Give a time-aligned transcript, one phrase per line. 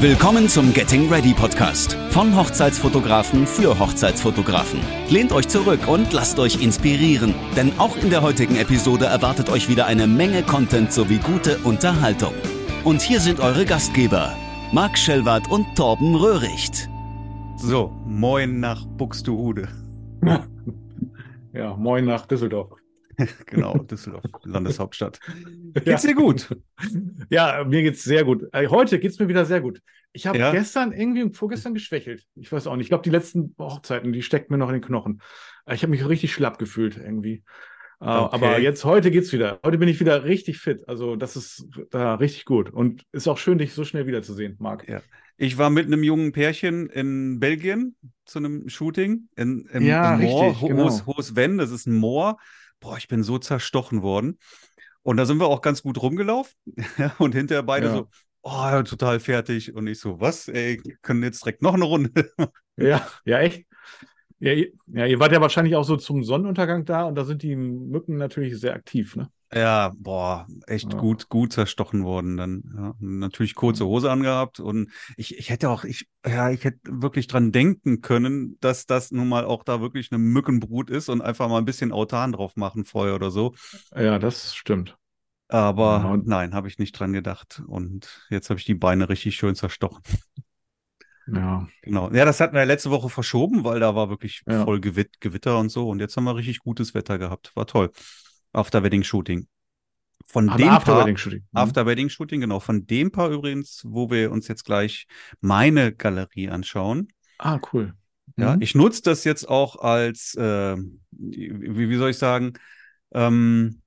[0.00, 4.78] Willkommen zum Getting Ready Podcast von Hochzeitsfotografen für Hochzeitsfotografen.
[5.08, 9.70] Lehnt euch zurück und lasst euch inspirieren, denn auch in der heutigen Episode erwartet euch
[9.70, 12.34] wieder eine Menge Content sowie gute Unterhaltung.
[12.84, 14.36] Und hier sind eure Gastgeber,
[14.70, 16.90] Marc Schellwart und Torben Röhricht.
[17.56, 19.68] So, moin nach Buxtehude.
[21.54, 22.68] Ja, moin nach Düsseldorf.
[23.46, 25.20] genau, Düsseldorf, Landeshauptstadt.
[25.84, 26.48] Geht's dir gut?
[27.30, 28.44] Ja, mir geht's sehr gut.
[28.52, 29.80] Äh, Heute geht's mir wieder sehr gut.
[30.12, 30.50] Ich habe Ja?
[30.52, 32.24] gestern irgendwie und vorgestern geschwächelt.
[32.36, 32.86] Ich weiß auch nicht.
[32.86, 35.20] Ich glaube, die letzten Hochzeiten, die stecken mir noch in den Knochen.
[35.66, 37.42] Äh, Ich habe mich richtig schlapp gefühlt irgendwie.
[38.00, 38.28] Äh, Okay.
[38.34, 39.58] Aber jetzt, heute geht's wieder.
[39.64, 40.86] Heute bin ich wieder richtig fit.
[40.86, 42.70] Also, das ist da richtig gut.
[42.70, 44.86] Und ist auch schön, dich so schnell wiederzusehen, Marc.
[44.88, 45.00] Ja.
[45.38, 47.94] Ich war mit einem jungen Pärchen in Belgien
[48.24, 50.84] zu einem Shooting in, im, Ja, im Moor, richtig, Ho- genau.
[50.84, 52.38] Hohes, Hohes Wenn, das ist ein Moor.
[52.80, 54.38] Boah, ich bin so zerstochen worden.
[55.02, 56.54] Und da sind wir auch ganz gut rumgelaufen.
[57.18, 57.92] Und hinterher beide Ja.
[57.92, 58.08] so,
[58.42, 59.74] oh, total fertig.
[59.74, 60.48] Und ich so, was?
[60.48, 62.10] Ey, können jetzt direkt noch eine Runde?
[62.76, 63.66] Ja, ja, echt.
[64.38, 67.42] Ja, ihr, ja, ihr wart ja wahrscheinlich auch so zum Sonnenuntergang da und da sind
[67.42, 69.30] die Mücken natürlich sehr aktiv, ne?
[69.52, 70.98] Ja, boah, echt Ja.
[70.98, 72.62] gut, gut zerstochen worden dann.
[72.76, 77.28] Ja, natürlich kurze Hose angehabt und ich, ich hätte auch, ich, ja, ich hätte wirklich
[77.28, 81.48] dran denken können, dass das nun mal auch da wirklich eine Mückenbrut ist und einfach
[81.48, 83.54] mal ein bisschen Autan drauf machen vorher oder so.
[83.94, 84.96] Ja, das stimmt.
[85.48, 87.62] Aber Ja, nein, habe ich nicht dran gedacht.
[87.68, 90.02] Und jetzt habe ich die Beine richtig schön zerstochen.
[91.26, 91.66] Ja.
[91.82, 92.10] Genau.
[92.12, 95.68] Ja, das hatten wir letzte Woche verschoben, weil da war wirklich voll Gewit Gewitter und
[95.70, 95.88] so.
[95.88, 97.54] Und jetzt haben wir richtig gutes Wetter gehabt.
[97.54, 97.90] War toll.
[98.56, 99.46] After Wedding Shooting.
[100.28, 101.40] Von Am dem Paar, After-Wedding-Shooting.
[101.40, 101.46] Mhm.
[101.58, 102.58] After Wedding Shooting, genau.
[102.58, 105.06] Von dem Paar übrigens, wo wir uns jetzt gleich
[105.40, 107.12] meine Galerie anschauen.
[107.38, 107.94] Ah, cool.
[108.36, 108.62] Ja, Mhm.
[108.62, 110.76] ich nutze das jetzt auch als, äh,
[111.12, 112.54] wie, wie soll ich sagen,
[113.12, 113.82] ähm,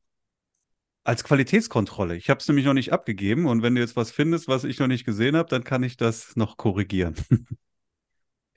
[1.04, 2.16] als Qualitätskontrolle.
[2.16, 4.80] Ich habe es nämlich noch nicht abgegeben und wenn du jetzt was findest, was ich
[4.80, 7.16] noch nicht gesehen habe, dann kann ich das noch korrigieren.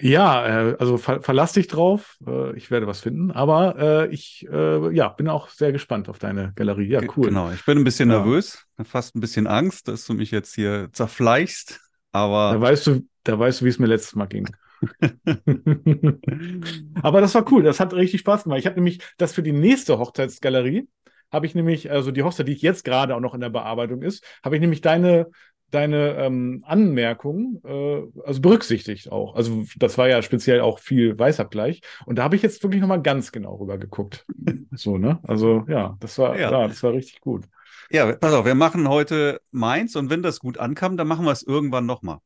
[0.00, 2.16] Ja, äh, also ver verlass dich drauf.
[2.26, 3.30] Äh, ich werde was finden.
[3.30, 6.88] Aber äh, ich äh, ja, bin auch sehr gespannt auf deine Galerie.
[6.88, 7.28] Ja, cool.
[7.28, 8.18] Genau, ich bin ein bisschen Ja.
[8.18, 11.80] nervös, fast ein bisschen Angst, dass du mich jetzt hier zerfleischst,
[12.12, 14.48] Da aber weißt du, da weißt du, wie es mir letztes Mal ging.
[17.02, 17.62] Aber das war cool.
[17.62, 18.58] Das hat richtig Spaß gemacht.
[18.58, 20.88] Ich habe nämlich das für die nächste Hochzeitsgalerie,
[21.30, 24.02] habe ich nämlich, also die Hochzeit, die ich jetzt gerade auch noch in der Bearbeitung
[24.02, 25.28] ist, habe ich nämlich deine,
[25.74, 29.34] deine ähm, Anmerkungen äh, also berücksichtigt auch.
[29.34, 31.80] Also das war ja speziell auch viel Weißabgleich.
[32.06, 34.24] Und da habe ich jetzt wirklich nochmal ganz genau rüber geguckt.
[34.72, 35.20] So, ne?
[35.24, 36.50] Also ja, das war, Ja.
[36.50, 36.68] ja.
[36.68, 37.44] das war richtig gut.
[37.90, 41.32] ja, pass auf, wir machen heute meins und wenn das gut ankam, dann machen wir
[41.32, 42.18] es irgendwann nochmal.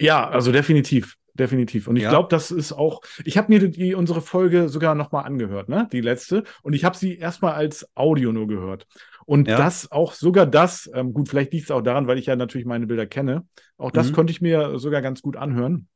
[0.00, 1.16] Ja, also definitiv.
[1.34, 1.88] Definitiv.
[1.88, 2.10] Und ich Ja.
[2.10, 5.88] glaube, das ist auch, ich habe mir die, die unsere Folge sogar nochmal angehört, ne?
[5.90, 6.44] Die letzte.
[6.62, 8.86] Und ich habe sie erstmal als Audio nur gehört.
[9.24, 9.56] Und Ja.
[9.58, 12.66] das, auch sogar das, ähm, gut, vielleicht liegt es auch daran, weil ich ja natürlich
[12.66, 13.46] meine Bilder kenne.
[13.76, 14.14] Auch das Mhm.
[14.14, 15.88] konnte ich mir sogar ganz gut anhören.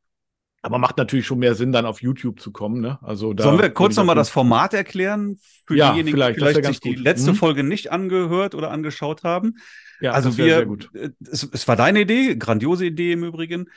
[0.63, 2.99] Aber macht natürlich schon mehr Sinn, dann auf YouTube zu kommen, ne?
[3.03, 6.65] Also da Sollen wir kurz nochmal das Format erklären für Ja, diejenigen, vielleicht, die vielleicht
[6.65, 7.05] sich die gut.
[7.05, 7.37] letzte Mhm.
[7.37, 9.59] Folge nicht angehört oder angeschaut haben?
[10.01, 10.91] Ja, also wir, sehr gut.
[10.95, 13.71] äh, es, es war deine Idee, grandiose Idee im Übrigen,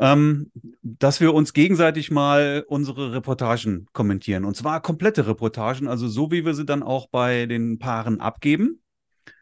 [0.00, 0.50] ähm,
[0.82, 4.44] dass wir uns gegenseitig mal unsere Reportagen kommentieren.
[4.44, 8.81] Und zwar komplette Reportagen, also so wie wir sie dann auch bei den Paaren abgeben.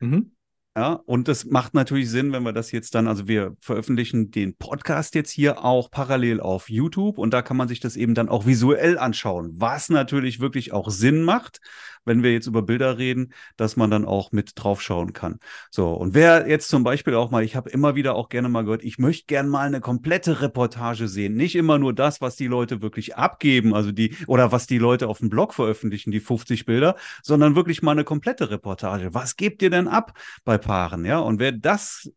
[0.01, 0.33] Mhm.
[0.77, 4.57] Ja, und das macht natürlich Sinn, wenn wir das jetzt dann, also wir veröffentlichen den
[4.57, 8.29] Podcast jetzt hier auch parallel auf YouTube und da kann man sich das eben dann
[8.29, 11.61] auch visuell anschauen, was natürlich wirklich auch Sinn macht,
[12.05, 15.39] wenn wir jetzt über Bilder reden, dass man dann auch mit draufschauen kann.
[15.71, 18.65] So, und wer jetzt zum Beispiel auch mal, ich habe immer wieder auch gerne mal
[18.65, 22.47] gehört, ich möchte gerne mal eine komplette Reportage sehen, nicht immer nur das, was die
[22.47, 26.65] Leute wirklich abgeben, also die, oder was die Leute auf dem Blog veröffentlichen, die 50
[26.65, 29.15] Bilder, sondern wirklich mal eine komplette Reportage.
[29.15, 31.19] Was gebt ihr denn ab bei Paaren, ja?
[31.19, 32.11] Und wer das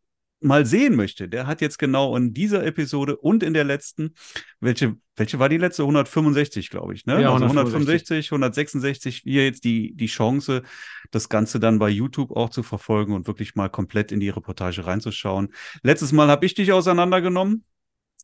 [0.43, 4.13] mal sehen möchte, der hat jetzt genau in dieser Episode und in der letzten,
[4.59, 5.83] welche, welche war die letzte?
[5.83, 7.21] 165, glaube ich, ne?
[7.21, 8.31] Ja, also 165.
[8.31, 10.63] 165, 166, hier jetzt die, die Chance,
[11.11, 14.85] das Ganze dann bei YouTube auch zu verfolgen und wirklich mal komplett in die Reportage
[14.85, 15.53] reinzuschauen.
[15.81, 17.63] Letztes Mal habe ich dich auseinandergenommen.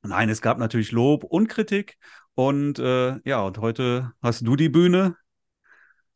[0.03, 1.97] Nein, es gab natürlich Lob und Kritik.
[2.35, 5.17] Und äh, ja, und heute hast du die Bühne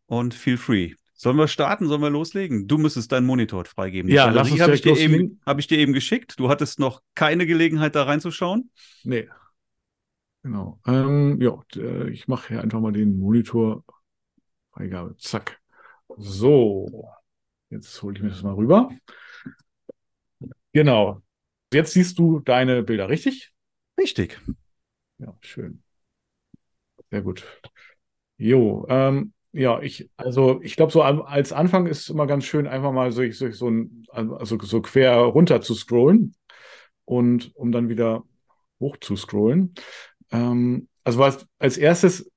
[0.06, 0.94] und feel free.
[1.24, 1.88] Sollen wir starten?
[1.88, 2.68] Sollen wir loslegen?
[2.68, 4.10] Du müsstest deinen Monitor freigeben.
[4.10, 6.38] Die Ja, lass uns habe ich, dir eben- hab ich dir eben geschickt.
[6.38, 8.70] Du hattest noch keine Gelegenheit, da reinzuschauen.
[9.06, 9.30] Nee.
[10.42, 10.82] Genau.
[10.86, 13.86] Ähm, ja, äh, ich mache hier einfach mal den Monitor.
[14.74, 15.16] Freigabe.
[15.16, 15.62] Zack.
[16.18, 17.08] So.
[17.70, 18.90] Jetzt hole ich mir das mal rüber.
[20.74, 21.22] Genau.
[21.72, 23.54] Jetzt siehst du deine Bilder, richtig?
[23.98, 24.42] Richtig.
[25.20, 25.84] Ja, schön.
[27.10, 27.46] Sehr gut.
[28.38, 32.68] Jo, ähm, ja, ich, also ich glaube, so als Anfang ist es immer ganz schön,
[32.68, 36.36] einfach mal so, so, so, ein, also so quer runter zu scrollen.
[37.06, 38.24] und um dann wieder
[38.80, 39.76] hoch zu scrollen.
[40.32, 42.32] Ähm, also was als erstes,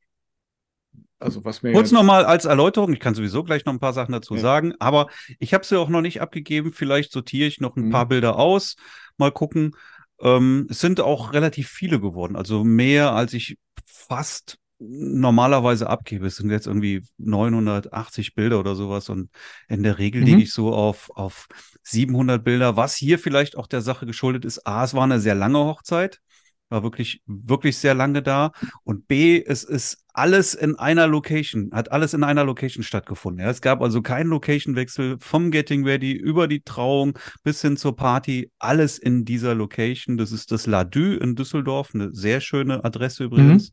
[1.19, 4.13] also was mir Kurz nochmal als Erläuterung, ich kann sowieso gleich noch ein paar Sachen
[4.13, 4.41] dazu Ja.
[4.41, 5.09] sagen, aber
[5.39, 6.73] ich habe sie auch noch nicht abgegeben.
[6.73, 7.93] Vielleicht sortiere ich noch ein Mhm.
[7.93, 8.77] paar Bilder aus.
[9.17, 9.75] Mal gucken.
[10.21, 16.27] Ähm, es sind auch relativ viele geworden, also mehr als ich fast normalerweise abgebe.
[16.27, 19.31] Es sind jetzt irgendwie 980 Bilder oder sowas und
[19.69, 20.27] in der Regel Mhm.
[20.27, 21.47] liege ich so auf, auf
[21.83, 24.67] 700 Bilder, was hier vielleicht auch der Sache geschuldet ist.
[24.67, 26.21] A, es war eine sehr lange Hochzeit,
[26.69, 28.53] war wirklich, wirklich sehr lange da
[28.83, 33.45] und B, es ist alles in einer Location, hat alles in einer Location stattgefunden.
[33.45, 37.95] Ja, es gab also keinen Location-Wechsel vom Getting Ready über die Trauung bis hin zur
[37.97, 40.17] Party, alles in dieser Location.
[40.17, 43.73] Das ist das La Du in Düsseldorf, eine sehr schöne Adresse übrigens.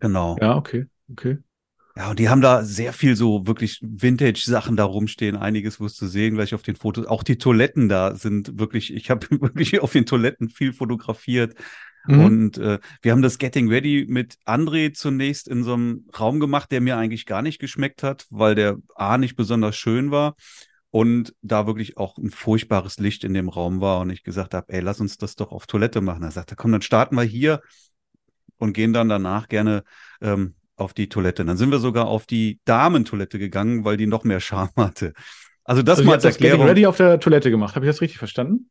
[0.00, 0.36] Genau.
[0.40, 1.38] Ja, okay, okay.
[1.96, 5.36] Ja, und die haben da sehr viel so wirklich Vintage-Sachen da rumstehen.
[5.36, 7.06] Einiges wirst du sehen gleich auf den Fotos.
[7.06, 11.54] Auch die Toiletten da sind wirklich, ich habe wirklich auf den Toiletten viel fotografiert.
[12.06, 12.24] Mhm.
[12.24, 16.72] Und äh, wir haben das Getting Ready mit André zunächst in so einem Raum gemacht,
[16.72, 20.34] der mir eigentlich gar nicht geschmeckt hat, weil der A nicht besonders schön war
[20.90, 24.72] und da wirklich auch ein furchtbares Licht in dem Raum war und ich gesagt habe,
[24.72, 26.22] ey, lass uns das doch auf Toilette machen.
[26.22, 27.60] Er sagte, komm, dann starten wir hier
[28.62, 29.82] und gehen dann danach gerne
[30.20, 31.44] ähm, auf die Toilette.
[31.44, 35.12] Dann sind wir sogar auf die Damentoilette gegangen, weil die noch mehr Charme hatte.
[35.64, 36.66] Also das also mal als das Erklärung.
[36.66, 37.74] Ready auf der Toilette gemacht.
[37.74, 38.70] Habe ich das richtig verstanden?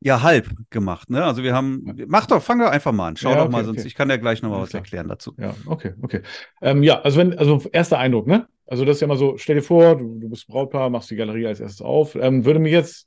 [0.00, 1.24] Ja, halb gemacht, ne?
[1.24, 3.16] Also wir haben, mach doch, fang doch einfach mal an.
[3.16, 3.88] Schau Ja, doch okay, mal, sonst okay.
[3.88, 4.82] ich kann ja gleich noch mal Alles was klar.
[4.82, 5.34] erklären dazu.
[5.38, 6.20] Ja, okay, okay.
[6.60, 8.46] Ähm, ja, also wenn, also erster Eindruck, ne?
[8.66, 11.16] Also das ist ja immer so, stell dir vor, du, du bist Brautpaar, machst die
[11.16, 12.16] Galerie als erstes auf.
[12.16, 13.06] Ähm, würde mir jetzt,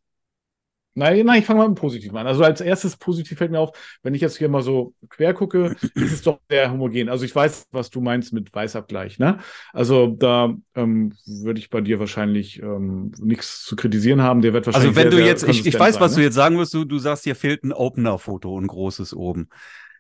[0.97, 2.27] nein, nein, ich fange mal mit dem Positiven an.
[2.27, 5.75] Also als erstes positiv fällt mir auf, wenn ich jetzt hier mal so quer gucke,
[5.95, 7.09] ist es doch sehr homogen.
[7.09, 9.37] Also ich weiß, was du meinst mit Weißabgleich, ne?
[9.73, 14.41] Also da ähm, würde ich bei dir wahrscheinlich ähm, nichts zu kritisieren haben.
[14.41, 16.17] Der wird wahrscheinlich Also wenn sehr, du jetzt, ich, ich weiß, sein, was ne?
[16.17, 19.49] du jetzt sagen wirst, du, du sagst, hier fehlt ein Opener-Foto, ein großes oben.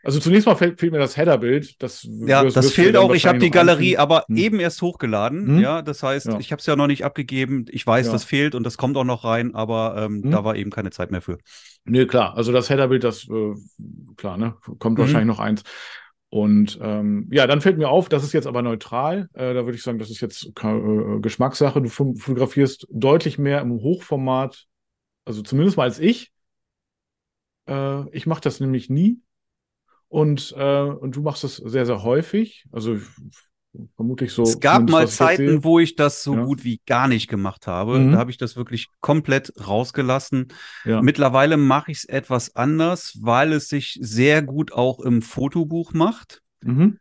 [0.07, 1.81] Also zunächst mal fällt, fehlt mir das Headerbild.
[1.83, 3.13] Das Ja, das du fehlt auch.
[3.13, 3.99] Ich habe die Galerie einfügen.
[3.99, 4.37] aber Hm.
[4.37, 5.47] eben erst hochgeladen.
[5.47, 5.59] Hm.
[5.59, 6.39] Ja, das heißt, Ja.
[6.39, 7.65] ich habe es ja noch nicht abgegeben.
[7.69, 8.13] Ich weiß, Ja.
[8.13, 10.31] das fehlt und das kommt auch noch rein, aber ähm, Hm.
[10.31, 11.37] da war eben keine Zeit mehr für.
[11.83, 12.37] Nee, klar.
[12.37, 13.53] Also das Headerbild, das, äh,
[14.15, 14.55] klar, ne?
[14.79, 15.01] Kommt Mhm.
[15.01, 15.63] wahrscheinlich noch eins.
[16.29, 19.27] Und ähm, ja, dann fällt mir auf, das ist jetzt aber neutral.
[19.33, 21.81] Äh, da würde ich sagen, das ist jetzt äh, Geschmackssache.
[21.81, 24.67] Du fo- fotografierst deutlich mehr im Hochformat,
[25.25, 26.31] also zumindest mal als ich.
[27.69, 29.19] Äh, ich mache das nämlich nie.
[30.09, 32.65] Und, äh, und du machst das sehr, sehr häufig.
[32.71, 32.97] Also
[33.95, 34.43] vermutlich so.
[34.43, 35.07] es gab mal.
[35.07, 36.43] Zeiten, wo ich das so Ja.
[36.43, 37.99] gut wie gar nicht gemacht habe.
[37.99, 38.13] Mhm.
[38.13, 40.47] Da habe ich das wirklich komplett rausgelassen.
[40.85, 41.01] Ja.
[41.01, 46.41] Mittlerweile mache ich es etwas anders, weil es sich sehr gut auch im Fotobuch macht.
[46.61, 46.99] Mhm.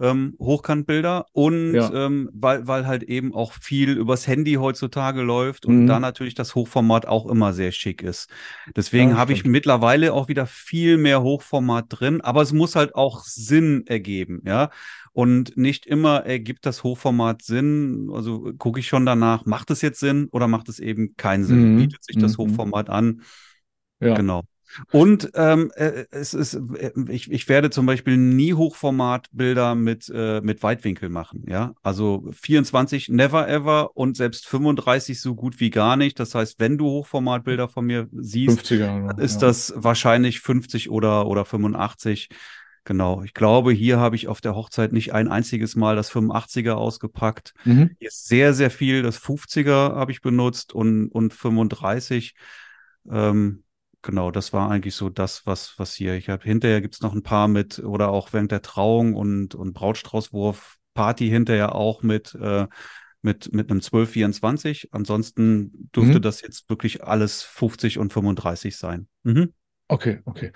[0.00, 1.90] Ähm, Hochkantbilder und Ja.
[1.92, 5.88] ähm, weil, weil halt eben auch viel übers Handy heutzutage läuft und Mhm.
[5.88, 8.30] da natürlich das Hochformat auch immer sehr schick ist.
[8.76, 12.94] Deswegen Ja, habe ich mittlerweile auch wieder viel mehr Hochformat drin, aber es muss halt
[12.94, 14.70] auch Sinn ergeben, ja.
[15.12, 18.08] Und nicht immer ergibt das Hochformat Sinn.
[18.12, 21.74] Also gucke ich schon danach, macht es jetzt Sinn oder macht es eben keinen Sinn?
[21.74, 21.74] Mhm.
[21.74, 22.38] Bietet sich das Mhm.
[22.38, 23.22] Hochformat an?
[24.00, 24.14] Ja.
[24.14, 24.42] Genau.
[24.92, 30.40] Und ähm, äh, es ist, äh, ich, ich werde zum Beispiel nie Hochformatbilder mit, äh,
[30.40, 31.74] mit Weitwinkel machen, ja.
[31.82, 36.18] Also 24 never ever und selbst 35 so gut wie gar nicht.
[36.20, 39.04] Das heißt, wenn du Hochformatbilder von mir siehst, 50er.
[39.04, 39.48] oder- ist ja.
[39.48, 42.28] das wahrscheinlich 50 oder, oder 85.
[42.84, 43.22] Genau.
[43.22, 47.52] Ich glaube, hier habe ich auf der Hochzeit nicht ein einziges Mal das 85er ausgepackt.
[47.64, 47.90] Mhm.
[47.98, 49.02] Hier ist sehr, sehr viel.
[49.02, 52.34] Das 50er habe ich benutzt und, und 35.
[53.10, 53.62] Ähm,
[54.02, 56.14] genau, das war eigentlich so das, was, was hier.
[56.14, 59.54] Ich habe hinterher gibt es noch ein paar mit, oder auch während der Trauung und,
[59.54, 62.66] und Brautstraußwurf, Party hinterher auch mit, äh,
[63.22, 64.88] mit, mit einem 1224.
[64.92, 66.22] Ansonsten dürfte Mhm.
[66.22, 69.08] das jetzt wirklich alles 50 und 35 sein.
[69.22, 69.52] Mhm.
[69.88, 70.52] Okay, okay.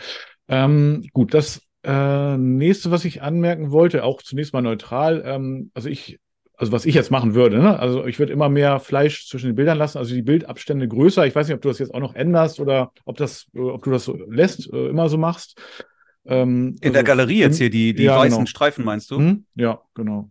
[0.48, 5.88] Ähm, gut, das äh, nächste, was ich anmerken wollte, auch zunächst mal neutral, ähm, also
[5.88, 6.20] ich,
[6.62, 7.76] also was ich jetzt machen würde, ne?
[7.76, 11.26] Also ich würde immer mehr Fleisch zwischen den Bildern lassen, also die Bildabstände größer.
[11.26, 13.82] Ich weiß nicht, ob du das jetzt auch noch änderst oder ob das, äh, ob
[13.82, 15.60] du das so lässt, äh, immer so machst.
[16.24, 18.46] Ähm, In der also Galerie jetzt hier, die, die ja, weißen genau.
[18.46, 19.18] Streifen meinst du?
[19.18, 19.44] Hm?
[19.56, 20.30] Ja, genau.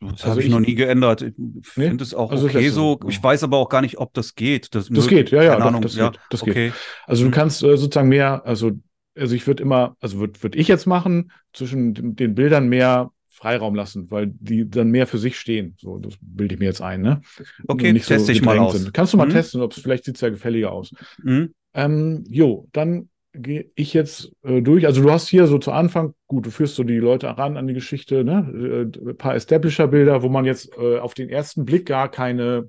[0.00, 1.20] Das Also habe ich, ich- noch nie geändert.
[1.20, 1.88] Ich Nee?
[1.88, 2.98] finde es auch Also okay so.
[3.02, 3.08] so.
[3.10, 4.74] Ich weiß aber auch gar nicht, ob das geht.
[4.74, 5.82] Das, Das geht, ja, ja, keine doch, Ahnung.
[5.82, 6.50] das ja, geht, das geht.
[6.52, 6.72] okay.
[7.06, 7.34] Also du Mhm.
[7.34, 8.70] kannst äh, sozusagen mehr, also,
[9.14, 13.10] also ich würde immer, also würde würd ich jetzt machen, zwischen den Bildern mehr
[13.42, 15.74] Freiraum lassen, weil die dann mehr für sich stehen.
[15.80, 17.20] So, das bilde ich mir jetzt ein, ne?
[17.66, 18.74] Okay, nicht so teste ich mal aus.
[18.74, 18.94] Sind.
[18.94, 19.32] Kannst du mal Mhm.
[19.32, 20.92] testen, ob es vielleicht sieht es ja gefälliger aus.
[21.22, 21.52] Mhm.
[21.74, 24.86] Ähm, jo, dann gehe ich jetzt äh, durch.
[24.86, 27.66] Also du hast hier so zu Anfang, gut, du führst so die Leute ran an
[27.66, 28.88] die Geschichte, ne?
[28.94, 32.68] Äh, ein paar Establisher-Bilder, wo man jetzt äh, auf den ersten Blick gar keine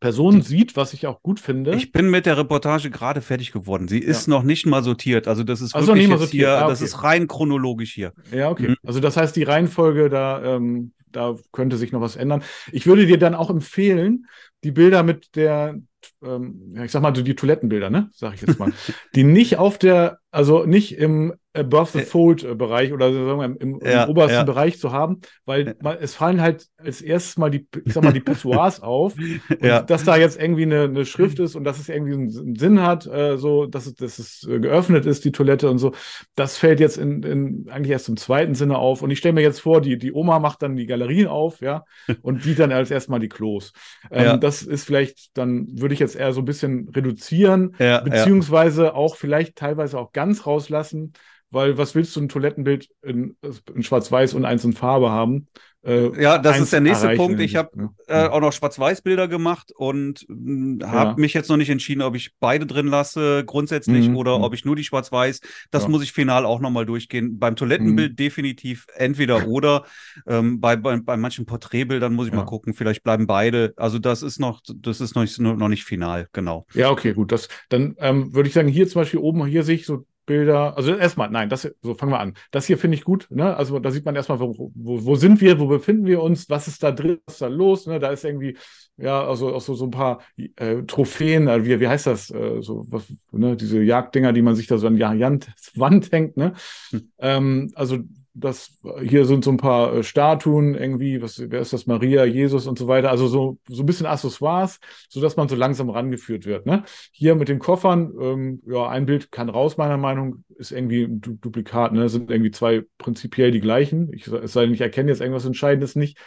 [0.00, 1.74] Person sieht, was ich auch gut finde.
[1.74, 3.86] Ich bin mit der Reportage gerade fertig geworden.
[3.86, 4.30] Sie ist Ja.
[4.34, 5.28] noch nicht mal sortiert.
[5.28, 6.32] Also das ist Ach so, wirklich jetzt sortiert.
[6.32, 6.86] hier, Ah, das okay.
[6.86, 8.12] ist rein chronologisch hier.
[8.32, 8.68] Ja, okay.
[8.68, 8.76] Mhm.
[8.84, 12.42] Also das heißt, die Reihenfolge, da, ähm, da könnte sich noch was ändern.
[12.72, 14.26] Ich würde dir dann auch empfehlen,
[14.64, 15.76] die Bilder mit der,
[16.24, 18.08] ähm, ja, ich sag mal, so die Toilettenbilder, ne?
[18.14, 18.72] Sag ich jetzt mal,
[19.14, 22.04] die nicht auf der, also nicht im Above the Äh.
[22.04, 24.42] Fold äh, Bereich oder sagen wir, im, im, Ja, im obersten ja.
[24.44, 28.12] Bereich zu haben, weil man, es fallen halt als erstes mal die, ich sag mal,
[28.12, 29.14] die Pissoirs auf.
[29.16, 29.82] Und Ja.
[29.82, 33.04] dass da jetzt irgendwie eine, eine Schrift ist und dass es irgendwie einen, Sinn hat,
[33.06, 35.90] äh, so, dass es, dass es äh, geöffnet ist, die Toilette und so,
[36.36, 39.02] das fällt jetzt in, in eigentlich erst im zweiten Sinne auf.
[39.02, 41.84] Und ich stelle mir jetzt vor, die, die Oma macht dann die Galerien auf, ja,
[42.22, 43.72] und sieht dann als erstmal die Klos.
[44.12, 44.38] Ähm.
[44.40, 49.56] Das ist vielleicht, dann würde ich jetzt eher so ein bisschen reduzieren, beziehungsweise auch vielleicht
[49.56, 51.12] teilweise auch ganz rauslassen,
[51.50, 53.36] weil was willst du ein Toilettenbild in,
[53.74, 55.46] in Schwarz-Weiß und eins in Farbe haben?
[55.82, 57.40] Äh, Ja, das ist der nächste erreichen Punkt.
[57.40, 61.14] Ich habe irgendwie, äh, auch noch Schwarz-Weiß-Bilder gemacht und habe Ja.
[61.16, 64.44] mich jetzt noch nicht entschieden, ob ich beide drin lasse, grundsätzlich, Mhm, oder mhm.
[64.44, 65.40] ob ich nur die Schwarz-Weiß.
[65.70, 65.88] Das Ja.
[65.88, 67.38] muss ich final auch nochmal durchgehen.
[67.38, 69.84] Beim Toilettenbild definitiv entweder oder.
[70.26, 72.38] Ähm, bei, bei, bei manchen Porträtbildern muss ich Ja.
[72.40, 73.72] mal gucken, vielleicht bleiben beide.
[73.76, 76.66] Also das ist noch, das ist noch nicht, noch nicht final, genau.
[76.74, 77.32] Ja, okay, gut.
[77.32, 80.76] Das, dann ähm, würde ich sagen, hier zum Beispiel oben, hier sehe ich so Bilder.
[80.76, 82.34] Also erstmal, nein, das so fangen wir an.
[82.52, 83.26] Das hier finde ich gut.
[83.30, 83.56] Ne?
[83.56, 86.68] Also da sieht man erstmal, wo, wo, wo sind wir, wo befinden wir uns, was
[86.68, 87.88] ist da drin, was ist da los?
[87.88, 87.98] Ne?
[87.98, 88.56] Da ist irgendwie,
[88.96, 90.20] ja, also auch so, so ein paar
[90.54, 92.30] äh, Trophäen, äh, wie, wie heißt das?
[92.30, 93.56] Äh, so was, ne?
[93.56, 96.36] Diese Jagddinger, die man sich da so an die Wand, hängt.
[96.36, 96.52] Ne?
[96.90, 97.12] Hm.
[97.18, 97.98] Ähm, also
[98.40, 101.86] das hier sind so ein paar äh, Statuen irgendwie, was, wer ist das?
[101.86, 103.10] Maria, Jesus und so weiter.
[103.10, 106.66] Also so, so ein bisschen Accessoires, sodass man so langsam rangeführt wird.
[106.66, 106.84] Ne?
[107.12, 111.20] Hier mit den Koffern, ähm, ja, ein Bild kann raus, meiner Meinung, ist irgendwie ein
[111.20, 112.08] du Duplikat, ne?
[112.08, 114.12] Sind irgendwie zwei prinzipiell die gleichen.
[114.12, 116.18] Ich, es sei denn, ich erkenne jetzt irgendwas Entscheidendes nicht.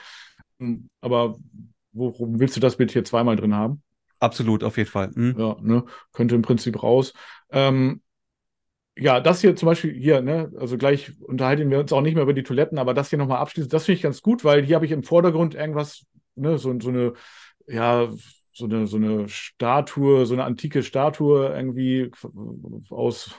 [0.60, 1.38] Hm, Aber
[1.92, 3.82] worum willst du das Bild hier zweimal drin haben?
[4.20, 5.12] Absolut, auf jeden Fall.
[5.14, 5.36] Hm.
[5.38, 5.84] Ja, ne?
[6.14, 7.14] Könnte im Prinzip raus.
[7.52, 8.02] Ähm,
[8.96, 12.24] ja, das hier zum Beispiel hier, ne, also gleich unterhalten wir uns auch nicht mehr
[12.24, 14.76] über die Toiletten, aber das hier nochmal abschließend, das finde ich ganz gut, weil hier
[14.76, 17.14] habe ich im Vordergrund irgendwas, ne, so, so eine,
[17.68, 18.10] ja,
[18.56, 22.12] so eine, so eine Statue, so eine antike Statue irgendwie
[22.92, 23.32] aus,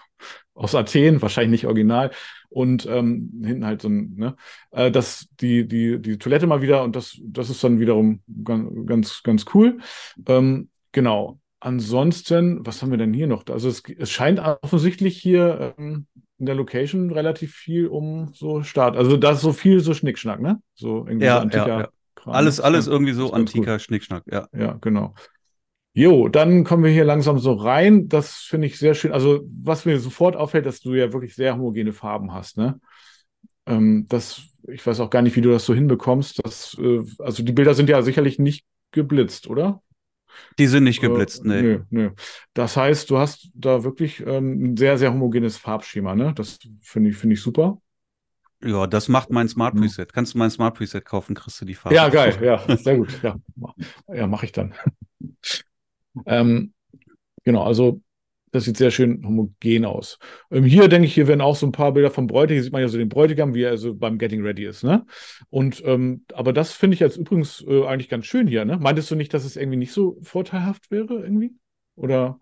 [0.54, 2.10] aus Athen, wahrscheinlich nicht original.
[2.48, 4.36] Und ähm, hinten halt so ein, ne,
[4.72, 8.70] äh, das, die, die, die Toilette mal wieder und das, das ist dann wiederum ganz,
[8.86, 9.78] ganz, ganz cool.
[10.26, 11.38] Ähm, genau.
[11.64, 13.46] Ansonsten, was haben wir denn hier noch?
[13.48, 16.06] Also es, es scheint offensichtlich hier ähm,
[16.38, 18.98] in der Location relativ viel um so Start.
[18.98, 20.60] Also da ist so viel so Schnickschnack, ne?
[20.74, 21.88] So irgendwie Ja, so antiker ja, ja.
[22.16, 22.34] Kram.
[22.34, 24.46] Alles, alles irgendwie so antiker Schnickschnack, ja.
[24.52, 25.14] ja, genau.
[25.94, 28.10] Jo, dann kommen wir hier langsam so rein.
[28.10, 29.12] Das finde ich sehr schön.
[29.12, 32.78] Also, was mir sofort auffällt, dass du ja wirklich sehr homogene Farben hast, ne?
[33.64, 36.44] Ähm, das, ich weiß auch gar nicht, wie du das so hinbekommst.
[36.44, 39.80] Das, äh, also die Bilder sind ja sicherlich nicht geblitzt, oder?
[40.58, 41.62] Die sind nicht geblitzt, Äh, ne.
[41.62, 42.10] Nö, nö.
[42.54, 46.32] Das heißt, du hast da wirklich ähm, ein sehr, sehr homogenes Farbschema, ne?
[46.34, 47.78] Das finde ich, finde ich super.
[48.62, 49.82] Ja, das macht mein Smart Hm.
[49.82, 50.12] Preset.
[50.12, 51.96] Kannst du mein Smart Preset kaufen, kriegst du die Farbe.
[51.96, 53.20] Ja, geil, ja, sehr gut.
[53.22, 53.36] Ja,
[54.08, 54.74] ja mache ich dann.
[56.26, 56.72] ähm,
[57.44, 58.00] genau, also
[58.54, 60.16] das sieht sehr schön homogen aus.
[60.52, 62.54] Ähm, hier denke ich, hier werden auch so ein paar Bilder vom Bräutigam.
[62.54, 65.04] Hier sieht man ja so den Bräutigam, wie er also beim Getting Ready ist, ne?
[65.50, 68.78] Und ähm, aber das finde ich jetzt übrigens äh, eigentlich ganz schön hier, ne?
[68.78, 71.52] Meintest du nicht, dass es irgendwie nicht so vorteilhaft wäre, irgendwie?
[71.96, 72.38] Oder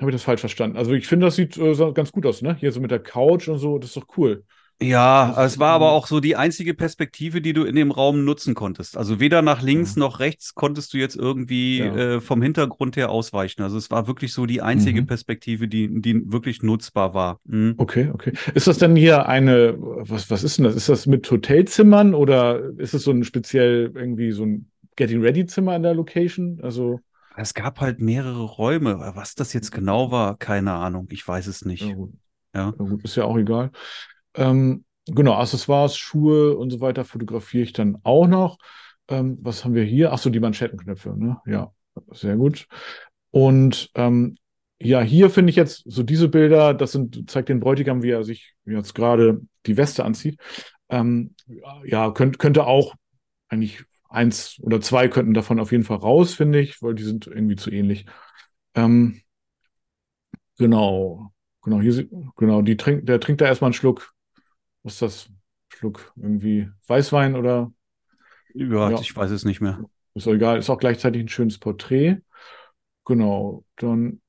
[0.00, 0.78] habe ich das falsch verstanden?
[0.78, 2.56] Also ich finde, das sieht äh, so ganz gut aus, ne?
[2.58, 4.44] Hier so mit der Couch und so, das ist doch cool.
[4.82, 8.54] Ja, es war aber auch so die einzige Perspektive, die du in dem Raum nutzen
[8.54, 8.96] konntest.
[8.96, 10.00] Also weder nach links Ja.
[10.00, 11.94] noch rechts konntest du jetzt irgendwie Ja.
[12.16, 13.62] äh, vom Hintergrund her ausweichen.
[13.62, 15.06] Also es war wirklich so die einzige Mhm.
[15.06, 17.40] Perspektive, die, die wirklich nutzbar war.
[17.44, 17.74] Mhm.
[17.78, 18.32] Okay, okay.
[18.54, 20.74] Ist das denn hier eine, was, was ist denn das?
[20.74, 25.46] Ist das mit Hotelzimmern oder ist es so ein speziell irgendwie so ein Getting Ready
[25.46, 26.58] Zimmer in der Location?
[26.62, 27.00] Also,
[27.36, 29.12] Es gab halt mehrere Räume.
[29.14, 31.06] Was das jetzt genau war, keine Ahnung.
[31.10, 31.84] Ich weiß es nicht.
[31.84, 32.12] ja gut.
[32.54, 32.66] Ja.
[32.66, 33.70] Ja, gut, ist ja auch egal.
[34.34, 38.58] Ähm, genau, Accessoires, Schuhe und so weiter fotografiere ich dann auch noch.
[39.08, 40.12] Ähm, was haben wir hier?
[40.12, 41.38] Ach so, die Manschettenknöpfe, ne?
[41.46, 41.72] Ja,
[42.12, 42.66] sehr gut.
[43.30, 44.36] Und ähm,
[44.80, 48.24] ja, hier finde ich jetzt so diese Bilder, das sind, zeigt den Bräutigam, wie er
[48.24, 50.38] sich jetzt gerade die Weste anzieht.
[50.88, 51.34] Ähm,
[51.84, 52.94] ja, könnt, könnte auch
[53.48, 57.26] eigentlich eins oder zwei könnten davon auf jeden Fall raus, finde ich, weil die sind
[57.26, 58.06] irgendwie zu ähnlich.
[58.74, 59.20] Ähm,
[60.58, 64.13] genau, genau, hier genau, die trinkt, der trinkt da erstmal einen Schluck.
[64.84, 65.30] Was ist das?
[65.70, 67.72] Schluck irgendwie Weißwein oder
[68.54, 69.00] Ja, Ja.
[69.00, 69.84] ich weiß es nicht mehr.
[70.14, 72.18] ist auch egal, ist auch gleichzeitig ein schönes Porträt.
[73.04, 74.20] Genau, dann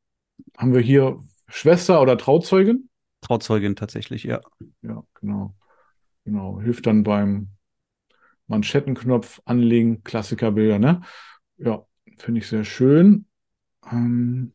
[0.57, 2.89] haben wir hier Schwester oder Trauzeugin.
[3.21, 4.41] Trauzeugin tatsächlich, ja.
[4.81, 5.55] Ja, genau.
[6.25, 7.50] Genau, hilft dann beim
[8.47, 11.01] Manschettenknopf anlegen, Klassikerbilder, ne?
[11.57, 11.85] Ja,
[12.17, 13.27] Finde ich sehr schön.
[13.91, 14.53] Ähm,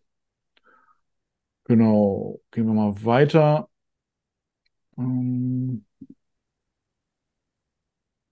[1.65, 3.69] genau, gehen wir mal weiter.
[5.01, 5.85] Ähm,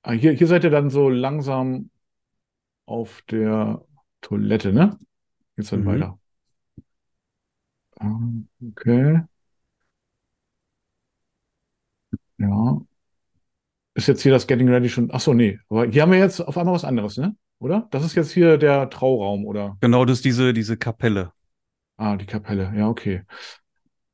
[0.02, 1.90] ah, hier, hier seid ihr dann so langsam
[2.86, 3.84] auf der
[4.22, 4.98] Toilette, ne?
[5.56, 5.86] Geht's dann Mhm.
[5.86, 6.20] weiter.
[8.00, 9.22] Ähm, okay.
[12.38, 12.78] Ja.
[13.94, 15.08] Ist jetzt hier das Getting Ready schon.
[15.12, 15.58] Ach so, nee.
[15.68, 17.34] Aber hier haben wir jetzt auf einmal was anderes, ne?
[17.58, 17.88] Oder?
[17.90, 19.76] Das ist jetzt hier der Trauraum, oder?
[19.80, 21.32] Genau, das ist diese, diese Kapelle.
[21.96, 22.72] Ah, die Kapelle.
[22.76, 23.22] Ja, okay.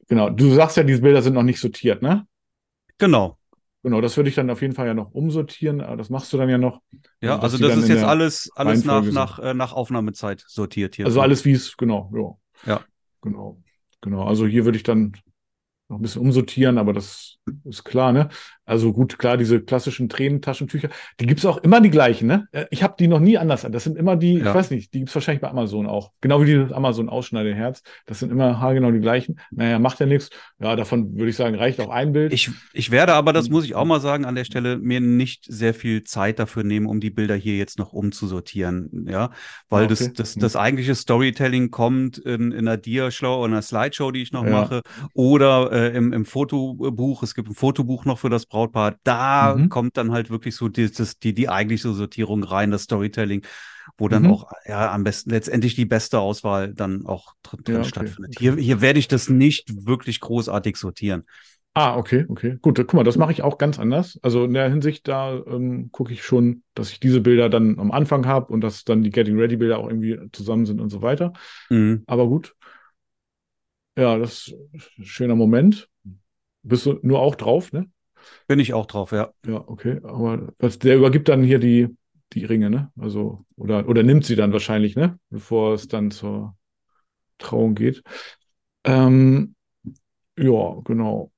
[0.08, 0.30] Genau.
[0.30, 2.26] Du sagst ja, diese Bilder sind noch nicht sortiert, ne?
[2.98, 3.38] Genau.
[3.82, 5.82] Genau, das würde ich dann auf jeden Fall ja noch umsortieren.
[5.82, 6.80] aber Das machst du dann ja noch.
[7.20, 11.04] Ja, also das ist jetzt alles, alles nach, nach, äh, nach Aufnahmezeit sortiert hier.
[11.04, 12.10] Also alles wie es, genau,
[12.64, 12.72] ja.
[12.72, 12.84] Ja.
[13.20, 13.62] Genau.
[14.00, 14.24] Genau.
[14.26, 15.12] Also hier würde ich dann
[15.94, 18.28] noch ein bisschen umsortieren, aber das ist klar, ne?
[18.66, 20.88] Also gut, klar, diese klassischen Tränentaschentücher,
[21.20, 22.48] die gibt's auch immer die gleichen, ne?
[22.52, 23.66] Äh, Ich habe die noch nie anders.
[23.70, 24.54] Das sind immer die, ich Ja.
[24.54, 26.10] weiß nicht, die gibt's wahrscheinlich bei Amazon auch.
[26.22, 27.82] Genau wie dieses Amazon Ausschneideherz.
[28.06, 29.38] Das sind immer haargenau die gleichen.
[29.50, 30.30] Naja, macht ja nichts.
[30.58, 32.32] Ja, davon würde ich sagen, reicht auch ein Bild.
[32.32, 35.44] Ich, ich werde aber, das muss ich auch mal sagen, an der Stelle mir nicht
[35.46, 39.06] sehr viel Zeit dafür nehmen, um die Bilder hier jetzt noch umzusortieren.
[39.08, 39.30] Ja,
[39.68, 40.12] weil Ah, das, okay.
[40.16, 40.40] das, Mhm.
[40.40, 44.50] das eigentliche Storytelling kommt in, in einer Diashow oder einer Slideshow, die ich noch Ja.
[44.50, 44.80] mache,
[45.12, 47.22] oder äh, im, im Fotobuch.
[47.22, 48.96] Es gibt ein Fotobuch noch für das Brautpaar.
[49.04, 49.68] Da Mhm.
[49.68, 53.44] kommt dann halt wirklich so die, das, die, die eigentliche Sortierung rein, das Storytelling,
[53.98, 54.26] wo dann Mhm.
[54.26, 58.34] auch ja am besten letztendlich die beste Auswahl dann auch drin, drin Ja, okay, stattfindet.
[58.38, 61.24] Hier, hier werde ich das nicht wirklich großartig sortieren.
[61.76, 62.56] Ah, okay, okay.
[62.62, 64.16] Gut, guck mal, das mache ich auch ganz anders.
[64.22, 67.90] Also in der Hinsicht, da ähm, gucke ich schon, dass ich diese Bilder dann am
[67.90, 71.02] Anfang habe und dass dann die Getting Ready Bilder auch irgendwie zusammen sind und so
[71.02, 71.32] weiter.
[71.70, 72.04] Mhm.
[72.06, 72.54] Aber gut.
[73.96, 75.88] Ja, das ist ein schöner Moment.
[76.62, 77.90] Bist du nur auch drauf, ne?
[78.48, 79.32] Bin ich auch drauf, ja.
[79.46, 80.00] Ja, okay.
[80.04, 81.88] Aber was, der übergibt dann hier die,
[82.34, 82.92] die Ringe, ne?
[82.98, 85.18] Also, oder, oder nimmt sie dann wahrscheinlich, ne?
[85.30, 86.56] Bevor es dann zur
[87.38, 88.02] Trauung geht.
[88.84, 89.56] Ähm,
[90.38, 91.32] ja, genau.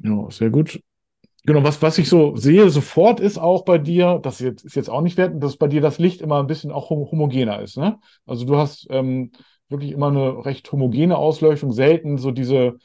[0.00, 0.80] Ja, sehr gut.
[1.44, 4.90] Genau, was, was ich so sehe sofort ist auch bei dir, das jetzt, ist jetzt
[4.90, 7.78] auch nicht wertend, dass bei dir das Licht immer ein bisschen auch hom homogener ist,
[7.78, 8.00] ne?
[8.26, 9.32] Also du hast ähm,
[9.68, 12.78] wirklich immer eine recht homogene Ausleuchtung, selten so diese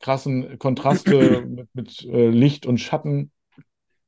[0.00, 3.30] krassen Kontraste mit, mit äh, Licht und Schatten,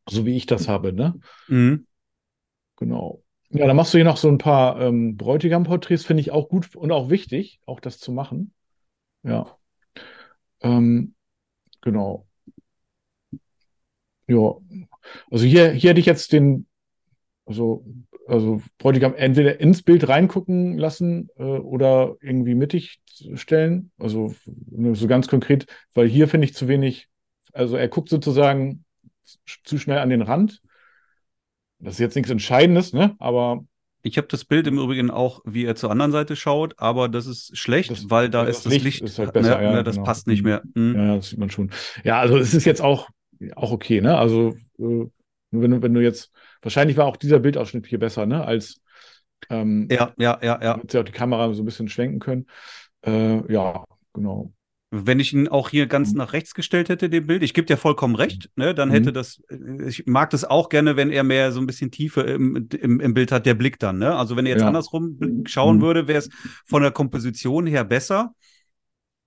[0.08, 1.18] so wie ich das habe, ne?
[1.48, 1.86] Mhm.
[2.76, 3.22] Genau.
[3.50, 6.74] Ja, dann machst du hier noch so ein paar ähm, Bräutigam-Porträts, finde ich auch gut
[6.74, 8.52] und auch wichtig, auch das zu machen.
[9.22, 9.56] Ja.
[10.60, 11.14] Ähm,
[11.80, 12.26] genau.
[14.26, 14.54] Ja.
[15.30, 16.66] Also hier, hier hätte ich jetzt den,
[17.46, 17.84] also,
[18.26, 23.00] also Bräutigam entweder ins Bild reingucken lassen äh, oder irgendwie mittig
[23.34, 23.90] stellen.
[23.98, 24.34] Also
[24.92, 27.08] so ganz konkret, weil hier finde ich zu wenig,
[27.52, 28.84] also er guckt sozusagen
[29.64, 30.60] zu schnell an den Rand.
[31.78, 33.14] Das ist jetzt nichts Entscheidendes, ne?
[33.18, 33.64] Aber
[34.02, 37.26] Ich habe das Bild im Übrigen auch, wie er zur anderen Seite schaut, aber das
[37.26, 39.64] ist schlecht, Das- weil da weil ist das das Licht Licht, ist halt besser, ne,
[39.64, 40.06] ja, ne, das genau.
[40.06, 40.62] passt nicht mehr.
[40.74, 40.94] Mhm.
[40.94, 41.70] Ja, das sieht man schon.
[42.04, 43.08] Ja, also es ist jetzt auch,
[43.56, 44.16] auch okay, ne?
[44.16, 45.06] Also, äh,
[45.50, 46.32] wenn, wenn du jetzt,
[46.64, 48.44] wahrscheinlich war auch dieser Bildausschnitt hier besser, ne?
[48.44, 48.80] Als
[49.50, 50.78] ähm, Ja, ja, ja, ja.
[50.78, 52.46] hätte ja auch die Kamera so ein bisschen schwenken können.
[53.02, 54.52] Äh, ja, genau.
[54.96, 56.18] Wenn ich ihn auch hier ganz Mhm.
[56.18, 58.92] nach rechts gestellt hätte, dem Bild, ich gebe dir vollkommen recht, ne, dann Mhm.
[58.92, 62.20] hätte das, äh, ich mag das auch gerne, wenn er mehr so ein bisschen Tiefe
[62.22, 64.14] im, im, im Bild hat, der Blick dann, ne?
[64.14, 64.68] Also wenn er jetzt Ja.
[64.68, 65.82] andersrum schauen Mhm.
[65.82, 66.28] würde, wäre es
[66.64, 68.34] von der Komposition her besser.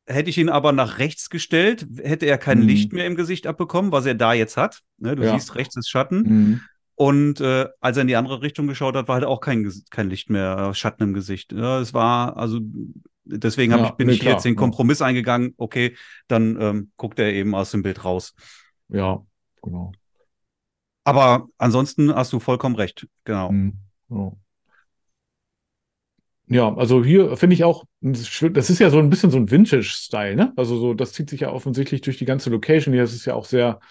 [0.09, 2.67] Hätte ich ihn aber nach rechts gestellt, hätte er kein Mhm.
[2.67, 4.79] Licht mehr im Gesicht abbekommen, was er da jetzt hat.
[4.97, 5.17] Ne?
[5.17, 5.33] Du Ja.
[5.33, 6.61] siehst, rechts ist Schatten.
[6.99, 10.09] Und äh, als er in die andere Richtung geschaut hat, war halt auch kein, kein
[10.09, 11.53] Licht mehr, äh, Schatten im Gesicht.
[11.53, 12.59] Ja, es war, also
[13.23, 14.59] deswegen Ja, ich, bin nee, ich klar, jetzt den ja.
[14.59, 15.95] Kompromiss eingegangen, okay,
[16.27, 18.33] dann ähm, guckt er eben aus dem Bild raus.
[18.89, 19.23] Ja,
[19.61, 19.91] genau.
[21.03, 23.51] Aber ansonsten hast du vollkommen recht, genau.
[23.51, 23.73] Mhm.
[24.09, 24.31] Ja.
[26.49, 30.35] Ja, also hier finde ich auch, das ist ja so ein bisschen so ein Vintage-Style,
[30.35, 30.53] ne?
[30.55, 33.03] Also so, das zieht sich ja offensichtlich durch die ganze Location hier.
[33.03, 33.81] Ist ja auch sehr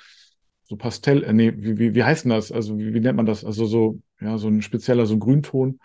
[0.69, 2.51] so Pastell, äh, nee, wie, wie, wie heißt denn das?
[2.53, 3.45] Also wie, wie nennt man das?
[3.45, 5.81] Also so, ja, so ein spezieller, so ein Grünton.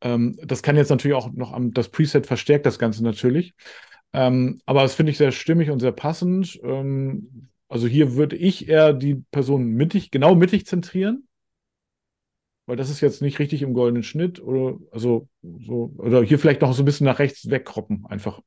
[0.00, 3.54] Ähm, das kann jetzt natürlich auch noch am, das Preset verstärkt das Ganze natürlich.
[4.12, 6.60] Ähm, aber das finde ich sehr stimmig und sehr passend.
[6.62, 11.26] Ähm, also hier würde ich eher die Person mittig, genau mittig zentrieren.
[12.66, 16.60] Weil das ist jetzt nicht richtig im goldenen Schnitt oder also so, oder hier vielleicht
[16.60, 18.40] noch so ein bisschen nach rechts wegkroppen, einfach.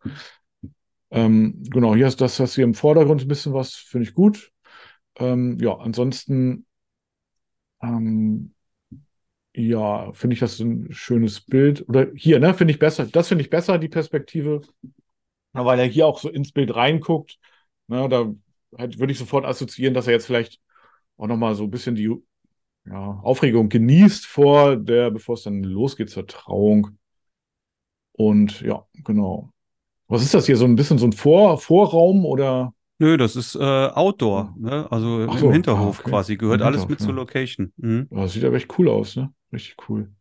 [1.11, 4.51] Ähm, genau, hier ist das, was hier im Vordergrund ein bisschen was, finde ich gut.
[5.17, 6.65] Ähm, ja, ansonsten,
[7.81, 8.53] ähm,
[9.55, 11.87] ja, finde ich das ein schönes Bild.
[11.87, 13.05] Oder hier, ne, finde ich besser.
[13.05, 14.61] Das finde ich besser, die Perspektive.
[15.53, 17.39] Weil er hier auch so ins Bild reinguckt.
[17.87, 18.33] Ne, da
[18.77, 20.59] halt, würde ich sofort assoziieren, dass er jetzt vielleicht
[21.17, 22.13] auch nochmal so ein bisschen die
[22.85, 26.97] ja, Aufregung genießt vor der, bevor es dann losgeht zur Trauung.
[28.13, 29.51] Und ja, genau.
[30.07, 30.57] Was ist das hier?
[30.57, 32.73] So ein bisschen so ein Vor Vorraum oder?
[32.97, 34.89] Nö, das ist äh, Outdoor, ne?
[34.89, 36.09] Also Ach so, im Hinterhof ah, okay.
[36.09, 36.37] quasi.
[36.37, 37.15] Gehört Im alles Hinterhof, mit zur ja.
[37.15, 37.73] Location.
[37.77, 38.07] Mhm.
[38.09, 39.33] Oh, Das sieht aber echt cool aus, ne?
[39.51, 40.11] Richtig cool.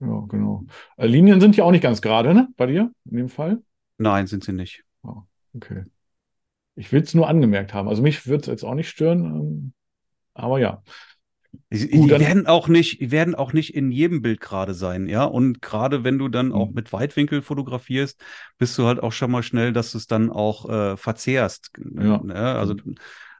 [0.00, 0.64] Ja, genau.
[0.96, 2.48] Äh, Linien sind ja auch nicht ganz gerade, ne?
[2.56, 3.62] Bei dir in dem Fall?
[3.98, 4.84] Nein, sind sie nicht.
[5.54, 5.84] Okay.
[6.74, 7.88] Ich will es nur angemerkt haben.
[7.88, 9.24] Also mich würde es jetzt auch nicht stören.
[9.24, 9.72] Ähm,
[10.34, 10.82] aber ja.
[11.70, 15.24] Die, Gut, die werden auch nicht, werden auch nicht in jedem Bild gerade sein, ja.
[15.24, 16.74] Und gerade wenn du dann auch Mhm.
[16.74, 18.20] mit Weitwinkel fotografierst,
[18.58, 21.70] bist du halt auch schon mal schnell, dass du es dann auch äh, verzehrst.
[21.78, 22.34] Ja, Ne?
[22.36, 22.74] Also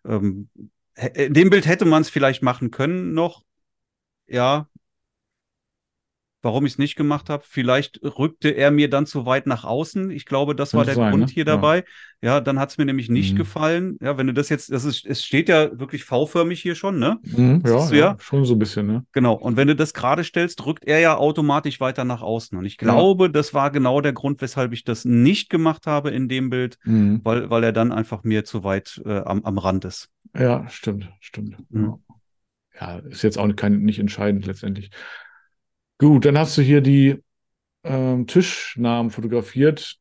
[0.05, 0.49] ähm,
[0.97, 3.43] hä- in dem Bild hätte man es vielleicht machen können noch,
[4.27, 4.69] ja.
[6.47, 10.13] Warum ich es nicht gemacht habe, vielleicht rückte er mir dann zu weit nach außen.
[10.13, 11.33] Ich glaube, das war Könnte der sein, Grund ne?
[11.35, 11.57] hier Ja.
[11.57, 11.85] dabei.
[12.23, 13.37] Ja, dann hat es mir nämlich nicht Mhm.
[13.39, 13.99] gefallen.
[14.01, 17.19] Ja, wenn du das jetzt, das ist, es steht ja wirklich V-förmig hier schon, ne?
[17.25, 18.17] Mhm, ja, du ja, ja?
[18.21, 19.05] schon so ein bisschen, ne?
[19.11, 19.35] Genau.
[19.35, 22.57] Und wenn du das gerade stellst, rückt er ja automatisch weiter nach außen.
[22.57, 26.29] Und ich glaube, das war genau der Grund, weshalb ich das nicht gemacht habe in
[26.29, 27.23] dem Bild, Mhm.
[27.25, 30.09] weil, weil er dann einfach mir zu weit äh, am, am Rand ist.
[30.33, 31.57] Ja, stimmt, stimmt.
[31.71, 31.99] Mhm.
[32.81, 32.99] Ja.
[32.99, 34.91] ja, ist jetzt auch kein, nicht entscheidend letztendlich.
[35.99, 37.23] Gut, dann hast du hier die
[37.85, 39.97] ähm, Tischnamen fotografiert.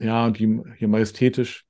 [0.00, 1.64] Ja, und die hier majestätisch.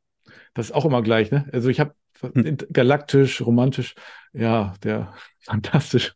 [0.54, 1.48] Das ist auch immer gleich, ne?
[1.52, 2.56] Also ich habe Hm.
[2.72, 3.94] galaktisch, romantisch.
[4.32, 6.14] Ja, der fantastisch.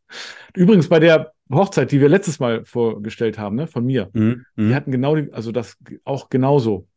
[0.55, 4.47] Übrigens bei der Hochzeit, die wir letztes Mal vorgestellt haben, ne, von mir, Mhm.
[4.57, 4.75] die Mhm.
[4.75, 6.88] hatten genau die, also das auch genauso.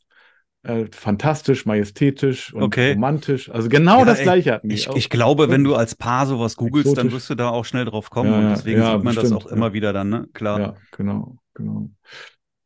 [0.63, 2.93] Äh, fantastisch, majestätisch und Okay.
[2.93, 3.49] romantisch.
[3.49, 4.69] Also genau Ja, das ey, gleiche hatten.
[4.69, 7.13] Ich, ich glaube, wenn du als Paar sowas googelst, dann Exotisch.
[7.13, 8.31] wirst du da auch schnell drauf kommen.
[8.31, 10.27] Ja, und deswegen ja, sieht man das bestimmt, auch immer wieder dann, ne?
[10.33, 10.59] Klar.
[10.59, 11.89] Ja, genau, genau.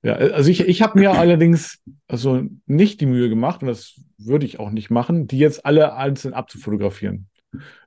[0.03, 4.45] Ja, also ich, ich habe mir allerdings also nicht die Mühe gemacht, und das würde
[4.45, 7.27] ich auch nicht machen, die jetzt alle einzeln abzufotografieren.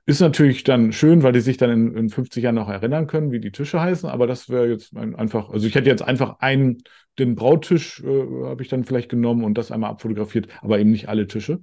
[0.05, 3.31] Ist natürlich dann schön, weil die sich dann in, in 50 Jahren noch erinnern können,
[3.31, 6.39] wie die Tische heißen, aber das wäre jetzt ein, einfach, also ich hätte jetzt einfach
[6.39, 6.83] einen,
[7.17, 11.09] den Brautisch äh, habe ich dann vielleicht genommen und das einmal abfotografiert, aber eben nicht
[11.09, 11.61] alle Tische.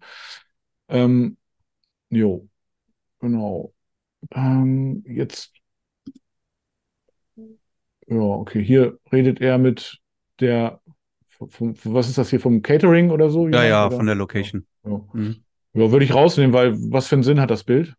[0.89, 1.37] Ähm,
[2.11, 2.49] jo,
[3.21, 3.75] genau.
[4.33, 5.53] Ähm, jetzt
[8.07, 8.63] ja, okay.
[8.63, 9.99] Hier redet er mit
[10.41, 10.81] der,
[11.27, 13.49] vom, was ist das hier, vom Catering oder so?
[13.49, 13.97] Ja, ja, oder?
[13.97, 14.67] von der Location.
[14.85, 15.43] Ja, Mhm.
[15.77, 17.95] Ja würde ich rausnehmen, weil was für einen Sinn hat das Bild?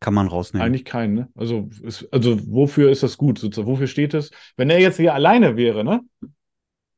[0.00, 0.66] Kann man rausnehmen.
[0.66, 1.28] Eigentlich keinen, ne?
[1.36, 3.38] Also, ist, also wofür ist das gut?
[3.38, 3.68] Sozusagen?
[3.68, 4.30] Wofür steht es?
[4.56, 6.00] Wenn er jetzt hier alleine wäre, ne?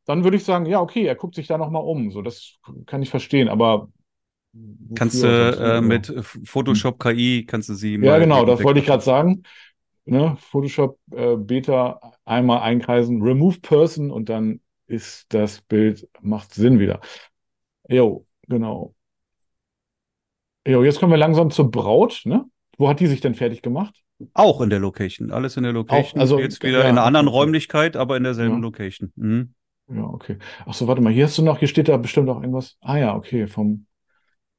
[0.07, 2.11] Dann würde ich sagen, ja, okay, er guckt sich da nochmal um.
[2.11, 2.55] So, das
[2.87, 3.89] kann ich verstehen, aber
[4.95, 6.13] Kannst du äh, mit
[6.45, 9.43] Photoshop KI, kannst du sie Ja, genau, das wollte ich gerade sagen.
[10.05, 16.79] Ne, Photoshop äh, Beta einmal einkreisen, Remove Person und dann ist das Bild, macht Sinn
[16.79, 17.01] wieder.
[17.89, 18.95] Jo, genau.
[20.67, 22.45] Jo, jetzt kommen wir langsam zur Braut, ne?
[22.79, 23.95] Wo hat die sich denn fertig gemacht?
[24.33, 25.31] Auch in der Location.
[25.31, 26.21] Alles in der Location.
[26.21, 27.37] also, Jetzt wieder ja, in einer anderen okay.
[27.37, 28.61] Räumlichkeit, aber in derselben Ja.
[28.61, 29.13] Location.
[29.17, 29.55] Mhm.
[29.89, 30.39] Ja, okay.
[30.65, 32.77] Ach so, warte mal, hier hast du noch, hier steht da bestimmt auch irgendwas.
[32.81, 33.87] Ah ja, okay, vom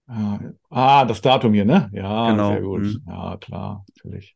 [0.08, 0.40] ah,
[0.70, 1.90] ah, das Datum hier, ne?
[1.94, 2.82] Ja, Genau, sehr gut.
[2.82, 3.04] mhm.
[3.08, 4.36] Ja, klar, natürlich.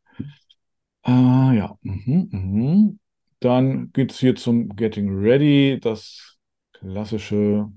[1.04, 1.78] Ah, ja.
[1.82, 3.00] Mhm, mhm.
[3.40, 6.38] Dann geht's hier zum Getting Ready, das
[6.74, 7.68] klassische,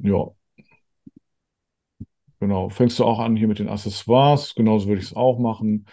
[0.00, 0.26] ja.
[2.44, 5.86] Genau, fängst du auch an hier mit den Accessoires, genauso würde ich es auch machen.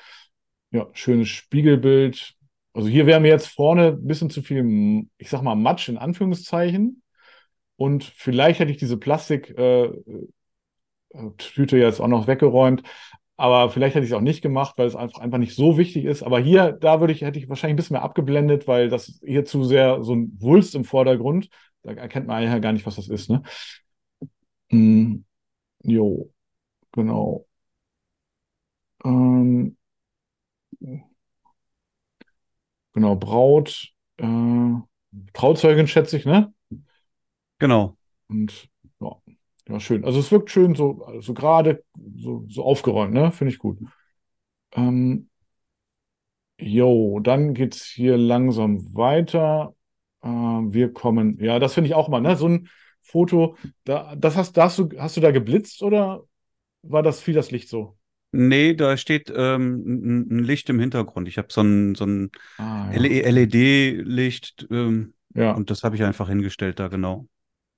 [0.72, 2.36] Ja, schönes Spiegelbild.
[2.74, 5.98] Also hier wäre mir jetzt vorne ein bisschen zu viel, ich sag mal, Matsch in
[5.98, 7.04] Anführungszeichen.
[7.78, 10.04] Und vielleicht hätte ich diese Plastiktüte
[11.14, 12.84] äh, Tüte jetzt auch noch weggeräumt.
[13.38, 16.04] Aber vielleicht hätte ich es auch nicht gemacht, weil es einfach, einfach nicht so wichtig
[16.04, 16.22] ist.
[16.22, 19.46] Aber hier, da würde ich, hätte ich wahrscheinlich ein bisschen mehr abgeblendet, weil das hier
[19.46, 21.50] zu sehr so ein Wulst im Vordergrund.
[21.84, 23.42] Da erkennt man ja gar nicht, was das ist, ne?
[24.72, 25.24] Mm,
[25.84, 26.32] jo,
[26.94, 27.46] genau.
[29.06, 29.76] Ähm,
[32.94, 34.26] genau, Braut, äh,
[35.34, 36.54] Trauzeugin schätze ich, ne?
[37.60, 37.98] Genau.
[38.28, 39.16] Und ja,
[39.68, 40.06] ja, schön.
[40.06, 41.84] Also es wirkt schön so, so gerade,
[42.16, 43.32] so, so aufgeräumt, ne?
[43.32, 43.78] Finde ich gut.
[44.74, 45.30] Ähm,
[46.60, 49.76] jo, dann geht's hier langsam weiter.
[50.22, 52.36] Äh, wir kommen, ja, das finde ich auch mal, ne?
[52.36, 52.70] So ein
[53.02, 56.24] Foto, da, das hast, da hast du, hast du da geblitzt oder
[56.84, 57.98] war das viel das Licht so?
[58.34, 61.28] Nee, da steht ähm, ein, Licht im Hintergrund.
[61.28, 63.18] Ich habe so ein, so ein Ah, ja.
[63.28, 65.52] LED-Licht ähm, Ja.
[65.56, 67.28] und das habe ich einfach hingestellt da, genau.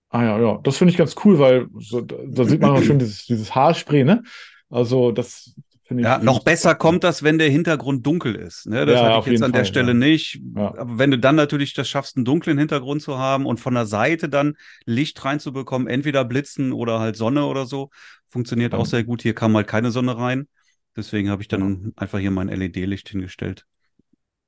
[0.09, 2.83] Ah ja, ja, das finde ich ganz cool, weil so, da, da sieht man auch
[2.83, 4.23] schon dieses, dieses Haarspray, ne?
[4.69, 5.55] Also das.
[5.89, 8.65] Ja, noch besser kommt das, wenn der Hintergrund dunkel ist.
[8.67, 8.85] Ne?
[8.85, 9.93] Das Ja, hatte ich jetzt an der Fall, Stelle ja.
[9.93, 10.41] nicht.
[10.55, 10.75] Ja.
[10.75, 13.85] Aber wenn du dann natürlich das schaffst, einen dunklen Hintergrund zu haben und von der
[13.85, 17.89] Seite dann Licht reinzubekommen, entweder Blitzen oder halt Sonne oder so,
[18.29, 19.21] funktioniert auch sehr gut.
[19.21, 20.47] Hier kam halt keine Sonne rein.
[20.95, 23.65] Deswegen habe ich dann einfach hier mein LED-Licht hingestellt.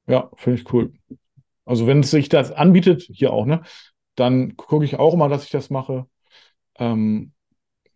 [0.08, 0.94] Ja, finde ich cool.
[1.66, 3.64] Also wenn es sich das anbietet, hier auch, ne,
[4.16, 6.08] dann gucke ich auch mal, dass ich das mache.
[6.78, 7.34] Ähm,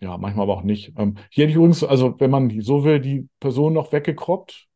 [0.02, 0.94] ja, manchmal aber auch nicht.
[0.98, 4.68] Ähm, hier hätte ich übrigens, also wenn man so will, die Person noch weggekroppt,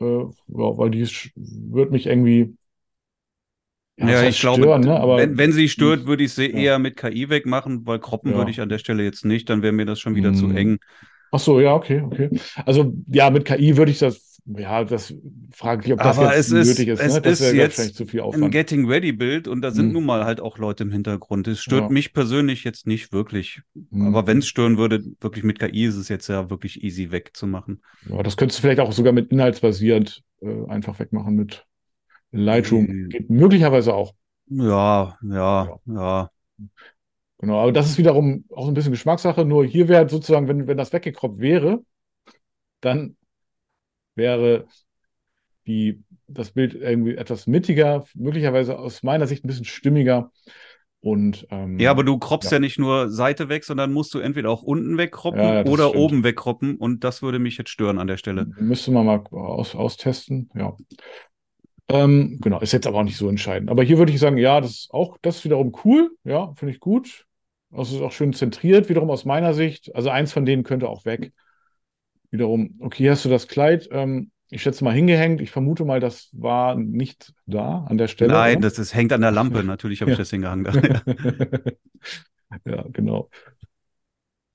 [0.00, 2.56] äh, ja, weil die wird mich irgendwie
[3.96, 4.98] ja, Ja, ich glaube, stören, ne?
[5.00, 6.64] Aber wenn, wenn sie stört, würde ich sie Ja.
[6.64, 9.72] eher mit KI wegmachen, weil kroppen würde ich an der Stelle jetzt nicht, dann wäre
[9.72, 10.50] mir das schon wieder zu Mm.
[10.50, 10.78] eng.
[11.30, 12.30] ach so, ja, okay, okay.
[12.66, 15.14] Also ja, mit KI würde ich das, ja, das
[15.52, 17.00] frage ich, ob das Aber jetzt es ist- nötig ist.
[17.00, 17.20] es ne?
[17.22, 18.50] Das ist jetzt zu viel Ein.
[18.50, 19.92] Getting Ready Bild und da sind Mm.
[19.92, 21.46] nun mal halt auch Leute im Hintergrund.
[21.48, 21.88] Es stört Ja.
[21.88, 23.62] mich persönlich jetzt nicht wirklich.
[23.90, 24.08] Mm.
[24.08, 27.82] Aber wenn es stören würde, wirklich mit KI ist es jetzt ja wirklich easy wegzumachen.
[28.08, 31.64] Ja, das könntest du vielleicht auch sogar mit inhaltsbasierend äh, einfach wegmachen mit
[32.32, 32.84] Lightroom.
[32.86, 33.08] Mm.
[33.10, 34.12] Geht möglicherweise auch.
[34.48, 36.30] Ja, ja, ja.
[37.38, 39.44] Genau, aber das ist wiederum auch so ein bisschen Geschmackssache.
[39.44, 41.84] Nur hier wäre sozusagen, wenn, wenn das weggekroppt wäre,
[42.80, 43.16] dann
[44.14, 44.66] wäre
[45.66, 50.30] die, das Bild irgendwie etwas mittiger, möglicherweise aus meiner Sicht ein bisschen stimmiger.
[51.00, 52.56] Und ähm, Ja, aber du kroppst Ja.
[52.56, 52.60] ja.
[52.60, 55.96] nicht nur Seite weg, sondern musst du entweder auch unten wegkroppen Ja, oder stimmt.
[56.04, 58.48] oben wegkroppen und das würde mich jetzt stören an der Stelle.
[58.60, 60.48] müsste man mal aus, austesten.
[60.54, 60.76] Ja.
[61.88, 63.70] Ähm, genau, ist jetzt aber auch nicht so entscheidend.
[63.70, 66.10] Aber hier würde ich sagen, ja, das ist auch, das ist wiederum cool.
[66.24, 67.26] Ja, finde ich gut.
[67.70, 69.94] Das ist auch schön zentriert, wiederum aus meiner Sicht.
[69.94, 71.32] Also eins von denen könnte auch weg.
[72.32, 75.40] Wiederum, okay, hast du das Kleid, ähm, ich schätze mal hingehängt.
[75.40, 78.34] Ich vermute mal, das war nicht da an der Stelle.
[78.34, 78.68] Nein, oder?
[78.68, 79.62] das ist, hängt an der Lampe.
[79.64, 80.66] Natürlich habe ich das hingehangen.
[82.66, 83.30] ja, genau.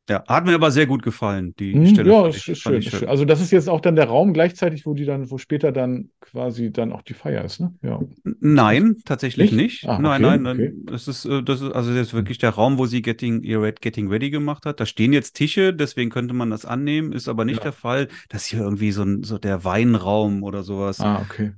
[0.10, 2.12] Ja, hat mir aber sehr gut gefallen, die Hm, Stelle.
[2.12, 3.08] ja, ich- ist schön, schön.
[3.10, 6.12] Also das ist jetzt auch dann der Raum gleichzeitig, wo die dann, wo später dann
[6.22, 7.74] quasi dann auch die Feier ist, ne?
[7.82, 8.00] Ja.
[8.24, 9.58] Nein, tatsächlich Nicht?
[9.58, 9.90] nicht.
[9.90, 10.58] Ah, nein, okay, nein, nein.
[10.58, 10.74] okay.
[10.86, 13.62] Das ist, äh, das ist also das ist wirklich der Raum, wo sie Getting, ihr
[13.62, 14.80] Red Getting Ready gemacht hat.
[14.80, 17.66] Da stehen jetzt Tische, deswegen könnte man das annehmen, ist aber nicht Ja.
[17.66, 18.08] der Fall.
[18.30, 21.00] Das ist hier irgendwie so ein, so der Weinraum oder sowas.
[21.00, 21.54] Ah, okay.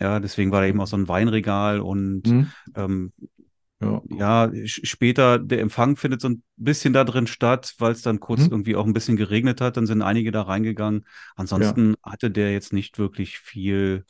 [0.00, 2.42] Ja, deswegen war da eben auch so ein Weinregal und Hm,
[2.74, 3.12] ähm,
[3.84, 4.02] ja.
[4.08, 8.42] ja, später der Empfang findet so ein bisschen da drin statt, weil es dann kurz
[8.42, 8.52] Mhm.
[8.52, 9.76] irgendwie auch ein bisschen geregnet hat.
[9.76, 11.04] Dann sind einige da reingegangen.
[11.36, 14.04] Ansonsten hatte der jetzt nicht wirklich viel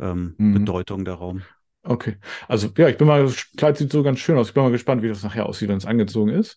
[0.00, 0.54] ähm, Mhm.
[0.54, 1.42] Bedeutung, der Raum.
[1.82, 2.16] Okay.
[2.48, 4.48] Also, ja, ich bin mal, das Kleid sieht so ganz schön aus.
[4.48, 6.56] Ich bin mal gespannt, wie das nachher aussieht, wenn es angezogen ist.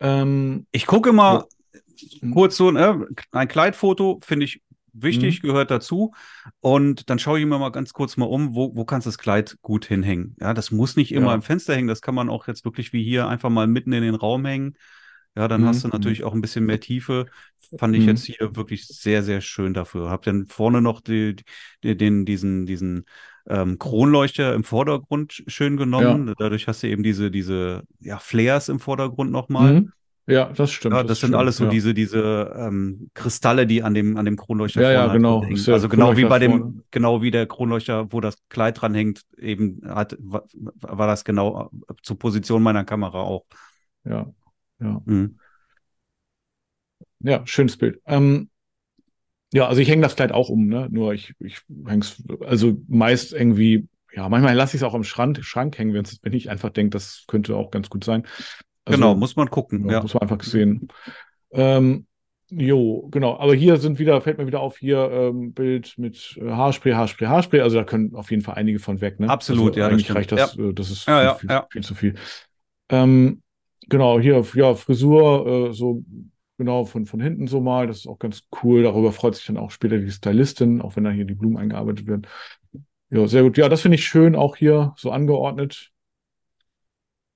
[0.00, 1.44] Ähm, Ich gucke mal
[2.22, 2.32] Mhm.
[2.32, 4.62] kurz so, ne, ein Kleidfoto finde ich
[5.02, 6.12] wichtig, gehört dazu.
[6.60, 9.18] Und dann schaue ich mir mal ganz kurz mal um, wo, wo kannst du das
[9.18, 10.36] Kleid gut hinhängen.
[10.40, 11.34] Ja, das muss nicht immer Ja.
[11.34, 14.02] im Fenster hängen, das kann man auch jetzt wirklich wie hier einfach mal mitten in
[14.02, 14.76] den Raum hängen.
[15.36, 15.66] Ja, dann Mhm.
[15.66, 17.26] hast du natürlich auch ein bisschen mehr Tiefe.
[17.78, 18.08] Fand ich Mhm.
[18.08, 20.10] jetzt hier wirklich sehr, sehr schön dafür.
[20.10, 21.36] Hab dann vorne noch die,
[21.84, 23.04] die, den, diesen, diesen
[23.50, 26.34] ähm, Kronleuchter im Vordergrund sch- schön genommen.
[26.38, 29.74] Dadurch hast du eben diese, diese ja, Flares im Vordergrund nochmal.
[29.74, 29.92] mhm.
[30.28, 30.94] Ja, das stimmt.
[30.94, 31.70] Ja, das sind stimmt, alles so ja.
[31.70, 35.40] diese, diese ähm, Kristalle, die an dem, an dem Kronleuchter Ja, ja, halt genau.
[35.40, 36.82] der Also genau wie bei dem, vorne.
[36.90, 40.44] genau wie der Kronleuchter, wo das Kleid dran hängt, eben hat, war,
[40.80, 43.46] war das genau äh, zur Position meiner Kamera auch.
[44.04, 44.26] Ja,
[44.80, 45.00] ja.
[45.06, 45.38] Mhm.
[47.20, 48.00] Ja, schönes Bild.
[48.06, 48.50] Ähm,
[49.52, 50.88] ja, also ich hänge das Kleid auch um, ne?
[50.90, 55.42] Nur ich, ich häng's, also meist irgendwie, ja, manchmal lasse ich es auch am Schrank,
[55.42, 58.26] Schrank hängen, wenn ich einfach denke, das könnte auch ganz gut sein.
[58.88, 59.86] Also, genau, muss man gucken.
[59.86, 60.02] Ja, Ja.
[60.02, 60.88] muss man einfach sehen.
[61.52, 62.06] Ähm,
[62.50, 63.38] jo, genau.
[63.38, 67.26] Aber hier sind wieder, fällt mir wieder auf, hier ähm, Bild mit äh, Haarspray, Haarspray,
[67.26, 67.60] Haarspray.
[67.60, 69.28] Also da können auf jeden Fall einige von weg, ne?
[69.28, 70.18] Absolut, also ja, das Eigentlich stimmt.
[70.18, 71.66] reicht das, äh, das ist Ja, ja, viel, ja.
[71.70, 72.14] viel zu viel.
[72.90, 73.42] Ähm,
[73.88, 76.02] genau, hier, ja, Frisur, äh, so
[76.56, 77.86] genau von, von hinten so mal.
[77.86, 78.82] Das ist auch ganz cool.
[78.82, 82.06] Darüber freut sich dann auch später die Stylistin, auch wenn da hier die Blumen eingearbeitet
[82.06, 82.26] werden.
[83.10, 83.56] Ja, sehr gut.
[83.56, 85.92] Ja, das finde ich schön, auch hier so angeordnet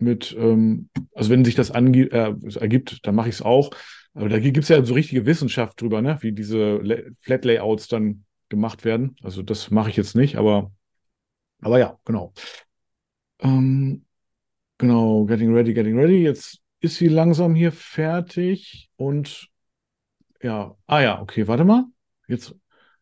[0.02, 3.70] mit, ähm, also wenn sich das ange äh, ergibt, dann mache ich es auch.
[4.14, 6.18] Aber da gibt es ja so richtige Wissenschaft drüber, ne?
[6.20, 9.16] wie diese La- Flat Layouts dann gemacht werden.
[9.22, 10.72] Also das mache ich jetzt nicht, aber,
[11.62, 12.32] aber ja, genau.
[13.40, 14.04] Ähm,
[14.78, 16.22] genau, getting ready, getting ready.
[16.24, 19.48] Jetzt ist sie langsam hier fertig und
[20.42, 21.84] ja, ah ja, okay, warte mal.
[22.28, 22.54] Jetzt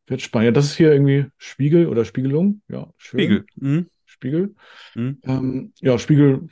[0.07, 0.47] wird spannend.
[0.47, 2.63] Ja, das ist hier irgendwie Spiegel oder Spiegelung.
[2.69, 3.21] Ja, schön.
[3.21, 3.47] Spiegel.
[3.57, 3.91] Mhm.
[4.11, 4.55] Spiegel.
[4.95, 5.21] Mhm.
[5.25, 6.49] Ähm, ja, Spiegel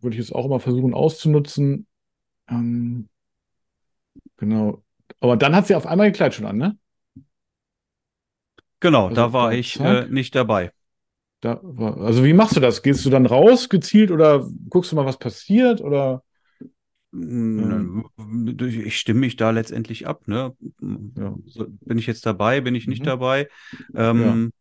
[0.00, 1.86] würde ich jetzt auch immer versuchen auszunutzen.
[2.48, 3.08] Ähm,
[4.36, 4.82] genau.
[5.20, 6.78] Aber dann hat sie auf einmal ihr Kleid schon an, ne?
[8.80, 10.72] Genau, Also da war ich äh, nicht dabei.
[11.40, 12.82] Da war, also wie machst du das?
[12.82, 15.80] Gehst du dann raus gezielt oder guckst du mal, was passiert?
[15.80, 16.22] Oder
[17.12, 18.02] Mm,
[18.86, 20.28] Ich stimme mich da letztendlich ab.
[20.28, 20.54] Ne?
[21.16, 21.34] Ja.
[21.86, 23.06] Bin ich jetzt dabei, bin ich nicht Mhm.
[23.06, 23.48] dabei?
[23.94, 24.52] Ähm,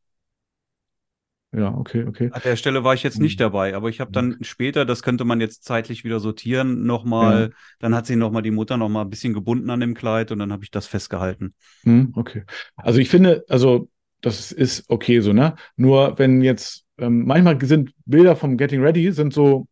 [1.52, 2.30] Ja, okay, okay.
[2.32, 3.44] An der Stelle war ich jetzt nicht Mhm.
[3.44, 7.56] dabei, aber ich habe dann später, das könnte man jetzt zeitlich wieder sortieren, nochmal, Ja.
[7.80, 10.52] dann hat sie nochmal die Mutter nochmal ein bisschen gebunden an dem Kleid und dann
[10.52, 11.56] habe ich das festgehalten.
[11.86, 12.44] Hm, okay.
[12.76, 13.90] Also ich finde, also
[14.22, 15.56] das ist okay so, ne?
[15.76, 19.68] Nur wenn jetzt, ähm, manchmal sind Bilder vom Getting Ready sind so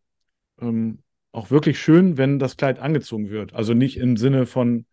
[0.60, 3.54] ähm, auch wirklich schön, wenn das Kleid angezogen wird.
[3.54, 4.86] Also nicht im Sinne von,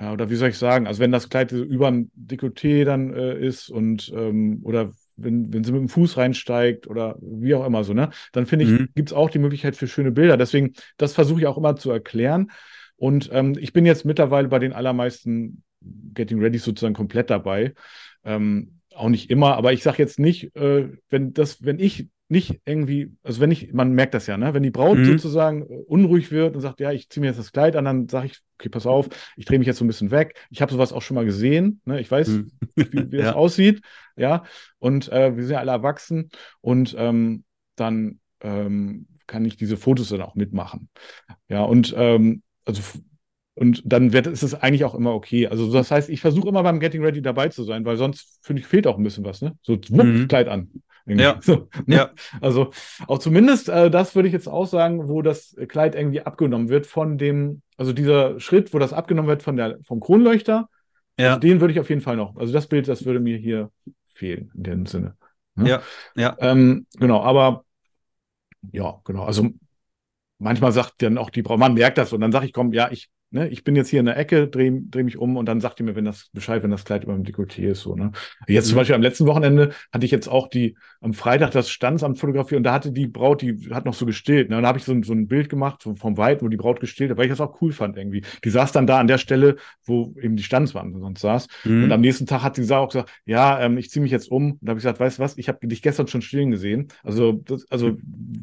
[0.00, 3.14] ja, oder wie soll ich sagen, also wenn das Kleid so über dem Dekolleté dann
[3.14, 7.66] äh, ist und ähm, oder wenn, wenn sie mit dem Fuß reinsteigt oder wie auch
[7.66, 8.10] immer so, ne?
[8.32, 8.88] Dann finde ich, Mhm.
[8.94, 10.36] gibt es auch die Möglichkeit für schöne Bilder.
[10.36, 12.50] Deswegen, das versuche ich auch immer zu erklären.
[12.96, 15.62] Und ähm, ich bin jetzt mittlerweile bei den allermeisten
[16.14, 17.74] Getting Ready sozusagen komplett dabei.
[18.24, 22.60] Ähm, auch nicht immer, aber ich sage jetzt nicht, äh, wenn das, wenn ich nicht
[22.64, 24.54] irgendwie, also wenn ich, man merkt das ja, ne?
[24.54, 25.04] Wenn die Braut Mhm.
[25.04, 28.08] sozusagen äh, unruhig wird und sagt, ja, ich ziehe mir jetzt das Kleid an, dann
[28.08, 30.34] sage ich, okay, pass auf, ich drehe mich jetzt so ein bisschen weg.
[30.50, 32.00] Ich habe sowas auch schon mal gesehen, ne?
[32.00, 32.50] Ich weiß, Mhm.
[32.90, 33.34] wie, wie das Ja.
[33.34, 33.82] aussieht,
[34.16, 34.44] ja.
[34.78, 37.44] Und äh, wir sind ja alle erwachsen und ähm,
[37.76, 40.88] dann ähm, kann ich diese Fotos dann auch mitmachen.
[41.48, 42.82] Ja, und ähm, also
[43.54, 45.46] und dann wird ist es eigentlich auch immer okay.
[45.46, 48.60] Also das heißt, ich versuche immer beim Getting Ready dabei zu sein, weil sonst finde
[48.62, 49.56] ich fehlt auch ein bisschen was, ne?
[49.62, 50.28] So wupp, Mhm.
[50.28, 50.70] Kleid an.
[51.06, 51.24] Irgendwie.
[51.24, 51.38] Ja.
[51.42, 51.96] So, ne?
[51.96, 52.10] Ja.
[52.40, 52.70] Also
[53.06, 56.86] auch zumindest äh, das würde ich jetzt auch sagen, wo das Kleid irgendwie abgenommen wird
[56.86, 60.68] von dem, also dieser Schritt, wo das abgenommen wird von der vom Kronleuchter,
[61.18, 62.36] Ja, also den würde ich auf jeden Fall noch.
[62.36, 63.70] Also das Bild, das würde mir hier
[64.14, 65.16] fehlen in dem Sinne.
[65.54, 65.68] ne?
[65.68, 65.82] Ja,
[66.14, 66.36] ja.
[66.40, 67.64] Ähm, genau, aber
[68.72, 69.24] ja, genau.
[69.24, 69.50] Also
[70.38, 72.90] manchmal sagt dann auch die Braut, man merkt das und dann sage ich, komm, ja,
[72.90, 75.60] ich, ne, ich bin jetzt hier in der Ecke, drehe dreh mich um und dann
[75.60, 78.12] sagt die mir, wenn das Bescheid, wenn das Kleid über dem Dekolleté ist, so, ne.
[78.46, 78.78] Jetzt zum Mhm.
[78.80, 82.64] Beispiel am letzten Wochenende hatte ich jetzt auch die, am Freitag das Standesamt fotografiert und
[82.64, 84.92] da hatte die Braut, die hat noch so gestillt, ne, und da habe ich so,
[84.92, 87.32] ein- so ein Bild gemacht, so vom Weiten, wo die Braut gestillt hat, weil ich
[87.32, 88.22] das auch cool fand irgendwie.
[88.44, 91.84] Die saß dann da an der Stelle, wo eben die Standesbeamte sonst saß Mhm.
[91.84, 94.52] und am nächsten Tag hat sie auch gesagt, ja, ähm, ich ziehe mich jetzt um.
[94.52, 96.88] Und da habe ich gesagt, weißt du was, ich habe dich gestern schon stillen gesehen.
[97.02, 97.96] Also, das, also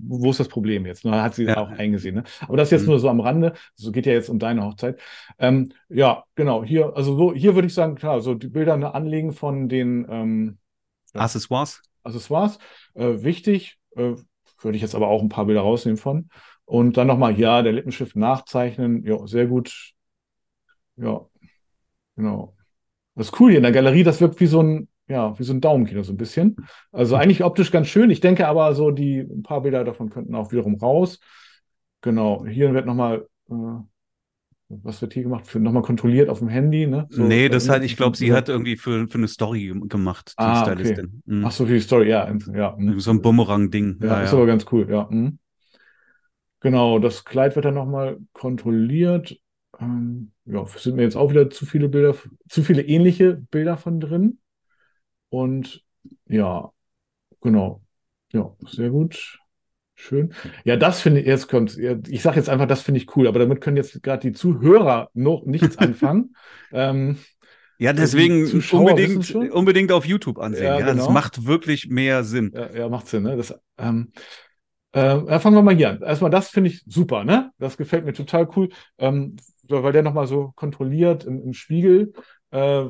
[0.07, 1.05] wo ist das Problem jetzt?
[1.05, 1.57] Und dann hat sie Ja.
[1.57, 2.15] auch eingesehen.
[2.15, 2.23] Ne?
[2.41, 2.87] Aber das jetzt Mhm.
[2.89, 3.53] nur so am Rande.
[3.75, 4.78] So geht ja jetzt um deine Hochzeit.
[5.37, 6.63] Ähm, ja, genau.
[6.63, 10.05] Hier, also so, hier würde ich sagen, klar, so die Bilder ne, anlegen von den
[10.09, 10.57] ähm,
[11.13, 11.81] Accessoires.
[12.03, 12.59] Accessoires.
[12.93, 14.13] Äh, wichtig, äh,
[14.61, 16.29] würde ich jetzt aber auch ein paar Bilder rausnehmen von.
[16.65, 19.03] Und dann nochmal, ja, der Lippenstift nachzeichnen.
[19.03, 19.93] Ja, sehr gut.
[20.97, 21.25] Ja,
[22.15, 22.55] genau.
[23.15, 25.51] Das ist cool hier in der Galerie, das wirkt wie so ein, ja, wie so
[25.53, 26.55] ein Daumenkino so ein bisschen.
[26.91, 28.09] Also eigentlich optisch ganz schön.
[28.11, 31.19] Ich denke aber so, die ein paar Bilder davon könnten auch wiederum raus.
[32.01, 33.53] Genau, hier wird nochmal, äh,
[34.69, 35.47] was wird hier gemacht?
[35.47, 37.07] Für, nochmal kontrolliert auf dem Handy, ne?
[37.09, 40.35] So, nee, das hat, ich glaube, sie hat irgendwie für, für eine Story gem- gemacht,
[40.39, 40.75] die Ah, okay.
[40.75, 41.21] Stylistin.
[41.25, 41.45] Mhm.
[41.45, 42.31] Ach so, für die Story, ja.
[42.53, 42.99] Ja, hm.
[42.99, 43.99] So ein Bumerang-Ding.
[44.01, 45.07] Ja, ist aber ganz cool, ja.
[45.09, 45.39] Mhm.
[46.61, 49.39] Genau, das Kleid wird dann nochmal kontrolliert.
[49.79, 52.15] Ähm, ja, sind mir jetzt auch wieder zu viele Bilder,
[52.49, 54.39] zu viele ähnliche Bilder von drin.
[55.29, 55.85] Und
[56.27, 56.71] ja,
[57.41, 57.83] genau.
[58.33, 59.39] Ja, sehr gut.
[60.01, 60.33] Schön.
[60.63, 63.39] Ja, das finde ich, jetzt kommt, ich sage jetzt einfach, das finde ich cool, aber
[63.39, 66.35] damit können jetzt gerade die Zuhörer noch nichts anfangen.
[66.71, 67.17] ähm,
[67.79, 70.63] Ja, die deswegen unbedingt, unbedingt auf YouTube ansehen.
[70.65, 71.11] Ja, Ja, das genau.
[71.11, 72.51] macht wirklich mehr Sinn.
[72.55, 73.35] Ja, ja, macht Sinn, ne?
[73.35, 74.13] Das, ähm,
[74.93, 76.01] äh, fangen wir mal hier an.
[76.01, 77.51] Erstmal, das finde ich super, ne?
[77.59, 79.35] Das gefällt mir total cool, ähm,
[79.67, 82.13] weil der nochmal so kontrolliert im, im Spiegel
[82.51, 82.85] äh,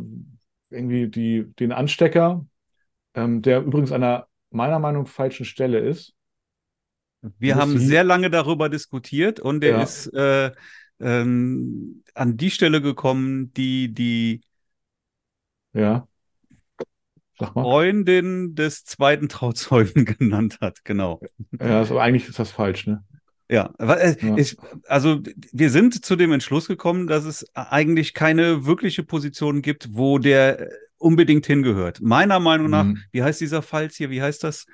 [0.69, 2.45] irgendwie die, den Anstecker,
[3.15, 6.13] ähm, der übrigens an einer meiner Meinung nach falschen Stelle ist.
[7.37, 9.83] Wir Das haben sehr lange darüber diskutiert und der Ja.
[9.83, 10.51] ist äh,
[11.01, 14.41] ähm, an die Stelle gekommen, die die
[15.73, 16.07] Ja.
[17.39, 17.63] Sag mal.
[17.63, 20.83] Freundin des zweiten Trauzeugen genannt hat.
[20.83, 21.21] Genau.
[21.59, 23.03] Ja, also eigentlich ist das falsch, ne?
[23.49, 24.37] Ja, äh, Ja.
[24.37, 25.21] Ich, also
[25.53, 30.59] wir sind zu dem Entschluss gekommen, dass es eigentlich keine wirkliche Position gibt, wo der
[30.59, 32.01] äh, unbedingt hingehört.
[32.01, 32.97] Meiner Meinung nach, Mhm.
[33.11, 34.09] wie heißt dieser Falz hier?
[34.09, 34.65] Wie heißt das?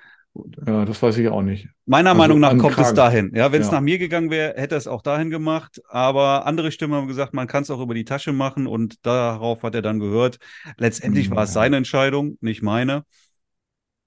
[0.65, 1.69] Ja, das weiß ich auch nicht.
[1.85, 2.95] Meiner Also Meinung nach kommt es Kragen.
[2.97, 3.31] dahin.
[3.35, 3.73] Ja, wenn es Ja.
[3.73, 5.81] nach mir gegangen wäre, hätte es auch dahin gemacht.
[5.87, 9.63] Aber andere Stimmen haben gesagt, man kann es auch über die Tasche machen und darauf
[9.63, 10.39] hat er dann gehört.
[10.77, 11.53] Letztendlich war es Ja.
[11.53, 13.03] seine Entscheidung, nicht meine.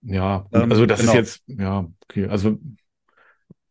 [0.03, 1.13] Ja, Ähm, also das genau.
[1.13, 2.59] ist jetzt, ja, okay, also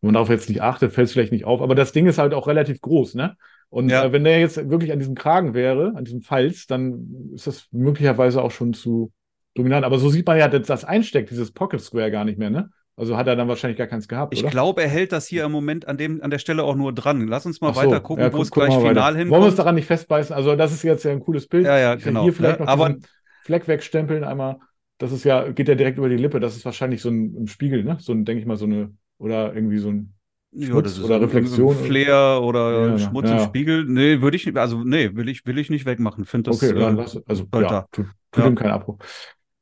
[0.02, 2.17] wenn man darauf jetzt nicht achtet, fällt es vielleicht nicht auf, aber das Ding ist
[2.20, 3.36] halt auch relativ groß, ne?
[3.70, 4.05] Und Ja.
[4.05, 7.68] äh, wenn der jetzt wirklich an diesem Kragen wäre, an diesem Falz, dann ist das
[7.72, 9.12] möglicherweise auch schon zu
[9.58, 9.86] dominant.
[9.86, 12.70] Aber so sieht man ja das, das Einsteck, dieses Pocket Square gar nicht mehr, ne?
[12.95, 15.51] Also hat er dann wahrscheinlich gar keins gehabt, Ich glaube, er hält das hier im
[15.51, 17.28] Moment an, dem, an der Stelle auch nur dran.
[17.28, 19.39] Lass uns mal so, weiter gucken, ja, wo guck- es guck gleich final Wollen wir
[19.47, 20.36] uns daran nicht festbeißen?
[20.36, 21.66] Also das ist jetzt ja ein cooles Bild.
[21.68, 22.66] Ja, ja, genau, Hier vielleicht ne?
[22.66, 22.95] noch Aber-
[23.43, 24.58] Fleck wegstempeln einmal.
[24.97, 26.39] Das ist ja, geht ja direkt über die Lippe.
[26.39, 27.97] Das ist wahrscheinlich so ein, Spiegel, ne?
[27.99, 30.16] So ein, denke ich mal, so eine, oder irgendwie so ein
[30.51, 33.38] Ja, Schmutz das ist oder ein- Reflexion Flair oder Ja, Schmutz ja.
[33.38, 33.86] im Spiegel.
[33.86, 36.26] Nee, würde ich nicht, also nee, will ich, will ich nicht wegmachen.
[36.26, 38.49] Finde das Okay, dann äh, lass, also ja, tut, tut Ja.
[38.49, 38.97] ihm keinen Abbruch.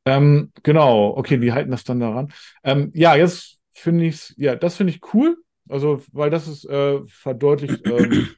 [0.05, 2.31] Ähm, genau, okay, die halten das dann daran.
[2.63, 5.37] Ähm, ja, jetzt finde ich es, ja, das finde ich cool.
[5.67, 8.29] Also, weil das ist äh, verdeutlicht, ähm,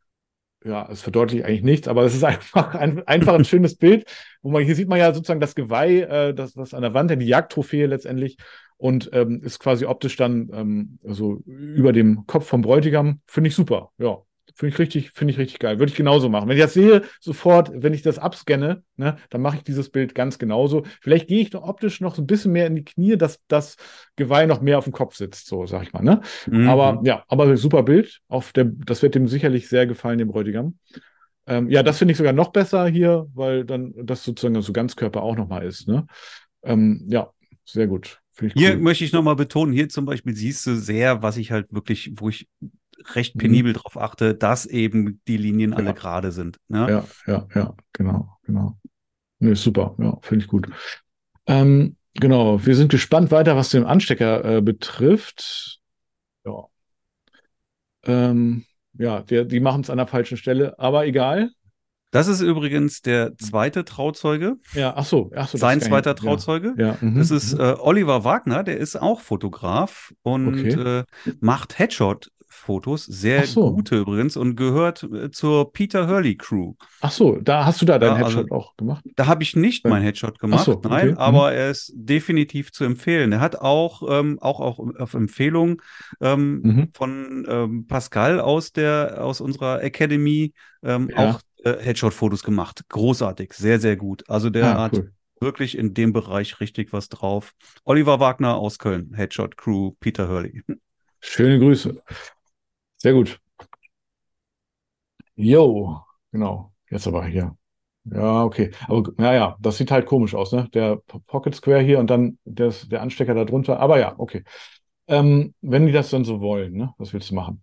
[0.64, 4.10] ja, es verdeutlicht eigentlich nichts, aber es ist einfach ein, einfach ein schönes Bild,
[4.42, 7.10] wo man hier sieht man ja sozusagen das Geweih, äh, das was an der Wand,
[7.10, 8.38] die Jagdtrophäe letztendlich
[8.76, 13.20] und ähm, ist quasi optisch dann ähm, also über dem Kopf vom Bräutigam.
[13.26, 14.18] Finde ich super, ja.
[14.56, 15.80] Finde ich richtig, finde ich richtig geil.
[15.80, 16.48] Würde ich genauso machen.
[16.48, 20.14] Wenn ich das sehe, sofort, wenn ich das abscanne, ne, dann mache ich dieses Bild
[20.14, 20.84] ganz genauso.
[21.00, 23.76] Vielleicht gehe ich noch optisch noch so ein bisschen mehr in die Knie, dass das
[24.14, 26.04] Geweih noch mehr auf dem Kopf sitzt, so sag ich mal.
[26.04, 26.20] Ne?
[26.46, 26.68] Mhm.
[26.68, 28.20] Aber ja, aber super Bild.
[28.28, 30.78] Auf der, das wird dem sicherlich sehr gefallen, dem Bräutigam.
[31.46, 35.22] Ähm, ja, das finde ich sogar noch besser hier, weil dann das sozusagen so Ganzkörper
[35.22, 35.88] auch nochmal ist.
[35.88, 36.06] Ne?
[36.62, 37.30] Ähm, ja,
[37.64, 38.20] sehr gut.
[38.54, 38.76] Hier cool.
[38.78, 42.28] möchte ich nochmal betonen, hier zum Beispiel siehst du sehr, was ich halt wirklich, wo
[42.28, 42.48] ich
[43.14, 43.40] recht mhm.
[43.40, 43.76] penibel mhm.
[43.76, 45.78] darauf achte, dass eben die Linien ja.
[45.78, 46.58] alle gerade sind.
[46.68, 46.86] Ne?
[46.88, 48.78] Ja, ja, ja, genau, genau.
[49.38, 50.68] Nee, super, ja, finde ich gut.
[51.46, 55.80] Ähm, genau, wir sind gespannt weiter, was den Anstecker äh, betrifft.
[56.44, 56.64] Ja.
[58.04, 58.64] Ähm,
[58.94, 61.50] ja, der, die machen es an der falschen Stelle, aber egal.
[62.14, 64.54] Das ist übrigens der zweite Trauzeuge.
[64.72, 66.72] Ja, ach so, ach so Sein zweiter Trauzeuge.
[66.78, 67.60] Ja, ja mh, das ist mhm.
[67.60, 71.00] äh, Oliver Wagner, der ist auch Fotograf und okay.
[71.00, 71.04] äh,
[71.40, 73.72] macht Headshot Fotos, sehr so.
[73.72, 76.74] gute übrigens und gehört äh, zur Peter Hurley Crew.
[77.00, 79.04] Ach so, da hast du da deinen ja, also Headshot also, auch gemacht?
[79.16, 79.90] Da habe ich nicht ja.
[79.90, 80.88] mein Headshot gemacht, so, okay.
[80.88, 81.18] nein, mhm.
[81.18, 83.32] aber er ist definitiv zu empfehlen.
[83.32, 85.82] Er hat auch, ähm, auch, auch auf Empfehlung
[86.20, 86.88] ähm, mhm.
[86.94, 90.52] von ähm, Pascal aus der aus unserer Academy
[90.82, 91.30] ähm, ja.
[91.30, 92.82] auch äh, Headshot-Fotos gemacht.
[92.88, 94.28] Großartig, sehr, sehr gut.
[94.28, 95.12] Also der ah, hat cool.
[95.40, 97.52] wirklich in dem Bereich richtig was drauf.
[97.84, 100.62] Oliver Wagner aus Köln, Headshot Crew, Peter Hurley.
[101.20, 102.02] Schöne Grüße.
[103.04, 103.38] Sehr gut.
[105.36, 106.02] Jo,
[106.32, 106.72] genau.
[106.90, 107.56] Jetzt aber hier.
[108.04, 108.72] Ja, okay.
[108.88, 110.68] Aber naja, das sieht halt komisch aus, ne?
[110.74, 110.96] Der
[111.26, 113.80] Pocket Square hier und dann das, der Anstecker da drunter.
[113.80, 114.44] Aber ja, okay.
[115.08, 116.94] Ähm, wenn die das dann so wollen, ne?
[116.98, 117.62] Was willst du machen?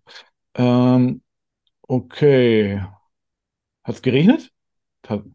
[0.56, 1.22] Ähm,
[1.82, 2.82] okay.
[3.84, 4.50] Hat es geregnet?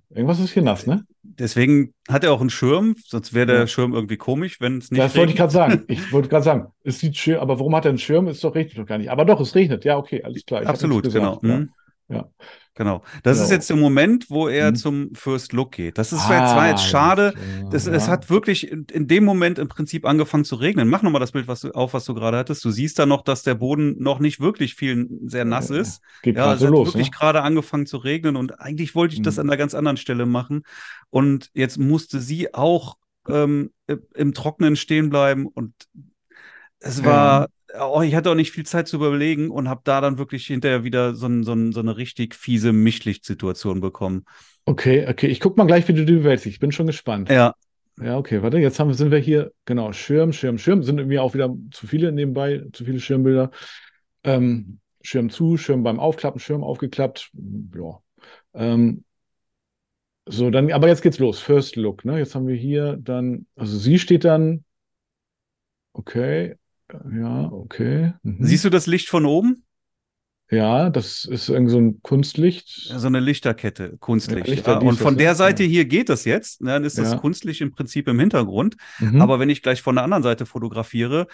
[0.10, 1.06] Irgendwas ist hier nass, ne?
[1.40, 3.68] Deswegen hat er auch einen Schirm, sonst wäre der ja.
[3.68, 5.02] Schirm irgendwie komisch, wenn es nicht.
[5.02, 5.18] Das regnet.
[5.18, 5.84] wollte ich gerade sagen.
[5.88, 8.28] Ich wollte gerade sagen, es sieht schön, aber warum hat er einen Schirm?
[8.28, 9.12] Es doch regnet doch gar nicht.
[9.12, 9.86] Aber doch, es regnet.
[9.86, 10.62] Ja, okay, alles klar.
[10.62, 11.40] Ich Absolut, genau.
[11.44, 11.58] Ja.
[11.60, 11.70] Mhm.
[12.10, 12.30] Ja.
[12.78, 13.02] Genau.
[13.24, 13.46] Das genau.
[13.46, 14.76] ist jetzt der Moment, wo er hm.
[14.76, 15.98] zum First Look geht.
[15.98, 17.34] Das ist ah, jetzt, war jetzt schade.
[17.36, 17.94] Ja, das, ja.
[17.94, 20.88] Es hat wirklich in, in, dem Moment im Prinzip angefangen zu regnen.
[20.88, 22.64] Mach nochmal das Bild was du, auf, was du gerade hattest.
[22.64, 26.02] Du siehst da noch, dass der Boden noch nicht wirklich viel sehr nass ist.
[26.22, 27.18] Geht ja, es so hat los, wirklich ne?
[27.18, 29.24] gerade angefangen zu regnen und eigentlich wollte ich hm.
[29.24, 30.62] das an einer ganz anderen Stelle machen.
[31.10, 32.98] Und jetzt musste sie auch
[33.28, 33.72] ähm,
[34.14, 35.74] im Trockenen stehen bleiben und
[36.80, 37.48] es war,
[37.80, 40.84] oh, ich hatte auch nicht viel Zeit zu überlegen und habe da dann wirklich hinterher
[40.84, 44.26] wieder so, ein, so, ein, so eine richtig fiese Mischlichtsituation bekommen.
[44.66, 45.28] Okay, okay.
[45.28, 46.48] Ich guck mal gleich, wie du die bewältigst.
[46.48, 47.30] Ich bin schon gespannt.
[47.30, 47.54] Ja.
[48.00, 51.34] Ja, okay, warte, jetzt haben, sind wir hier, genau, Schirm, Schirm, Schirm, sind irgendwie auch
[51.34, 53.50] wieder zu viele nebenbei, zu viele Schirmbilder.
[54.24, 57.32] Ähm, Schirm zu, Schirm beim Aufklappen, Schirm aufgeklappt.
[57.76, 58.00] Ja.
[58.54, 59.04] Ähm,
[60.28, 61.40] so, dann, aber jetzt geht's los.
[61.40, 62.20] First Look, ne?
[62.20, 64.64] Jetzt haben wir hier dann, also sie steht dann,
[65.94, 66.56] okay,
[67.14, 68.14] ja, okay.
[68.24, 68.38] Mhm.
[68.40, 69.64] Siehst du das Licht von oben?
[70.50, 72.70] Ja, das ist irgendwie so ein Kunstlicht.
[72.96, 74.48] So eine Lichterkette, Kunstlicht.
[74.48, 74.80] Ja, Lichter, ja.
[74.80, 75.70] Und von der Seite ja.
[75.70, 76.62] hier geht das jetzt.
[76.62, 78.78] Ne, dann ist das Kunstlicht im Prinzip im Hintergrund.
[79.00, 79.22] Mhm.
[79.22, 81.28] Aber wenn ich gleich von der anderen Seite fotografiere,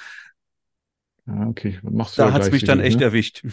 [1.25, 1.79] ja, okay.
[1.83, 3.05] Machst du da hat es mich dann echt ne?
[3.05, 3.45] erwischt.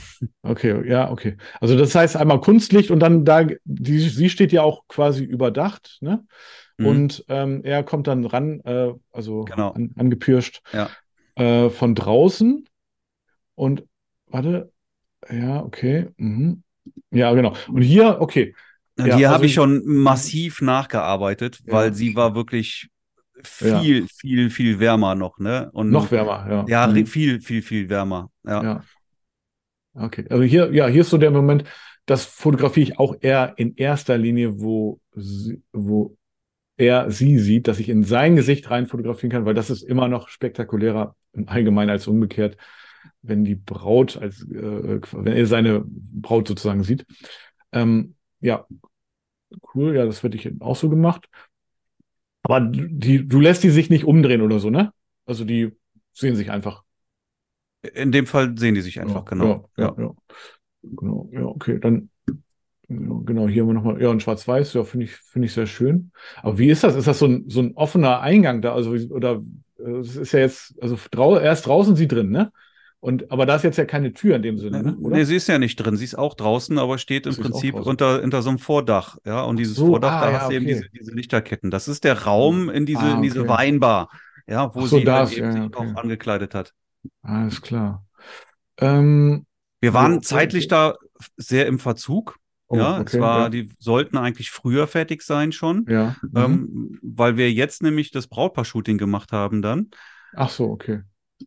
[0.43, 1.37] Okay, ja, okay.
[1.61, 5.99] Also das heißt einmal Kunstlicht und dann da, die, sie steht ja auch quasi überdacht,
[6.01, 6.25] ne?
[6.79, 6.87] Mhm.
[6.87, 9.71] Und ähm, er kommt dann ran, äh, also genau.
[9.71, 10.63] an, angepirscht.
[10.73, 10.91] Ja
[11.35, 12.67] äh, von draußen.
[13.55, 13.85] Und
[14.27, 14.73] warte,
[15.31, 16.09] ja, okay.
[16.17, 16.63] Mhm.
[17.11, 17.55] Ja, genau.
[17.69, 18.55] Und hier, okay.
[18.99, 21.73] Ja, hier also, habe ich schon massiv nachgearbeitet, ja.
[21.73, 22.89] weil sie war wirklich
[23.43, 24.07] viel, ja.
[24.15, 25.71] viel, viel wärmer noch, ne?
[25.73, 26.65] Und noch wärmer, ja.
[26.69, 27.07] Ja, mhm.
[27.07, 28.31] viel, viel, viel wärmer.
[28.45, 28.63] Ja.
[28.63, 28.85] ja.
[29.95, 30.27] Okay.
[30.29, 31.65] Also hier, ja, hier ist so der Moment,
[32.07, 36.17] das fotografiere ich auch eher in erster Linie, wo, sie, wo
[36.77, 40.09] er sie sieht, dass ich in sein Gesicht rein fotografieren kann, weil das ist immer
[40.09, 42.57] noch spektakulärer im Allgemeinen als umgekehrt,
[43.23, 47.07] wenn die Braut als, äh, wenn er seine Braut sozusagen sieht.
[47.73, 48.67] Ähm, ja,
[49.75, 51.29] cool, ja, das wird ich auch so gemacht.
[52.43, 54.93] Aber die, du lässt die sich nicht umdrehen oder so, ne?
[55.27, 55.73] Also die
[56.13, 56.83] sehen sich einfach.
[57.83, 59.71] In dem Fall sehen die sich einfach, ja, genau.
[59.77, 60.15] Ja, ja, ja.
[60.83, 62.11] Genau, ja, okay, dann
[62.91, 66.11] Genau, hier haben wir nochmal, ja, ein Schwarz-Weiß, ja, finde ich, finde ich sehr schön.
[66.43, 66.97] Aber wie ist das?
[66.97, 68.75] Ist das so ein, so ein offener Eingang da?
[68.75, 69.41] Also, oder,
[70.01, 72.53] es ist ja jetzt, also drau erst draußen, sie drin, ne?
[73.03, 74.97] Und, aber da ist jetzt ja keine Tür in dem Sinne, ne?
[74.99, 75.97] Nee, sie ist ja nicht drin.
[75.97, 79.17] Sie ist auch draußen, aber steht im Sie Prinzip unter, unter so einem Vordach.
[79.25, 80.75] Ja, und dieses so, Vordach, ah, da ja, hast du eben okay.
[80.75, 81.71] diese, diese Lichterketten.
[81.71, 83.49] Das ist der Raum in diese, Ah, in diese okay.
[83.49, 84.11] Weinbar,
[84.47, 85.93] ja, wo so, sie das, halt eben ja, sich okay.
[85.93, 86.75] auch angekleidet hat.
[87.23, 88.05] Alles klar.
[88.77, 89.47] Ähm,
[89.81, 90.97] Wir waren zeitlich da
[91.39, 92.37] sehr im Verzug.
[92.71, 93.49] Oh, ja, okay, es war, ja.
[93.51, 96.17] die sollten eigentlich früher fertig sein schon, Ja.
[96.23, 96.31] mhm.
[96.37, 99.91] ähm, weil wir jetzt nämlich das Brautpaar-Shooting gemacht haben dann.
[100.35, 101.03] Ach so, okay.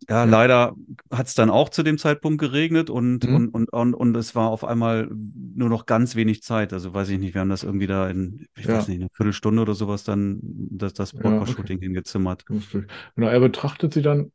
[0.09, 0.25] Ja, Ja.
[0.25, 0.75] leider
[1.11, 3.35] hat es dann auch zu dem Zeitpunkt geregnet und, Mhm.
[3.35, 6.73] und, und, und, und es war auf einmal nur noch ganz wenig Zeit.
[6.73, 8.77] Also weiß ich nicht, wir haben das irgendwie da in, ich Ja.
[8.77, 12.43] weiß nicht, eine Viertelstunde oder sowas dann das, das Brautpaar-Shooting hingezimmert.
[12.49, 12.87] Lustig.
[13.15, 14.31] Er betrachtet sie dann,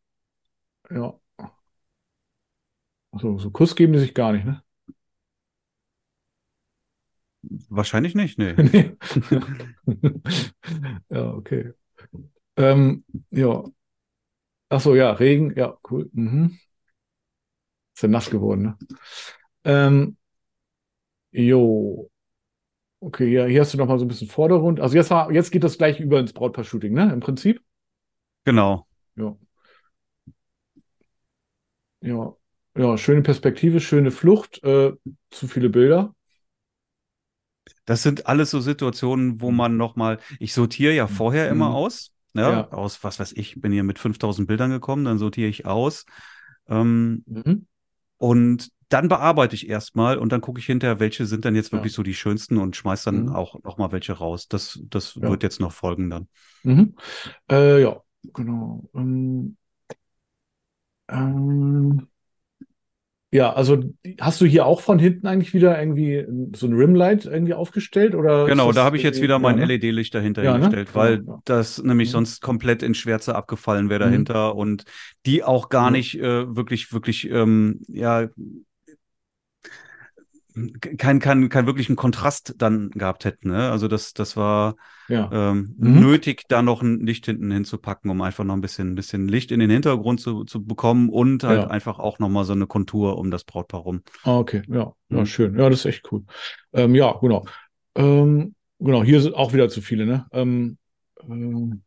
[0.91, 1.15] ja.
[3.13, 4.63] So, so Kuss geben die sich gar nicht, ne?
[7.69, 8.55] Wahrscheinlich nicht, nee.
[8.57, 8.97] Nee.
[11.11, 11.73] Ja, okay.
[12.57, 13.65] Ähm, ja.
[14.71, 16.09] Ach so, ja, Regen, ja, cool.
[16.13, 16.59] Mhm.
[17.95, 18.79] Ist ja nass geworden, ne?
[19.65, 20.17] Ähm,
[21.33, 22.11] jo.
[23.01, 24.81] Okay, ja, hier hast du noch mal so ein bisschen Vordergrund.
[24.81, 27.13] Also jetzt, war- jetzt geht das gleich über ins Brautpaar-Shooting, ne?
[27.13, 27.63] Im Prinzip.
[28.45, 28.89] Genau.
[29.17, 29.37] Ja.
[32.01, 32.35] Ja.
[32.77, 34.93] Ja, schöne Perspektive, schöne Flucht, äh,
[35.31, 36.15] zu viele Bilder.
[37.89, 41.75] Das sind alles so Situationen, wo man nochmal, ich sortiere ja vorher immer Mhm.
[41.75, 42.69] aus, ja, Ja.
[42.69, 46.05] aus, was weiß ich, bin hier mit 5000 Bildern gekommen, dann sortiere ich aus.
[46.69, 47.67] Ähm, Mhm.
[48.19, 51.79] Und dann bearbeite ich erstmal und dann gucke ich hinterher, welche sind dann jetzt Ja.
[51.79, 53.35] wirklich so die schönsten und schmeiß dann Mhm.
[53.35, 54.49] auch nochmal welche raus.
[54.49, 55.23] Das, das Ja.
[55.23, 56.29] wird jetzt noch folgen dann.
[56.65, 56.95] Mhm.
[57.51, 58.03] Äh, ja,
[58.35, 58.91] genau.
[58.95, 59.57] Ähm,
[61.09, 62.09] ähm,
[63.31, 63.83] ja, also
[64.21, 66.27] hast du hier auch von hinten eigentlich wieder irgendwie
[66.57, 69.67] so ein Rimlight irgendwie aufgestellt oder Genau, da habe ich jetzt wieder mein ja, ne?
[69.67, 70.65] LED-Licht dahinter Ja, ne?
[70.65, 71.43] hingestellt, weil Genau, ja.
[71.45, 72.13] das nämlich Mhm.
[72.13, 74.05] sonst komplett in Schwärze abgefallen wäre Mhm.
[74.05, 74.85] dahinter und
[75.27, 78.29] die auch gar nicht äh, wirklich, wirklich, ähm, ja,
[80.99, 83.49] kein, kein, kein wirklichen Kontrast dann gehabt hätten.
[83.51, 83.71] Ne?
[83.71, 84.77] Also das, das war
[85.09, 85.29] Ja.
[85.33, 86.01] ähm, Mhm.
[86.01, 89.61] nötig, da noch ein Licht hinten hinzupacken, um einfach noch ein bisschen, bisschen Licht in
[89.61, 91.69] den Hintergrund zu, zu bekommen und halt Ja.
[91.69, 94.03] einfach auch nochmal so eine Kontur um das Brautpaar rum.
[94.25, 95.27] Ah, okay, ja, ja, Mhm.
[95.27, 95.59] schön.
[95.59, 96.25] Ja, das ist echt cool.
[96.73, 97.45] Ähm, ja, genau.
[97.95, 100.27] Ähm, genau, hier sind auch wieder zu viele, ne?
[100.33, 100.79] Ähm,
[101.29, 101.83] ähm,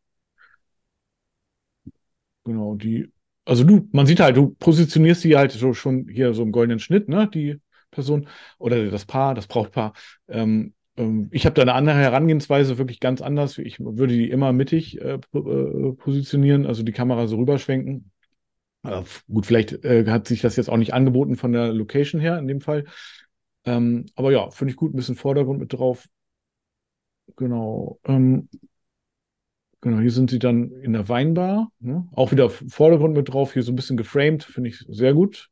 [2.44, 3.12] genau, die,
[3.46, 6.80] also du, man sieht halt, du positionierst die halt so schon hier so im goldenen
[6.80, 7.30] Schnitt, ne?
[7.30, 7.60] Die
[7.92, 8.28] Person
[8.58, 9.94] oder das Paar, das Brautpaar.
[10.28, 13.58] Ähm, ähm, ich habe da eine andere Herangehensweise, wirklich ganz anders.
[13.58, 18.12] Ich würde die immer mittig äh, äh, positionieren, also die Kamera so rüberschwenken.
[18.84, 22.38] Äh, gut, vielleicht äh, hat sich das jetzt auch nicht angeboten von der Location her
[22.40, 22.86] in dem Fall.
[23.66, 26.08] Ähm, aber ja, finde ich gut, ein bisschen Vordergrund mit drauf.
[27.36, 28.00] Genau.
[28.06, 28.50] Ähm,
[29.82, 31.72] genau, hier sind sie dann in der Weinbar.
[31.80, 32.08] Ne?
[32.14, 35.50] Auch wieder Vordergrund mit drauf, hier so ein bisschen geframed, finde ich sehr gut.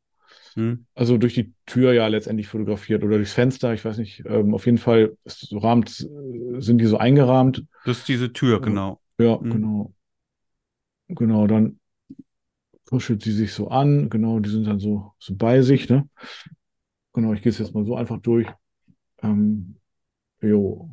[0.54, 0.86] Hm?
[0.94, 4.22] Also durch die Tür ja letztendlich fotografiert oder durchs Fenster, ich weiß nicht.
[4.26, 7.64] Ähm, auf jeden Fall so rahmt, äh, sind die so eingerahmt.
[7.84, 8.58] Das ist diese Tür, Ja.
[8.58, 9.00] genau.
[9.18, 9.50] Ja, Mhm.
[9.50, 9.94] genau.
[11.08, 11.78] Genau, dann
[12.88, 14.10] kuschelt sie sich so an.
[14.10, 16.08] Genau, die sind dann so, so bei sich, ne?
[17.12, 18.46] Genau, ich gehe es jetzt mal so einfach durch.
[19.22, 19.76] Ähm,
[20.40, 20.90] jo.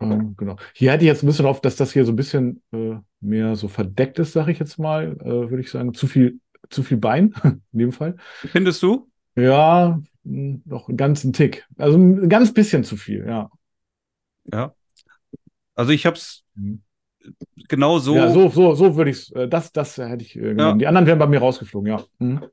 [0.00, 0.56] Ähm, genau.
[0.74, 3.54] Hier hätte ich jetzt ein bisschen auf, dass das hier so ein bisschen äh, mehr
[3.56, 5.92] so verdeckt ist, sage ich jetzt mal, äh, würde ich sagen.
[5.92, 7.34] Zu viel, zu viel Bein
[7.72, 8.16] in dem Fall.
[8.52, 9.08] Findest du?
[9.36, 11.66] Ja, noch einen ganzen Tick.
[11.78, 13.50] Also ein ganz bisschen zu viel, ja.
[14.52, 14.74] Ja.
[15.74, 16.82] Also ich habe es Mhm.
[17.68, 20.40] genau so, Ja, so, so, so würde ich es, äh, das, das hätte ich äh,
[20.40, 20.78] genommen.
[20.78, 22.04] Die anderen wären bei mir rausgeflogen, ja.
[22.18, 22.44] Mhm.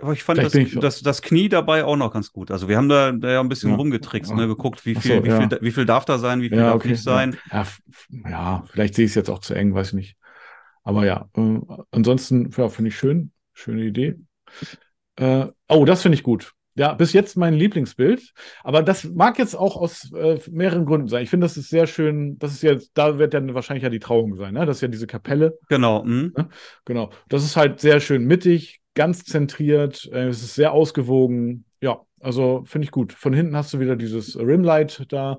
[0.00, 2.50] aber ich fand das, ich das, das Knie dabei auch noch ganz gut.
[2.50, 3.76] Also wir haben da, da ja ein bisschen Ja.
[3.76, 4.36] rumgetrickst, Ja.
[4.36, 5.48] ne, geguckt, wie viel, so, wie ja.
[5.48, 6.88] viel, wie viel darf da sein, wie viel Ja, darf okay.
[6.90, 7.36] nicht sein.
[7.50, 7.66] Ja,
[8.28, 10.16] ja, vielleicht sehe ich es jetzt auch zu eng, weiß ich nicht.
[10.84, 11.58] Aber ja, äh,
[11.90, 13.32] ansonsten ja, finde ich schön.
[13.58, 14.14] Schöne Idee.
[15.16, 16.52] Äh, oh, das finde ich gut.
[16.76, 18.32] Ja, bis jetzt mein Lieblingsbild.
[18.62, 21.24] Aber das mag jetzt auch aus äh, mehreren Gründen sein.
[21.24, 22.38] Ich finde, das ist sehr schön.
[22.38, 24.64] Das ist jetzt, da wird dann wahrscheinlich ja die Trauung sein, ne?
[24.64, 25.58] Das ist ja diese Kapelle.
[25.68, 26.04] Genau.
[26.04, 26.32] Hm?
[26.84, 27.10] Genau.
[27.28, 30.08] Das ist halt sehr schön mittig, ganz zentriert.
[30.12, 31.64] Äh, es ist sehr ausgewogen.
[31.80, 33.12] Ja, also finde ich gut.
[33.12, 35.38] Von hinten hast du wieder dieses Rimlight da.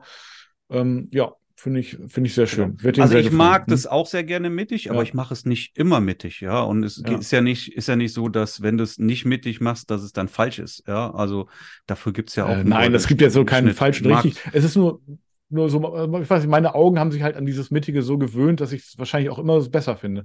[0.70, 2.82] Ähm, ja, finde ich, finde ich sehr schön.
[2.82, 3.74] Wird Ihnen Also sehr ich mag Hm?
[3.74, 5.04] das auch sehr gerne mittig, aber Ja.
[5.04, 6.62] ich mache es nicht immer mittig, ja.
[6.62, 7.18] Und es Ja.
[7.18, 10.02] ist ja nicht, ist ja nicht so, dass wenn du es nicht mittig machst, dass
[10.02, 11.12] es dann falsch ist, ja.
[11.14, 11.48] Also
[11.86, 12.58] dafür gibt es ja auch.
[12.58, 14.42] Äh, nein, es gibt jetzt so keinen falschen Mag- richtig.
[14.54, 15.02] Es ist nur,
[15.50, 18.18] nur so, äh, ich weiß nicht, meine Augen haben sich halt an dieses Mittige so
[18.18, 20.24] gewöhnt, dass ich es wahrscheinlich auch immer besser finde.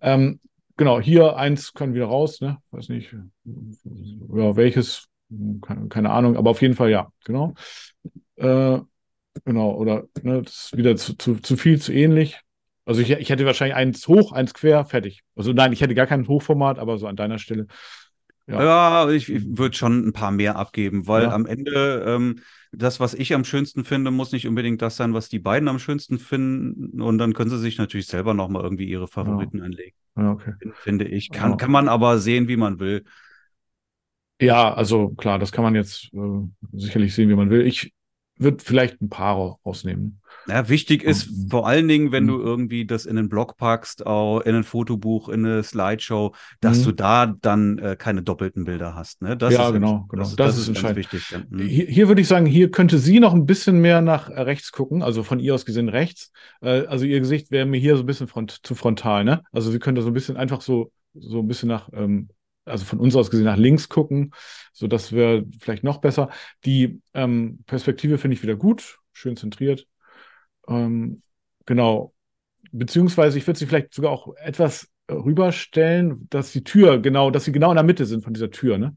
[0.00, 0.40] Ähm,
[0.76, 2.58] genau, hier eins können wir raus, ne?
[2.70, 3.12] Weiß nicht,
[3.44, 5.06] ja, welches,
[5.62, 7.54] keine, keine Ahnung, aber auf jeden Fall ja, genau.
[8.36, 8.78] Äh,
[9.44, 12.40] genau, oder ne, das ist wieder zu, zu, zu viel, zu ähnlich.
[12.84, 15.22] Also ich, ich hätte wahrscheinlich eins hoch, eins quer, fertig.
[15.36, 17.66] Also nein, ich hätte gar kein Hochformat, aber so an deiner Stelle.
[18.46, 21.30] Ja, ja ich, ich würde schon ein paar mehr abgeben, weil ja.
[21.32, 22.40] am Ende ähm,
[22.72, 25.78] das, was ich am schönsten finde, muss nicht unbedingt das sein, was die beiden am
[25.78, 27.00] schönsten finden.
[27.00, 29.64] Und dann können sie sich natürlich selber nochmal irgendwie ihre Favoriten ja.
[29.64, 29.96] anlegen.
[30.16, 30.54] Ja, okay.
[30.74, 31.30] Finde ich.
[31.30, 33.04] Kann, kann man aber sehen, wie man will.
[34.40, 36.18] Ja, also klar, das kann man jetzt äh,
[36.72, 37.66] sicherlich sehen, wie man will.
[37.66, 37.92] Ich
[38.40, 40.20] würde vielleicht ein paar rausnehmen.
[40.48, 41.48] Ja, wichtig ist mhm.
[41.50, 42.28] vor allen Dingen, wenn mhm.
[42.28, 46.80] du irgendwie das in einen Blog packst, auch in ein Fotobuch, in eine Slideshow, dass
[46.80, 46.84] mhm.
[46.84, 49.22] du da dann äh, keine doppelten Bilder hast.
[49.22, 49.36] Ne?
[49.36, 50.22] Das ja, ist genau, genau.
[50.22, 50.98] Das, das, das ist entscheidend.
[50.98, 51.36] wichtig.
[51.50, 51.58] Mhm.
[51.60, 55.02] Hier, hier würde ich sagen, hier könnte sie noch ein bisschen mehr nach rechts gucken,
[55.02, 56.32] also von ihr aus gesehen rechts.
[56.62, 59.42] Äh, also ihr Gesicht wäre mir hier so ein bisschen front, zu frontal, ne?
[59.52, 62.28] Also sie könnte so ein bisschen einfach so, so ein bisschen nach ähm,
[62.70, 64.32] also von uns aus gesehen nach links gucken,
[64.72, 66.30] so dass wir vielleicht noch besser.
[66.64, 69.86] Die ähm, Perspektive finde ich wieder gut, schön zentriert.
[70.68, 71.22] Ähm,
[71.66, 72.14] genau.
[72.72, 77.52] Beziehungsweise ich würde sie vielleicht sogar auch etwas rüberstellen, dass die Tür genau, dass sie
[77.52, 78.96] genau in der Mitte sind von dieser Tür, ne?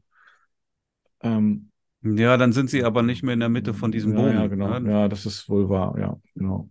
[1.22, 1.70] Ähm,
[2.02, 4.34] ja, dann sind sie aber nicht mehr in der Mitte von diesem ja, Bogen.
[4.34, 4.78] Ja, genau.
[4.78, 4.90] Ne?
[4.90, 5.96] Ja, das ist wohl wahr.
[5.98, 6.68] Ja, genau.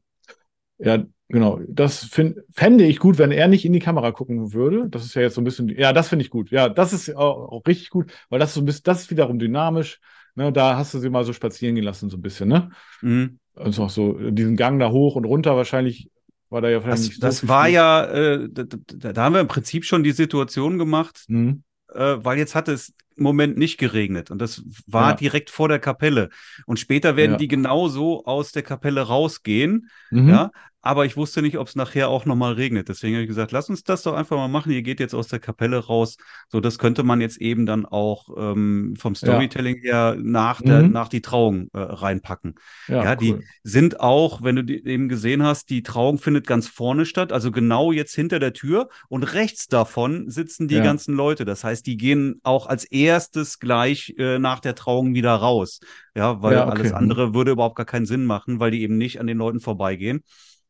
[0.83, 1.03] Ja,
[1.33, 4.87] Genau, das find, fände ich gut, wenn er nicht in die Kamera gucken würde.
[4.89, 6.51] Das ist ja jetzt so ein bisschen, ja, das finde ich gut.
[6.51, 9.09] Ja, das ist auch, auch, richtig gut, weil das ist so ein bisschen, das ist
[9.09, 9.99] wiederum dynamisch.
[10.35, 12.69] Ne, da hast du sie mal so spazieren gelassen, so ein bisschen, ne?
[13.01, 13.39] Mhm.
[13.55, 16.11] Und auch so diesen Gang da hoch und runter wahrscheinlich
[16.49, 18.63] war da ja vielleicht das, so Das war ja, äh, da,
[19.11, 21.63] da, haben wir im Prinzip schon die Situation gemacht, mhm.
[21.93, 25.15] äh, weil jetzt hat es Moment nicht geregnet und das war ja.
[25.15, 26.29] direkt vor der Kapelle.
[26.65, 27.37] Und später werden ja.
[27.37, 29.89] die genauso aus der Kapelle rausgehen.
[30.11, 30.29] Mhm.
[30.29, 30.51] Ja,
[30.85, 32.89] aber ich wusste nicht, ob es nachher auch nochmal regnet.
[32.89, 34.73] Deswegen habe ich gesagt, lass uns das doch einfach mal machen.
[34.73, 36.17] Ihr geht jetzt aus der Kapelle raus.
[36.49, 40.11] So, das könnte man jetzt eben dann auch ähm, vom Storytelling ja.
[40.11, 40.91] her nach, der, mhm.
[40.91, 42.55] nach die Trauung äh, reinpacken.
[42.89, 43.43] Ja, ja die cool.
[43.63, 47.49] sind auch, wenn du die eben gesehen hast, die Trauung findet ganz vorne statt, also
[47.49, 51.45] genau jetzt hinter der Tür und rechts davon sitzen die ganzen Leute.
[51.45, 55.79] Das heißt, die gehen auch als erstes gleich äh, nach der Trauung wieder raus.
[56.15, 56.69] Ja, weil okay.
[56.69, 59.59] alles andere würde überhaupt gar keinen Sinn machen, weil die eben nicht an den Leuten
[59.59, 60.23] vorbeigehen.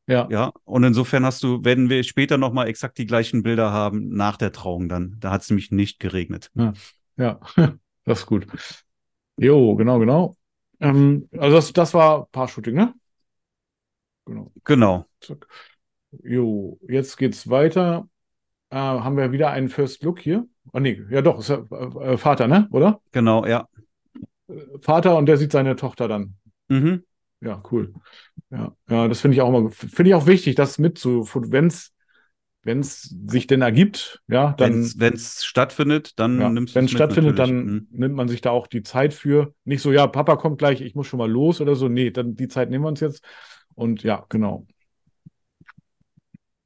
[0.07, 0.27] Ja.
[0.29, 0.51] Ja.
[0.65, 4.51] Und insofern hast du, werden wir später nochmal exakt die gleichen Bilder haben nach der
[4.51, 5.17] Trauung dann.
[5.19, 6.51] Da hat es nämlich nicht geregnet.
[6.55, 6.73] Ja.
[7.17, 7.39] ja,
[8.03, 8.47] das ist gut.
[9.38, 10.36] Jo, genau, genau.
[10.79, 12.93] Ähm, also das, das war Paar-Shooting, ne?
[14.25, 14.51] Genau.
[14.63, 15.05] Genau.
[16.23, 18.07] Jo, jetzt geht's weiter.
[18.74, 20.47] Äh, haben wir wieder einen First Look hier?
[20.74, 22.67] Oh nee, ja doch, ist ja äh, Vater, ne?
[22.71, 23.01] Oder?
[23.11, 23.67] Genau, ja.
[24.82, 26.34] Vater und der sieht seine Tochter dann.
[26.69, 27.03] Mhm.
[27.39, 27.93] Ja, cool.
[28.49, 31.67] Ja, ja das finde ich auch immer, finde ich auch wichtig, das mit zu, wenn
[31.67, 31.91] es
[32.63, 34.89] wenn es sich denn ergibt, ja, dann.
[34.95, 37.88] Wenn es stattfindet, dann ja, nimmst du Wenn es stattfindet, dann mhm.
[37.91, 39.53] nimmt man sich da auch die Zeit für.
[39.65, 41.89] Nicht so, ja, Papa kommt gleich, ich muss schon mal los oder so.
[41.89, 43.24] Nee, dann die Zeit nehmen wir uns jetzt.
[43.76, 44.65] Und ja, genau.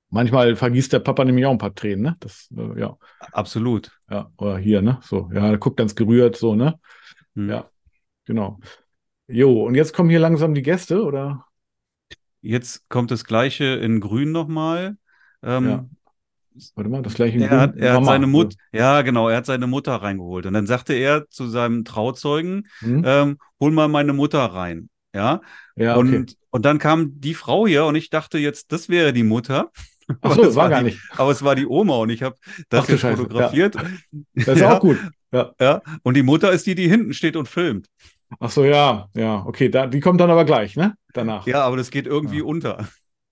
[0.10, 2.18] Manchmal vergießt der Papa nämlich auch ein paar Tränen, ne?
[2.22, 2.98] Das, äh, ja.
[3.32, 3.92] Absolut.
[4.10, 5.00] Ja, oder hier, ne?
[5.02, 6.80] So, ja, guckt ganz gerührt, so, ne?
[7.34, 7.50] Mhm.
[7.50, 7.70] Ja,
[8.26, 8.60] genau.
[9.28, 11.46] Jo, und jetzt kommen hier langsam die Gäste, oder?
[12.42, 14.96] Jetzt kommt das gleiche in Grün nochmal.
[15.44, 15.86] Ähm, ja.
[16.76, 17.60] Warte mal, das gleiche in er Grün.
[17.60, 20.46] Hat, er hat seine Mutter, ja genau, er hat seine Mutter reingeholt.
[20.46, 23.04] Und dann sagte er zu seinem Trauzeugen, hm?
[23.06, 24.90] ähm, hol mal meine Mutter rein.
[25.14, 25.42] Ja.
[25.76, 26.16] ja okay.
[26.18, 29.72] und, und dann kam die Frau hier und ich dachte jetzt, das wäre die Mutter.
[30.22, 31.00] Ach so, das war, gar die, nicht.
[31.18, 32.36] Aber es war die Oma und ich habe
[32.70, 33.76] das Ach, jetzt fotografiert.
[33.76, 33.84] Ja.
[34.34, 34.76] Das ist ja.
[34.76, 34.98] auch gut.
[35.32, 35.54] Ja.
[35.60, 35.82] ja.
[36.04, 37.88] Und die Mutter ist die, die hinten steht und filmt.
[38.40, 40.96] Ach so, ja, ja, okay, da, die kommt dann aber gleich, ne?
[41.14, 41.48] Danach.
[41.48, 42.44] Ja, aber das geht irgendwie ja.
[42.44, 42.88] unter.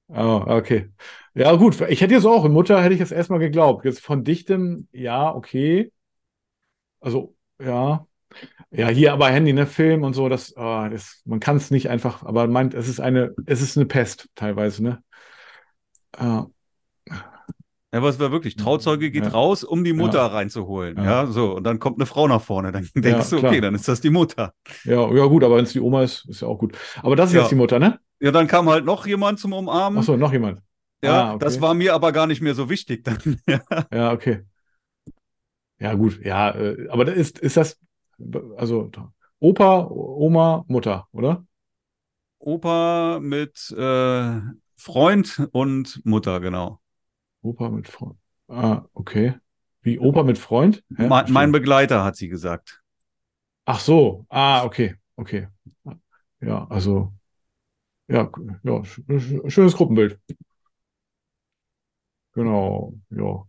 [0.08, 0.90] Oh, okay.
[1.34, 3.84] Ja, gut, ich hätte jetzt auch, Mutter hätte ich es erstmal geglaubt.
[3.84, 5.92] Jetzt von Dichtem, ja, okay.
[7.02, 8.08] Also, ja.
[8.72, 11.90] Ja, hier aber Handy, ne, Film und so, das, oh, das man kann es nicht
[11.90, 15.04] einfach, aber meint, es ist eine, es ist eine Pest teilweise, ne?
[16.20, 16.46] Uh,
[17.96, 18.58] ja, was war wirklich?
[18.58, 19.30] Trauzeuge geht ja.
[19.30, 20.28] raus, um die Mutter ja.
[20.28, 20.98] reinzuholen.
[21.02, 21.28] Ja.
[21.28, 21.56] so.
[21.56, 22.74] Und dann kommt eine Frau nach vorne.
[22.74, 24.54] Dann denkst du, okay, dann ist das die Mutter.
[24.84, 26.78] Ja, ja, gut, aber wenn es die Oma ist, ist ja auch gut.
[27.02, 27.98] Aber das ist jetzt die Mutter, ne?
[28.20, 30.00] Ja, dann kam halt noch jemand zum Umarmen.
[30.00, 30.60] Achso, noch jemand.
[31.02, 31.46] Ja, ah, okay.
[31.46, 33.40] das war mir aber gar nicht mehr so wichtig dann.
[33.94, 34.44] ja, okay.
[35.80, 37.80] Ja, gut, ja, äh, aber ist, ist das,
[38.58, 38.92] also
[39.40, 41.46] Opa, Oma, Mutter, oder?
[42.40, 44.42] Opa mit äh,
[44.76, 46.82] Freund und Mutter, genau.
[47.46, 48.18] Opa mit Freund.
[48.48, 49.36] Ah, okay.
[49.82, 50.84] Wie Opa mit Freund?
[50.98, 51.08] Hä?
[51.08, 52.82] Ma mein Begleiter, hat sie gesagt.
[53.66, 54.26] Ach so.
[54.30, 54.96] Ah, okay.
[55.16, 55.48] Okay.
[56.42, 57.14] Ja, also.
[58.08, 58.30] Ja,
[58.64, 58.84] ja,
[59.48, 60.20] schönes Gruppenbild.
[62.34, 63.48] Genau, ja.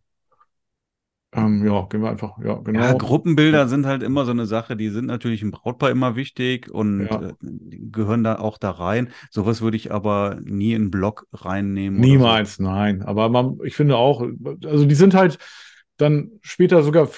[1.37, 2.81] Ähm, ja, gehen wir einfach, ja, genau.
[2.81, 6.71] Ja, Gruppenbilder sind halt immer so eine Sache, die sind natürlich im Brautpaar immer wichtig
[6.71, 7.23] und ja.
[7.23, 7.35] äh,
[7.93, 9.11] gehören da auch da rein.
[9.31, 12.01] Sowas würde ich aber nie in einen Blog reinnehmen.
[12.01, 12.63] Niemals, so.
[12.63, 13.03] nein.
[13.03, 14.27] Aber man, ich finde auch,
[14.65, 15.39] also die sind halt
[15.99, 17.09] dann später sogar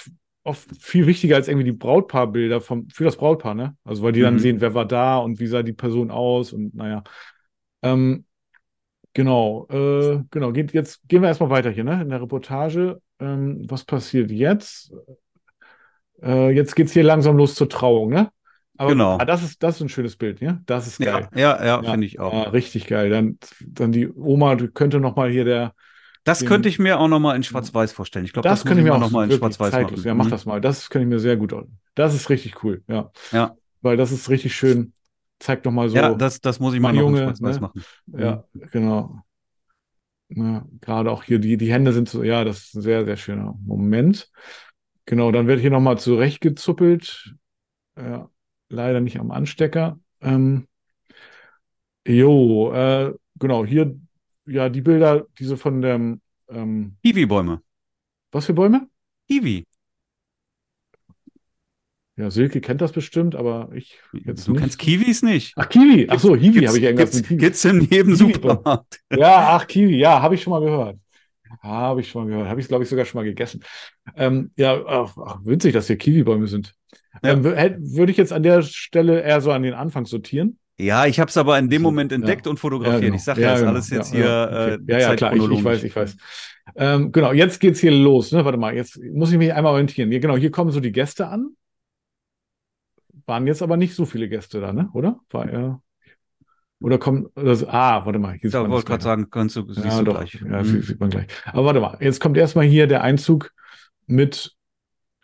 [0.44, 3.76] oft viel wichtiger als irgendwie die Brautpaarbilder vom, für das Brautpaar, ne?
[3.84, 4.38] Also weil die dann Mhm.
[4.38, 7.04] sehen, wer war da und wie sah die Person aus und naja.
[7.82, 8.24] Ähm,
[9.12, 10.52] genau, äh, genau.
[10.52, 12.00] Geht, jetzt gehen wir erstmal weiter hier, ne?
[12.02, 13.00] In der Reportage.
[13.20, 14.92] Ähm, was passiert jetzt?
[16.22, 18.30] Äh, jetzt geht's hier langsam los zur Trauung, ne?
[18.76, 19.18] Aber Genau.
[19.18, 20.62] ah, das ist, das ist ein schönes Bild, ne?
[20.66, 21.28] Das ist geil.
[21.34, 22.32] Ja, ja, ja, Ja, finde ich auch.
[22.32, 23.10] Ja, richtig geil.
[23.10, 25.74] Dann, dann die Oma könnte noch mal hier der.
[26.22, 28.24] Das den- könnte ich mir auch nochmal in Schwarz-Weiß vorstellen.
[28.24, 30.02] Ich glaube, Das, das, könnte ich mir auch noch mal in Schwarz-Weiß machen.
[30.04, 30.30] Ja, mach Mhm.
[30.30, 30.60] das mal.
[30.60, 31.54] Das kann ich mir sehr gut.
[31.94, 32.82] Das ist richtig cool.
[32.86, 33.10] Ja.
[33.32, 33.56] Ja.
[33.80, 34.92] Weil das ist richtig schön.
[35.40, 35.96] Zeigt noch mal so.
[35.96, 37.60] Ja, das, das muss ich mal noch in Junge, Schwarz-Weiß ne?
[37.62, 37.84] machen.
[38.08, 39.22] Ja, genau.
[40.30, 43.16] Ja, gerade auch hier, die, die Hände sind so, ja, das ist ein sehr, sehr
[43.16, 44.30] schöner Moment.
[45.06, 47.34] Genau, dann wird hier nochmal zurechtgezuppelt.
[47.96, 48.30] Ja,
[48.68, 49.98] leider nicht am Anstecker.
[50.20, 50.68] Ähm,
[52.06, 53.98] jo, äh, genau, hier,
[54.46, 57.62] ja, die Bilder, diese von dem, ähm, Kiwi-Bäume.
[58.32, 58.88] was für Bäume?
[59.28, 59.67] Kiwi.
[62.18, 64.60] Ja, Silke kennt das bestimmt, aber ich jetzt du nicht.
[64.60, 65.52] kennst Kiwis nicht?
[65.54, 66.08] Ach, Kiwi.
[66.10, 67.38] Ach so, Hiwi habe ich irgendwas gibt's, mit Kiwi.
[67.38, 68.16] gibt's in jedem.
[68.16, 69.00] Supermarkt.
[69.16, 70.98] Ja, ach, Kiwi, ja, habe ich schon mal gehört.
[71.62, 72.48] Habe ich schon mal gehört.
[72.48, 73.62] Habe ich, glaube ich, sogar schon mal gegessen.
[74.16, 75.14] Ähm, ja, ach,
[75.44, 76.74] witzig, dass hier Kiwi-Bäume sind.
[77.22, 77.34] Ja.
[77.34, 80.58] Ähm, Würde ich jetzt an der Stelle eher so an den Anfang sortieren?
[80.76, 82.50] Ja, ich habe es aber in dem Moment entdeckt ja.
[82.50, 83.00] und fotografiert.
[83.02, 83.16] genau.
[83.16, 83.72] Ich sage ja, ist genau.
[83.72, 84.74] alles jetzt ja, hier ja, okay.
[84.74, 86.16] äh, ja, ja, klar, ich, ich weiß, ich weiß.
[86.76, 88.32] Ähm, genau, jetzt geht's hier los.
[88.32, 88.44] Ne?
[88.44, 90.10] Warte mal, jetzt muss ich mich einmal orientieren.
[90.10, 91.50] Hier, genau, hier kommen so die Gäste an.
[93.28, 94.88] Waren jetzt aber nicht so viele Gäste da, ne?
[94.94, 95.20] Oder?
[95.30, 95.82] War er.
[96.80, 97.26] Oder kommen.
[97.36, 98.34] Oder, so- ah, warte mal.
[98.40, 100.14] Hier Ja, wollte gerade sagen, kannst du, siehst Ja, du doch.
[100.14, 100.34] gleich.
[100.34, 100.64] Ja, Mhm.
[100.64, 101.26] sieht, sieht man gleich.
[101.44, 103.52] Aber warte mal, jetzt kommt erstmal hier der Einzug
[104.06, 104.56] mit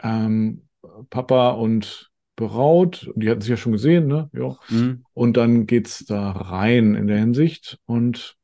[0.03, 0.69] ähm,
[1.09, 3.11] Papa und Braut.
[3.17, 4.29] Die hatten sich ja schon gesehen, ne?
[4.35, 4.57] Ja.
[4.69, 5.05] Mhm.
[5.15, 7.79] Und dann geht's da rein in der Hinsicht.
[7.87, 8.37] Und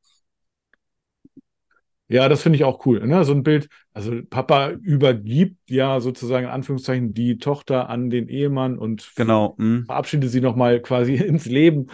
[2.11, 3.07] ja, das finde ich auch cool.
[3.07, 3.25] Ne?
[3.25, 8.79] So ein Bild, also Papa übergibt ja sozusagen in Anführungszeichen die Tochter an den Ehemann
[8.79, 9.55] und Genau.
[9.59, 9.85] Mhm.
[9.87, 11.87] verabschiede sie nochmal quasi ins Leben.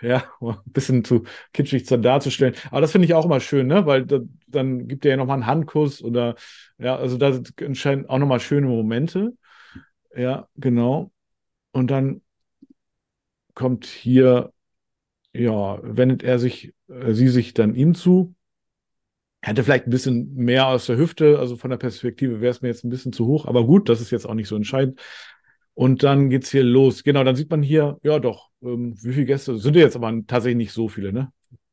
[0.00, 2.54] Ja, ein bisschen zu kitschig zu darzustellen.
[2.70, 3.86] Aber das finde ich auch immer schön, ne?
[3.86, 6.36] Weil da, dann gibt er ja nochmal einen Handkuss oder
[6.78, 9.32] ja, also da entscheiden auch nochmal schöne Momente.
[10.16, 11.10] Ja, genau.
[11.72, 12.22] Und dann
[13.54, 14.52] kommt hier,
[15.34, 18.35] ja, wendet er sich, äh, sie sich dann ihm zu.
[19.46, 22.68] Hätte vielleicht ein bisschen mehr aus der Hüfte, also von der Perspektive wäre es mir
[22.68, 24.98] jetzt ein bisschen zu hoch, aber gut, das ist jetzt auch nicht so entscheidend.
[25.74, 27.04] Und dann geht's hier los.
[27.04, 30.12] Genau, dann sieht man hier, ja doch, ähm, wie viele Gäste sind ja jetzt aber
[30.26, 31.30] tatsächlich nicht so viele, ne?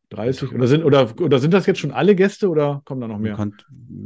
[0.09, 3.17] 30 oder sind oder oder sind das jetzt schon alle Gäste oder kommen da noch
[3.17, 3.31] mehr?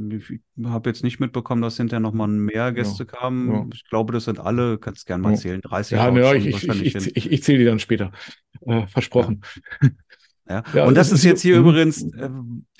[0.10, 3.52] Ich habe jetzt nicht mitbekommen, dass hinterher nochmal mehr Gäste kamen.
[3.54, 3.66] Ja.
[3.74, 5.38] Ich glaube, das sind alle, kannst gerne mal Ja.
[5.38, 5.60] zählen.
[5.60, 8.14] 30 Ja, haut ne, ich, ich, ich, ich zähle die dann später.
[8.66, 9.42] Äh, versprochen.
[10.50, 10.64] Ja.
[10.74, 11.68] Ja, und das das ist jetzt hier mhm.
[11.68, 12.30] übrigens, äh,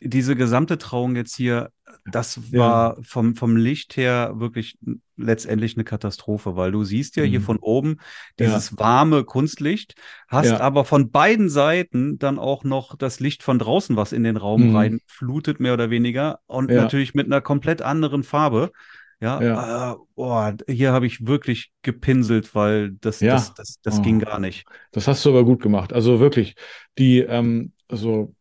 [0.02, 1.70] diese gesamte Trauung jetzt hier,
[2.12, 2.60] das Ja.
[2.60, 4.78] war vom, vom Licht her wirklich
[5.18, 7.44] letztendlich eine Katastrophe, weil du siehst ja hier Mhm.
[7.44, 7.98] von oben
[8.40, 9.96] dieses warme Kunstlicht,
[10.28, 10.60] hast Ja.
[10.60, 14.70] aber von beiden Seiten dann auch noch das Licht von draußen, was in den Raum
[14.70, 14.76] Mhm.
[14.76, 16.82] reinflutet, mehr oder weniger, und Ja.
[16.84, 18.72] natürlich mit einer komplett anderen Farbe.
[19.20, 19.94] Ja, Ja.
[19.94, 23.34] Äh, boah, hier habe ich wirklich gepinselt, weil das, Ja.
[23.38, 24.02] das, das, das Oh.
[24.04, 24.66] ging gar nicht.
[24.92, 25.92] Das hast du aber gut gemacht.
[25.94, 26.56] Also wirklich,
[26.98, 28.36] die, ähm, also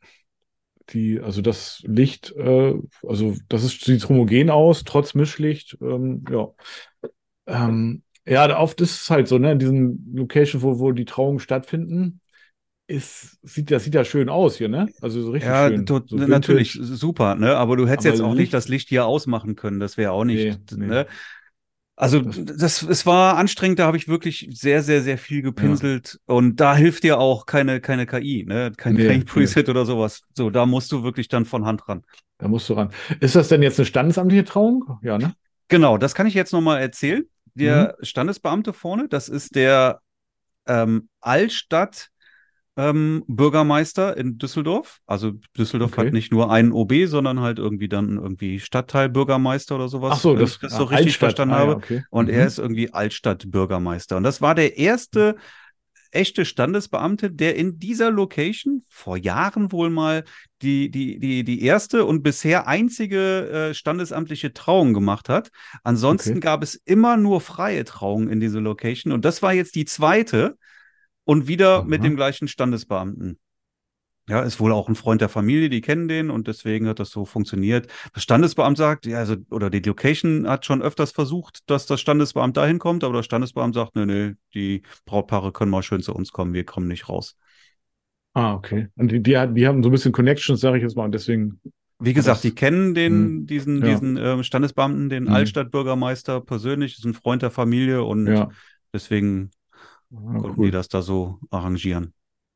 [0.91, 2.75] die, also das Licht, äh,
[3.07, 5.77] also das ist, sieht homogen aus, trotz Mischlicht.
[5.81, 6.49] Ähm, ja.
[7.47, 11.39] Ähm, ja, oft ist es halt so, ne, in diesen Locations, wo, wo die Trauungen
[11.41, 12.21] stattfinden,
[12.89, 14.89] ist, sieht, das sieht ja schön aus hier, ne?
[15.01, 15.87] Also so richtig Ja, schön.
[15.87, 16.95] So natürlich, vintage.
[16.97, 17.57] super, ne?
[17.57, 20.13] Aber du hättest Aber jetzt auch Licht- nicht das Licht hier ausmachen können, das wäre
[20.13, 20.87] auch nicht, Nee, nee.
[20.87, 21.07] ne?
[21.99, 26.61] Also Das- es war anstrengend, da habe ich wirklich sehr, sehr, sehr viel gepinselt und
[26.61, 28.71] da hilft dir auch keine, keine KI, ne?
[28.77, 29.25] Kein, Nee, kein nee.
[29.25, 30.23] Preset oder sowas.
[30.35, 32.05] So, da musst du wirklich dann von Hand ran.
[32.39, 32.91] Da musst du ran.
[33.21, 34.99] Ist das denn jetzt eine standesamtliche Trauung?
[35.03, 35.35] Ja, ne?
[35.69, 37.25] Genau, das kann ich jetzt nochmal erzählen.
[37.55, 38.05] Der Mhm.
[38.05, 40.01] Standesbeamte vorne, das ist der
[40.67, 42.11] ähm, Altstadt
[42.77, 44.99] ähm, Bürgermeister in Düsseldorf.
[45.07, 46.07] Also Düsseldorf Okay.
[46.07, 50.15] hat nicht nur einen OB, sondern halt irgendwie dann irgendwie Stadtteilbürgermeister oder sowas.
[50.17, 51.31] Ach so, das, ich das so ah, richtig Altstadt.
[51.31, 51.77] verstanden Ah, ja, habe.
[51.77, 52.03] okay.
[52.11, 52.35] Und Mhm.
[52.35, 54.17] er ist irgendwie Altstadtbürgermeister.
[54.17, 55.37] Und das war der erste
[56.13, 60.25] echte Standesbeamte, der in dieser Location vor Jahren wohl mal
[60.63, 65.51] die, die, die, die erste und bisher einzige äh, standesamtliche Trauung gemacht hat.
[65.83, 66.41] Ansonsten Okay.
[66.41, 69.13] gab es immer nur freie Trauungen in dieser Location.
[69.13, 70.57] Und das war jetzt die zweite
[71.27, 71.85] und wieder Aha.
[71.85, 73.39] mit dem gleichen Standesbeamten.
[74.29, 77.11] Ja, ist wohl auch ein Freund der Familie, die kennen den und deswegen hat das
[77.11, 77.87] so funktioniert.
[78.13, 82.57] Das Standesbeamt sagt, ja, also, oder die Location hat schon öfters versucht, dass das Standesbeamt
[82.57, 86.33] dahin kommt, aber das Standesbeamt sagt, nee, nee, die Brautpaare können mal schön zu uns
[86.33, 87.37] kommen, wir kommen nicht raus.
[88.35, 88.89] Ah, okay.
[88.97, 91.61] Und die, die, die haben so ein bisschen Connections, sage ich jetzt mal, und deswegen
[92.01, 93.47] Wie gesagt, das- die kennen den, Mhm.
[93.47, 93.87] diesen, Ja.
[93.95, 95.31] diesen ähm, Standesbeamten, den Mhm.
[95.31, 98.49] Altstadtbürgermeister persönlich, ist ein Freund der Familie und Ja,
[98.93, 99.51] deswegen
[100.11, 100.71] ja konnten die cool.
[100.71, 102.15] das da so arrangieren.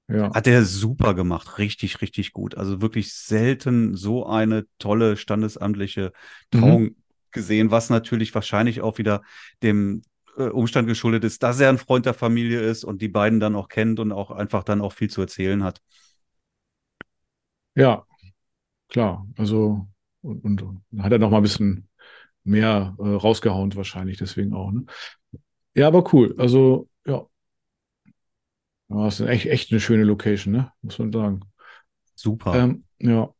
[0.09, 0.35] Ja.
[0.35, 2.57] Hat er super gemacht, richtig, richtig gut.
[2.57, 6.13] Also wirklich selten so eine tolle standesamtliche
[6.53, 6.61] Mhm.
[6.61, 6.97] Trauung
[7.33, 9.23] gesehen, was natürlich wahrscheinlich auch wieder
[9.63, 10.03] dem
[10.39, 13.57] äh, Umstand geschuldet ist, dass er ein Freund der Familie ist und die beiden dann
[13.57, 15.81] auch kennt und auch einfach dann auch viel zu erzählen hat.
[17.75, 18.07] Ja,
[18.89, 19.27] klar.
[19.39, 19.89] Also,
[20.23, 21.89] und, und, und hat er noch mal ein bisschen
[22.45, 24.73] mehr äh, rausgehauen, wahrscheinlich, deswegen auch.
[24.73, 24.87] Ne?
[25.75, 26.37] Ja, aber cool.
[26.39, 27.27] Also, ja.
[28.91, 30.73] Ja, ist echt, echt eine schöne Location, ne?
[30.83, 31.41] Muss man sagen.
[32.15, 32.55] Super.
[32.57, 33.33] Ähm, ja.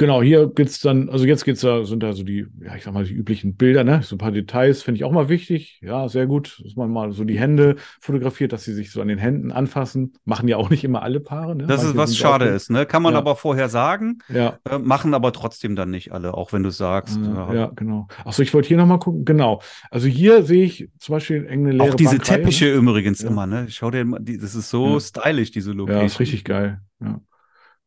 [0.00, 2.94] Genau, hier geht's dann, also jetzt geht's da, sind da so die, ja, ich sag
[2.94, 4.00] mal, die üblichen Bilder, ne?
[4.02, 5.78] So ein paar Details finde ich auch mal wichtig.
[5.82, 9.08] Ja, sehr gut, dass man mal so die Hände fotografiert, dass sie sich so an
[9.08, 10.14] den Händen anfassen.
[10.24, 11.66] Machen ja auch nicht immer alle Paare, ne?
[11.66, 12.86] das ist Manche was sind schade ist, ne?
[12.86, 13.18] Kann man Ja.
[13.18, 17.20] aber vorher sagen, Ja, äh, machen aber trotzdem dann nicht alle, auch wenn du sagst.
[17.20, 18.08] äh, äh, ja, genau.
[18.24, 19.26] Achso, ich wollte hier nochmal gucken.
[19.26, 19.60] Genau.
[19.90, 23.28] Also hier sehe ich zum Beispiel eine leere Auch diese Bankreihe, Teppiche übrigens Ja.
[23.28, 23.66] immer, ne?
[23.68, 25.00] Schau dir mal, die, das ist so Ja.
[25.00, 25.76] stylisch, diese Ne?
[25.76, 26.00] Location.
[26.00, 26.80] Ja, ist richtig geil.
[27.00, 27.20] Ja,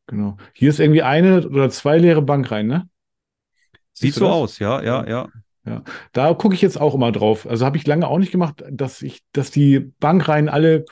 [0.08, 0.38] genau.
[0.54, 2.90] Hier ist irgendwie eine oder zwei leere Bankreihen, ne?
[3.94, 4.34] Sieht so das?
[4.34, 5.30] aus, ja, ja, ja.
[6.12, 7.48] Da gucke ich jetzt auch immer drauf.
[7.48, 10.86] Also habe ich lange auch nicht gemacht, dass ich, dass die Bankreihen alle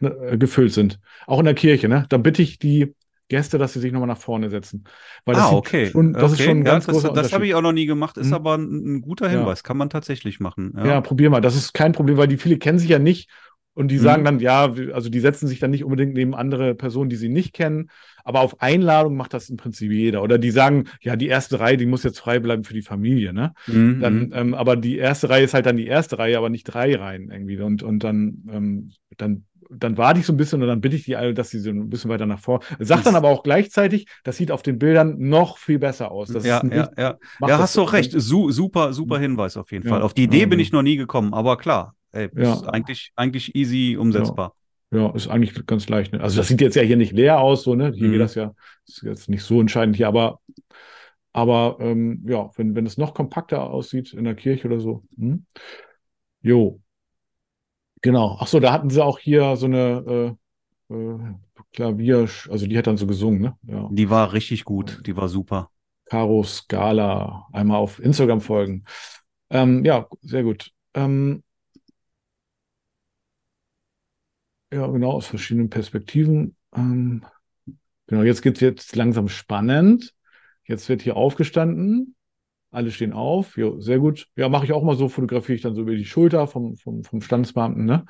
[0.00, 1.00] äh, gefüllt sind.
[1.26, 2.06] Auch in der Kirche, ne?
[2.08, 2.94] Da bitte ich die
[3.28, 4.84] Gäste, dass sie sich nochmal nach vorne setzen.
[5.24, 5.86] Weil ah, okay.
[5.86, 6.48] schon, das ist okay.
[6.48, 8.34] schon ein ja, ganz das, großer das habe ich auch noch nie gemacht, ist Mhm.
[8.34, 9.38] aber ein, ein guter Ja.
[9.38, 10.74] Hinweis, kann man tatsächlich machen.
[10.76, 10.86] Ja.
[10.86, 11.40] Ja, probier mal.
[11.40, 13.30] Das ist kein Problem, weil die viele kennen sich ja nicht
[13.74, 14.00] und die Mhm.
[14.00, 17.28] sagen dann, ja, also die setzen sich dann nicht unbedingt neben andere Personen, die sie
[17.28, 17.90] nicht kennen.
[18.22, 20.22] Aber auf Einladung macht das im Prinzip jeder.
[20.22, 23.32] Oder die sagen, ja, die erste Reihe, die muss jetzt frei bleiben für die Familie,
[23.32, 23.52] ne?
[23.66, 24.32] Mhm, Dann, mhm.
[24.32, 27.30] ähm, aber die erste Reihe ist halt dann die erste Reihe, aber nicht drei Reihen
[27.30, 27.58] irgendwie.
[27.60, 31.04] Und, und dann, ähm, dann, dann warte ich so ein bisschen und dann bitte ich
[31.04, 32.60] die alle, dass sie so ein bisschen weiter nach vor.
[32.78, 36.28] Sag dann aber auch gleichzeitig, das sieht auf den Bildern noch viel besser aus.
[36.30, 37.18] Das ja, ja, ja.
[37.40, 38.12] ja, hast du recht.
[38.12, 40.02] Su super, super Hinweis auf jeden Ja, Fall.
[40.02, 40.62] Auf die Idee ja, bin genau.
[40.62, 42.54] ich noch nie gekommen, aber klar, ey, Ja.
[42.54, 44.54] ist eigentlich, eigentlich easy umsetzbar.
[44.90, 46.12] Ja, ist eigentlich ganz leicht.
[46.12, 46.20] Ne?
[46.20, 47.92] Also das sieht jetzt ja hier nicht leer aus, so, ne?
[47.94, 48.12] Hier Mhm.
[48.12, 48.54] geht das ja,
[48.86, 50.40] ist jetzt nicht so entscheidend hier, aber,
[51.32, 55.02] aber ähm, ja, wenn, wenn es noch kompakter aussieht in der Kirche oder so.
[55.18, 55.44] Hm?
[56.42, 56.80] Jo.
[58.02, 58.36] Genau.
[58.38, 60.36] Ach so, da hatten sie auch hier so eine
[60.90, 61.18] äh, äh,
[61.72, 63.56] Klavier, also die hat dann so gesungen, ne?
[63.62, 63.88] Ja.
[63.90, 65.70] Die war richtig gut, die war super.
[66.06, 68.84] Caro Scala, einmal auf Instagram folgen.
[69.50, 70.70] Ähm, ja, sehr gut.
[70.94, 71.43] Ähm,
[74.72, 76.56] ja, genau, aus verschiedenen Perspektiven.
[76.74, 77.24] Ähm,
[78.06, 80.12] genau, jetzt geht's jetzt langsam spannend.
[80.66, 82.14] Jetzt wird hier aufgestanden.
[82.70, 83.56] Alle stehen auf.
[83.56, 84.26] Jo, sehr gut.
[84.36, 87.04] Ja, mache ich auch mal so, fotografiere ich dann so über die Schulter vom, vom,
[87.04, 88.04] vom Standesbeamten, ne?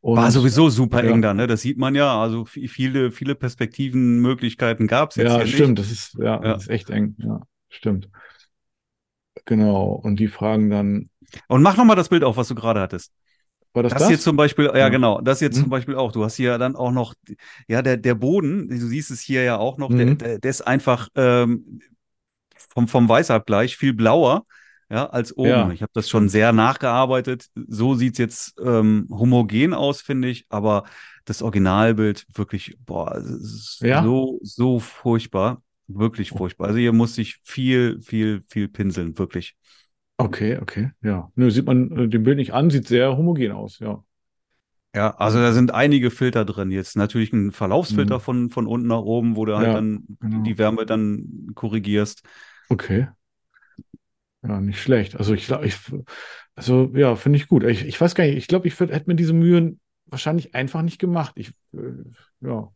[0.00, 1.10] Und, War sowieso super ja.
[1.10, 1.46] eng da, ne?
[1.46, 2.20] Das sieht man ja.
[2.20, 5.78] Also vi- viele, viele Perspektiven, Möglichkeiten gab es jetzt Ja, stimmt, nicht.
[5.78, 6.38] das ist, ja, Ja.
[6.40, 7.16] das ist echt eng.
[7.18, 7.40] Ja,
[7.70, 8.10] stimmt.
[9.46, 9.92] Genau.
[9.92, 11.10] Und die fragen dann,
[11.48, 13.12] Und mach nochmal das Bild auf, was du gerade hattest.
[13.74, 14.08] War das Das, das?
[14.08, 14.88] hier zum Beispiel, ja, Ja.
[14.88, 15.54] genau, das hier Mhm.
[15.54, 16.12] zum Beispiel auch.
[16.12, 17.14] Du hast hier dann auch noch,
[17.68, 20.18] ja, der, der Boden, du siehst es hier ja auch noch, der, Mhm.
[20.18, 21.80] der, der ist einfach ähm,
[22.72, 24.46] vom, vom Weißabgleich viel blauer,
[24.90, 25.48] ja, als oben.
[25.48, 25.70] Ja.
[25.72, 27.46] Ich habe das schon sehr nachgearbeitet.
[27.68, 30.84] So sieht's jetzt ähm, homogen aus, finde ich, aber
[31.24, 34.02] das Originalbild wirklich, boah, es ist Ja?
[34.04, 35.62] so, so furchtbar.
[35.86, 36.68] Wirklich furchtbar.
[36.68, 39.54] Also hier muss ich viel, viel, viel pinseln, wirklich.
[40.18, 41.30] Okay, okay, ja.
[41.34, 44.04] Nö, sieht man äh, dem Bild nicht an, sieht sehr homogen aus, ja.
[44.94, 46.70] Ja, also da sind einige Filter drin.
[46.70, 48.20] Jetzt natürlich ein Verlaufsfilter Mhm.
[48.20, 50.44] von, von unten nach oben, wo du halt Ja, dann genau.
[50.44, 52.22] die Wärme dann korrigierst.
[52.72, 53.06] Okay.
[54.42, 55.16] Ja, nicht schlecht.
[55.16, 55.76] Also ich glaube, ich,
[56.54, 57.64] also ja, finde ich gut.
[57.64, 60.82] Ich, ich weiß gar nicht, ich glaube, ich würd, hätte mir diese Mühen wahrscheinlich einfach
[60.82, 61.32] nicht gemacht.
[61.36, 61.78] Ich, äh,
[62.40, 62.70] ja.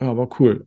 [0.00, 0.66] Ja, aber cool.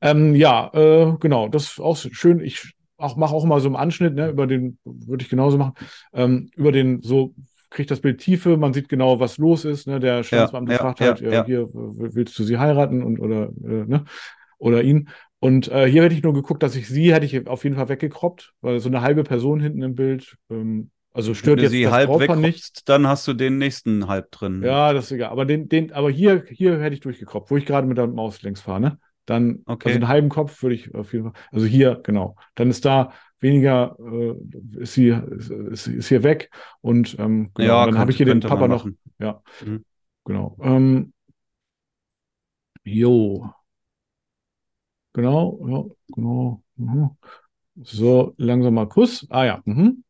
[0.00, 2.40] Ähm, ja, äh, genau, das ist auch schön.
[2.40, 5.74] Ich auch mache auch mal so einen Anschnitt, ne, über den, würde ich genauso machen,
[6.12, 7.34] ähm, über den, so
[7.70, 11.00] kriegt das Bild Tiefe, man sieht genau, was los ist, ne, der Standesbeamte ja, fragt
[11.00, 11.44] ja, halt, äh, ja.
[11.44, 14.04] hier, willst du sie heiraten und, oder, äh, ne,
[14.58, 15.08] oder ihn.
[15.38, 17.88] Und äh, hier hätte ich nur geguckt, dass ich sie hätte ich auf jeden Fall
[17.88, 21.72] weggekroppt, weil so eine halbe Person hinten im Bild, ähm, also stört Wenn du jetzt
[21.72, 22.88] sie das halb Brautpaar nicht.
[22.88, 24.62] dann hast du den nächsten halb drin.
[24.62, 25.30] Ja, das ist egal.
[25.30, 28.42] Aber den, den, aber hier, hier hätte ich durchgekroppt, wo ich gerade mit der Maus
[28.42, 28.98] längs fahre, ne?
[29.30, 29.88] Dann, Okay.
[29.88, 32.36] also einen halben Kopf würde ich auf jeden Fall, also hier, genau.
[32.54, 34.34] Dann ist da weniger, äh,
[34.82, 36.50] ist sie, ist, ist, hier weg
[36.80, 39.84] und ähm, genau, Ja, dann habe ich hier den Papa noch, ja, Mhm.
[40.24, 40.56] genau.
[40.62, 41.12] Ähm,
[42.84, 43.54] jo.
[45.12, 46.62] Genau, ja, genau.
[46.76, 47.10] Mhm.
[47.82, 49.26] So, langsam mal Kuss.
[49.30, 49.62] Ah ja.
[49.66, 50.04] Mhm.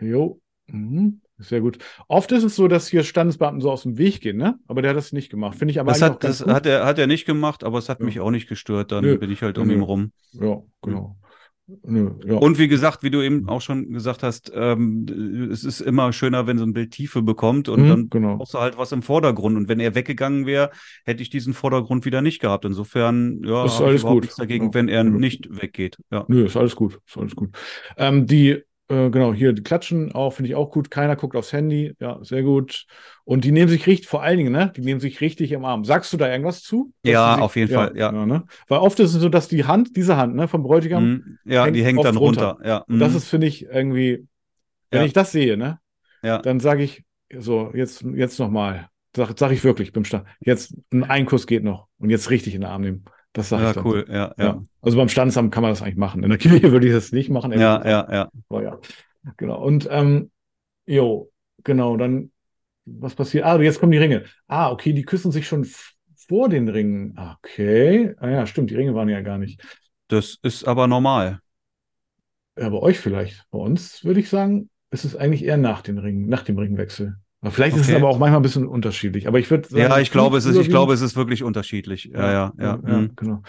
[0.00, 0.40] Jo.
[0.68, 1.20] Mhm.
[1.38, 1.78] Sehr gut.
[2.08, 4.58] Oft ist es so, dass hier Standesbeamten so aus dem Weg gehen, ne?
[4.68, 5.58] Aber der hat das nicht gemacht.
[5.58, 6.52] Finde ich aber Das, hat, das gut.
[6.52, 8.06] hat, er, hat er nicht gemacht, aber es hat Ja.
[8.06, 8.90] mich auch nicht gestört.
[8.92, 9.18] Dann Nö.
[9.18, 9.74] bin ich halt um Nö.
[9.74, 10.12] ihn rum.
[10.32, 11.16] Ja, genau.
[11.82, 12.36] Nö, ja.
[12.36, 15.04] Und wie gesagt, wie du eben auch schon gesagt hast, ähm,
[15.50, 18.36] es ist immer schöner, wenn so ein Bild Tiefe bekommt und Mhm, dann genau.
[18.36, 19.56] brauchst du halt was im Vordergrund.
[19.56, 20.70] Und wenn er weggegangen wäre,
[21.04, 22.64] hätte ich diesen Vordergrund wieder nicht gehabt.
[22.64, 24.22] Insofern, ja, Ist alles gut.
[24.22, 24.74] nichts dagegen, Ja.
[24.74, 25.96] wenn er nicht weggeht.
[26.12, 26.24] Ja.
[26.28, 27.00] Nö, ist alles gut.
[27.04, 27.50] Ist alles gut.
[27.96, 30.90] Ähm, die, äh, genau, hier, die klatschen auch, finde ich auch gut.
[30.90, 31.94] Keiner guckt aufs Handy.
[32.00, 32.86] Ja, sehr gut.
[33.24, 34.72] Und die nehmen sich richtig, vor allen Dingen, ne?
[34.76, 35.84] Die nehmen sich richtig im Arm.
[35.84, 36.92] Sagst du da irgendwas zu?
[37.04, 38.12] Ja, sich, auf jeden Fall, ja.
[38.12, 38.44] ne?
[38.68, 41.38] Weil oft ist es so, dass die Hand, diese Hand, ne, vom Bräutigam, Mhm.
[41.44, 42.52] ja, hängt die hängt dann runter.
[42.52, 42.66] runter.
[42.68, 42.76] Ja.
[42.88, 43.16] und das Mhm.
[43.16, 44.26] ist, finde ich, irgendwie,
[44.90, 45.06] wenn Ja.
[45.06, 45.78] ich das sehe, ne?
[46.22, 46.38] ja.
[46.38, 47.02] Dann sage ich,
[47.36, 48.88] so, jetzt, jetzt nochmal.
[49.16, 50.26] Sag, sag ich wirklich beim Start.
[50.40, 51.88] Jetzt ein Einkuss geht noch.
[51.98, 53.04] Und jetzt richtig in den Arm nehmen.
[53.36, 54.06] Das sage ja, ich cool.
[54.08, 54.44] Ja, Ja.
[54.44, 54.64] ja.
[54.80, 56.22] Also beim Standesamt kann man das eigentlich machen.
[56.22, 57.52] In der Kirche würde ich das nicht machen.
[57.52, 58.30] Ja, ja, ja.
[58.48, 58.78] Aber ja.
[59.36, 59.62] Genau.
[59.62, 60.30] Und ähm,
[60.86, 61.30] jo,
[61.62, 62.30] genau, dann,
[62.86, 63.44] was passiert?
[63.44, 64.24] Ah, jetzt kommen die Ringe.
[64.46, 65.66] Ah, okay, die küssen sich schon
[66.14, 67.18] vor den Ringen.
[67.34, 68.14] Okay.
[68.18, 69.60] Ah ja, stimmt, die Ringe waren ja gar nicht.
[70.08, 71.40] Das ist aber normal.
[72.58, 73.44] Ja, bei euch vielleicht.
[73.50, 77.16] Bei uns würde ich sagen, ist es eigentlich eher nach den Ringen, nach dem Ringwechsel.
[77.42, 77.96] Vielleicht ist es Okay.
[77.98, 79.28] aber auch manchmal ein bisschen unterschiedlich.
[79.28, 82.10] Aber ich würde sagen, Ja, ich glaube, es ist, ich glaube, es ist wirklich unterschiedlich.
[82.12, 82.80] Ja, ja, ja.
[82.86, 83.12] ja, mhm.
[83.14, 83.42] genau.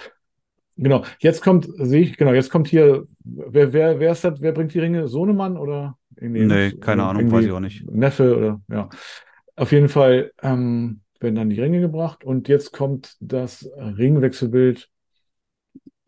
[0.77, 1.03] Genau.
[1.19, 4.73] Jetzt kommt, sehe ich, genau, jetzt kommt hier, wer, wer, wer ist das, wer bringt
[4.75, 5.07] die Ringe?
[5.07, 5.97] Sohnemann oder?
[6.19, 7.89] Nee, keine Ahnung, weiß ich auch nicht.
[7.89, 8.89] Neffe oder, ja.
[9.55, 14.87] Auf jeden Fall ähm, werden dann die Ringe gebracht und jetzt kommt das Ringwechselbild.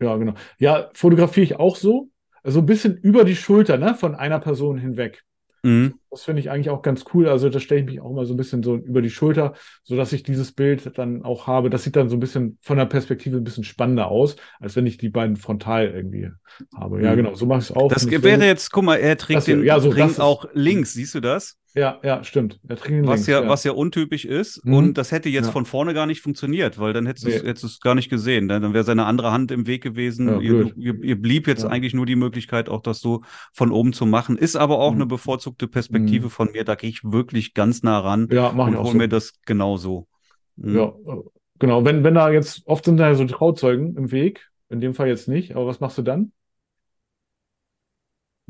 [0.00, 0.34] Ja, genau.
[0.58, 2.08] Ja, fotografiere ich auch so.
[2.42, 5.24] Also ein bisschen über die Schulter, ne, von einer Person hinweg.
[5.62, 5.94] Mhm.
[6.10, 7.28] Das finde ich eigentlich auch ganz cool.
[7.28, 9.54] Also da stelle ich mich auch mal so ein bisschen so über die Schulter,
[9.84, 11.70] sodass ich dieses Bild dann auch habe.
[11.70, 14.86] Das sieht dann so ein bisschen von der Perspektive ein bisschen spannender aus, als wenn
[14.86, 16.30] ich die beiden frontal irgendwie
[16.76, 17.02] habe.
[17.02, 17.16] Ja, Mhm.
[17.16, 17.88] genau, so mache ich es auch.
[17.92, 21.14] Das wäre jetzt, guck mal, er trägt Das den ja, so, Ring auch links, siehst
[21.14, 21.56] du das?
[21.74, 22.58] Ja, ja, stimmt.
[22.68, 24.64] Er Was links, ja, was ja untypisch ist.
[24.64, 24.74] Mhm.
[24.74, 25.52] Und das hätte jetzt Ja.
[25.52, 27.52] von vorne gar nicht funktioniert, weil dann hättest du es Nee.
[27.54, 28.46] du es gar nicht gesehen.
[28.46, 28.54] ne?
[28.54, 30.26] Dann, dann wäre seine andere Hand im Weg gewesen.
[30.28, 31.68] Ja, ihr, ihr, ihr blieb jetzt Ja.
[31.68, 34.36] eigentlich nur die Möglichkeit, auch das so von oben zu machen.
[34.36, 34.96] Ist aber auch Mhm.
[34.98, 36.30] eine bevorzugte Perspektive Mhm.
[36.30, 36.64] von mir.
[36.64, 38.98] Da gehe ich wirklich ganz nah ran Ja, mache ich und hole so.
[38.98, 40.08] mir das genauso.
[40.56, 40.74] Mhm.
[40.76, 41.16] Ja, äh,
[41.60, 41.84] genau.
[41.84, 45.28] Wenn, wenn da jetzt, oft sind da so Trauzeugen im Weg, in dem Fall jetzt
[45.28, 46.32] nicht, aber was machst du dann?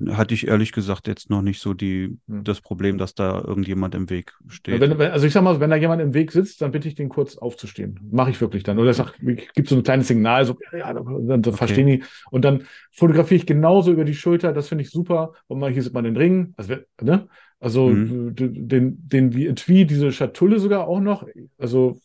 [0.08, 2.44] Hatte ich ehrlich gesagt jetzt noch nicht so die, Hm.
[2.44, 4.80] das Problem, dass da irgendjemand im Weg steht.
[4.80, 7.08] Wenn, also ich sag mal, wenn da jemand im Weg sitzt, dann bitte ich den
[7.08, 7.98] kurz aufzustehen.
[8.10, 8.78] Mache ich wirklich dann.
[8.78, 11.52] Oder ich sag, ich gebe so ein kleines Signal, so, ja, dann, Okay.
[11.52, 12.02] verstehen die.
[12.30, 14.52] Und dann fotografiere ich genauso über die Schulter.
[14.52, 15.32] Das finde ich super.
[15.48, 16.54] Und mal hier sieht man den Ring.
[16.56, 17.28] Also, ne?
[17.62, 18.34] Also Mhm.
[18.34, 21.26] d- den, den wie Etui, diese Schatulle sogar auch noch.
[21.58, 21.98] Also,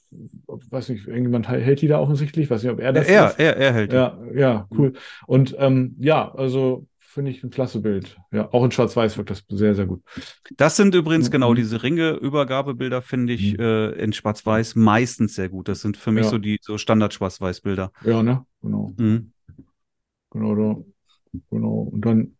[0.47, 2.49] weiß nicht, irgendjemand hält die da offensichtlich.
[2.49, 3.39] Weiß nicht, ob er das er, ist.
[3.39, 3.95] er, er hält die.
[3.95, 4.93] Ja, ja, cool.
[5.27, 6.85] Und ähm, ja, also
[7.15, 8.17] finde ich ein klasse Bild.
[8.31, 10.03] Ja, auch in Schwarz-Weiß wirkt das sehr, sehr gut.
[10.57, 11.31] Das sind übrigens Mhm.
[11.31, 13.59] genau diese Ringe-Übergabebilder, finde ich Mhm.
[13.59, 15.67] äh, in Schwarz-Weiß meistens sehr gut.
[15.67, 16.29] Das sind für mich Ja.
[16.29, 17.91] so die so Standard-Schwarz-Weiß-Bilder.
[18.03, 18.45] Ja, ne?
[18.61, 18.93] Genau.
[18.97, 19.31] Mhm.
[20.29, 20.83] Genau, da.
[21.49, 21.89] Genau.
[21.91, 22.35] Und dann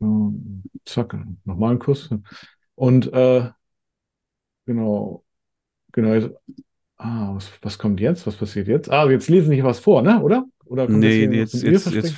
[0.00, 2.10] ähm, zack, nochmal ein Kuss.
[2.76, 3.50] Und äh,
[4.66, 5.24] genau,
[5.92, 6.14] genau.
[6.14, 6.30] Jetzt,
[6.98, 8.26] ah, was, was kommt jetzt?
[8.26, 8.90] Was passiert jetzt?
[8.90, 10.22] Ah, jetzt lesen Sie was vor, ne?
[10.22, 10.44] Oder?
[10.74, 12.14] Oder kommt Nee, jetzt, jetzt, jetzt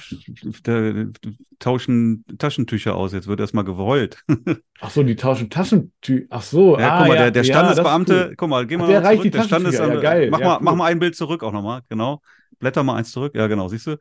[1.59, 3.13] tauschen Taschentücher aus.
[3.13, 4.23] Jetzt wird erstmal geheult.
[4.81, 6.27] Ach so, die tauschen Taschentücher.
[6.31, 8.35] Ach so, Ja, ah, guck mal, ja, der, der ja, Standesbeamte, cool.
[8.37, 9.23] guck mal, geh Ach, mal der reicht zurück.
[9.23, 10.79] die Der Taschentücher, Standesamt, ja, geil, mach, ja, mal, mach cool.
[10.79, 12.21] mal ein Bild zurück auch nochmal, genau.
[12.59, 13.35] Blätter mal eins zurück.
[13.35, 13.97] Ja, genau, siehst du?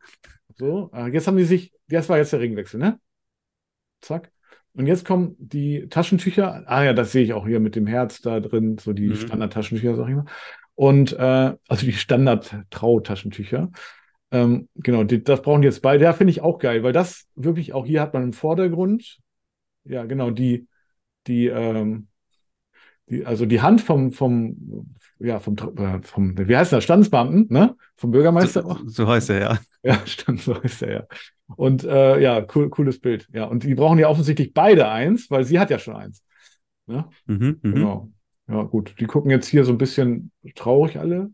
[0.58, 2.99] So, ah, jetzt haben die sich, das war jetzt der Ringwechsel, ne?
[4.01, 4.32] Zack.
[4.74, 6.64] Und jetzt kommen die Taschentücher.
[6.68, 9.16] Ah ja, das sehe ich auch hier mit dem Herz da drin, so die Mhm.
[9.16, 10.26] Standard-Taschentücher, sag ich mal.
[10.76, 13.72] Und äh, also die Standard-Trau-Taschentücher.
[14.32, 16.03] Ähm, genau, die, das brauchen die jetzt beide.
[16.03, 19.19] Ja, finde ich auch geil, weil das wirklich auch hier hat man im Vordergrund,
[19.84, 20.67] ja, genau, die,
[21.28, 22.07] die, ähm,
[23.09, 27.76] die, also die Hand vom, vom, ja, vom, äh, vom, wie heißt das, Standesbeamten, ne?
[27.95, 28.63] Vom Bürgermeister.
[28.63, 29.59] So, so heißt er, ja.
[29.84, 31.03] Ja, stimmt, so ist er ja.
[31.55, 33.28] Und äh, ja, cool, cooles Bild.
[33.32, 36.23] Ja, und die brauchen ja offensichtlich beide eins, weil sie hat ja schon eins.
[36.88, 37.05] Ne?
[37.28, 37.73] Mhm, mhm.
[37.73, 38.11] Genau.
[38.47, 38.95] Ja, gut.
[38.99, 41.32] Die gucken jetzt hier so ein bisschen traurig alle.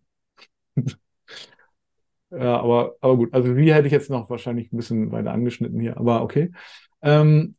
[2.32, 3.34] Ja, aber, aber gut.
[3.34, 6.52] Also wie hätte ich jetzt noch wahrscheinlich ein bisschen weiter angeschnitten hier, aber okay.
[7.02, 7.56] Ähm,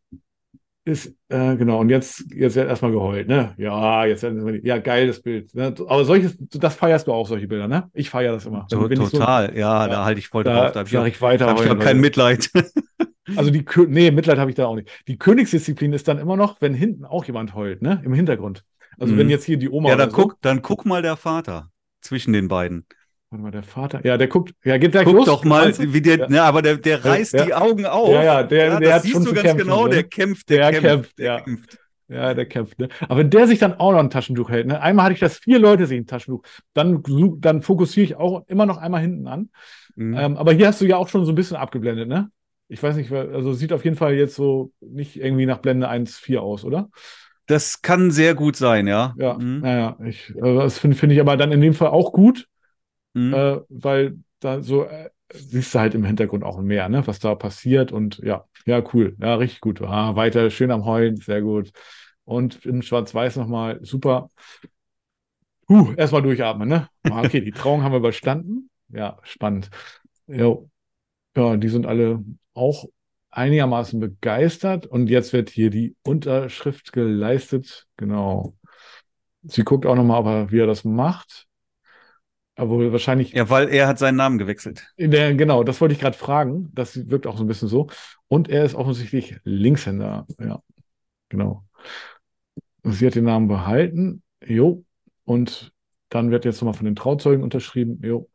[0.85, 3.55] ist, äh, genau, und jetzt, jetzt wird erstmal geheult, ne?
[3.57, 5.55] Ja, jetzt werden wir, ja, geiles Bild.
[5.55, 5.73] Ne?
[5.87, 7.89] Aber solches, das feierst du auch, solche Bilder, ne?
[7.93, 8.67] Ich feiere das immer.
[8.67, 10.73] To Wenn ich so- total, ja, Ja, da halte ich voll da drauf.
[10.73, 11.47] Da habe ich, ich weiter.
[11.47, 12.01] hab ich auch kein.
[12.01, 12.51] Mitleid.
[13.37, 14.91] Also die, nee, Mitleid habe ich da auch nicht.
[15.07, 18.03] Die Königsdisziplin ist dann immer noch, wenn hinten auch jemand heult, ne?
[18.05, 18.65] Im Hintergrund.
[18.99, 19.19] Also Mhm.
[19.19, 21.71] wenn jetzt hier die Oma ja, dann so, guck, dann guck mal der Vater
[22.01, 22.85] zwischen den beiden.
[23.33, 25.27] Warte mal, der Vater, ja, der guckt, ja, geht gleich Guck los.
[25.27, 26.29] doch mal, wie der, Ja.
[26.29, 27.45] ne, aber der, der reißt Ja.
[27.47, 28.11] die Augen auf.
[28.11, 29.91] Ja, ja, der- der das hat siehst schon du ganz kämpfen, genau, ne?
[29.91, 31.41] der kämpft, der, Der kämpft, kämpft, der ja.
[31.41, 31.79] kämpft.
[32.09, 32.89] Ja, der kämpft, ne?
[33.09, 34.83] Aber wenn der sich dann auch noch ein Taschentuch hält, ne?
[34.83, 36.43] Einmal hatte ich das, vier Leute sich ein Taschentuch.
[36.75, 37.03] Dann,
[37.41, 39.49] dann fokussiere ich auch immer noch einmal hinten an.
[39.97, 40.15] Mhm.
[40.19, 42.29] Ähm, aber hier hast du ja auch schon so ein bisschen abgeblendet, ne?
[42.69, 46.39] Ich weiß nicht, also sieht auf jeden Fall jetzt so nicht irgendwie nach Blende 1.4
[46.41, 46.91] aus, oder?
[47.47, 49.15] Das kann sehr gut sein, ja.
[49.19, 49.61] Ja, mhm.
[49.61, 52.47] naja, ich, also das finde find ich aber dann in dem Fall auch gut,
[53.15, 53.35] mhm.
[53.35, 57.35] äh, weil da so äh, siehst du halt im Hintergrund auch mehr, ne, was da
[57.35, 59.81] passiert und ja, ja, cool, ja, richtig gut.
[59.83, 61.73] Ah, weiter, schön am Heulen, sehr gut.
[62.25, 64.29] Und in Schwarz-Weiß nochmal, super.
[65.69, 66.89] Uh, erstmal durchatmen, ne?
[67.05, 68.71] Ah, okay, die Trauung haben wir überstanden.
[68.89, 69.71] Ja, spannend.
[70.27, 70.69] Jo.
[71.37, 72.23] Ja, die sind alle
[72.55, 72.85] auch
[73.31, 77.87] einigermaßen begeistert und jetzt wird hier die Unterschrift geleistet.
[77.97, 78.55] Genau.
[79.43, 81.47] Sie guckt auch nochmal, wie er das macht.
[82.55, 83.33] Aber wahrscheinlich.
[83.33, 84.87] Ja, weil er hat seinen Namen gewechselt.
[84.99, 86.71] Der, genau, das wollte ich gerade fragen.
[86.75, 87.89] Das wirkt auch so ein bisschen so.
[88.29, 90.27] Und er ist offensichtlich Linkshänder.
[90.39, 90.61] Ja,
[91.29, 91.65] genau.
[92.83, 94.23] Sie hat den Namen behalten.
[94.45, 94.85] Jo.
[95.25, 95.73] Und
[96.11, 98.01] dann wird jetzt nochmal von den Trauzeugen unterschrieben.
[98.05, 98.29] Jo.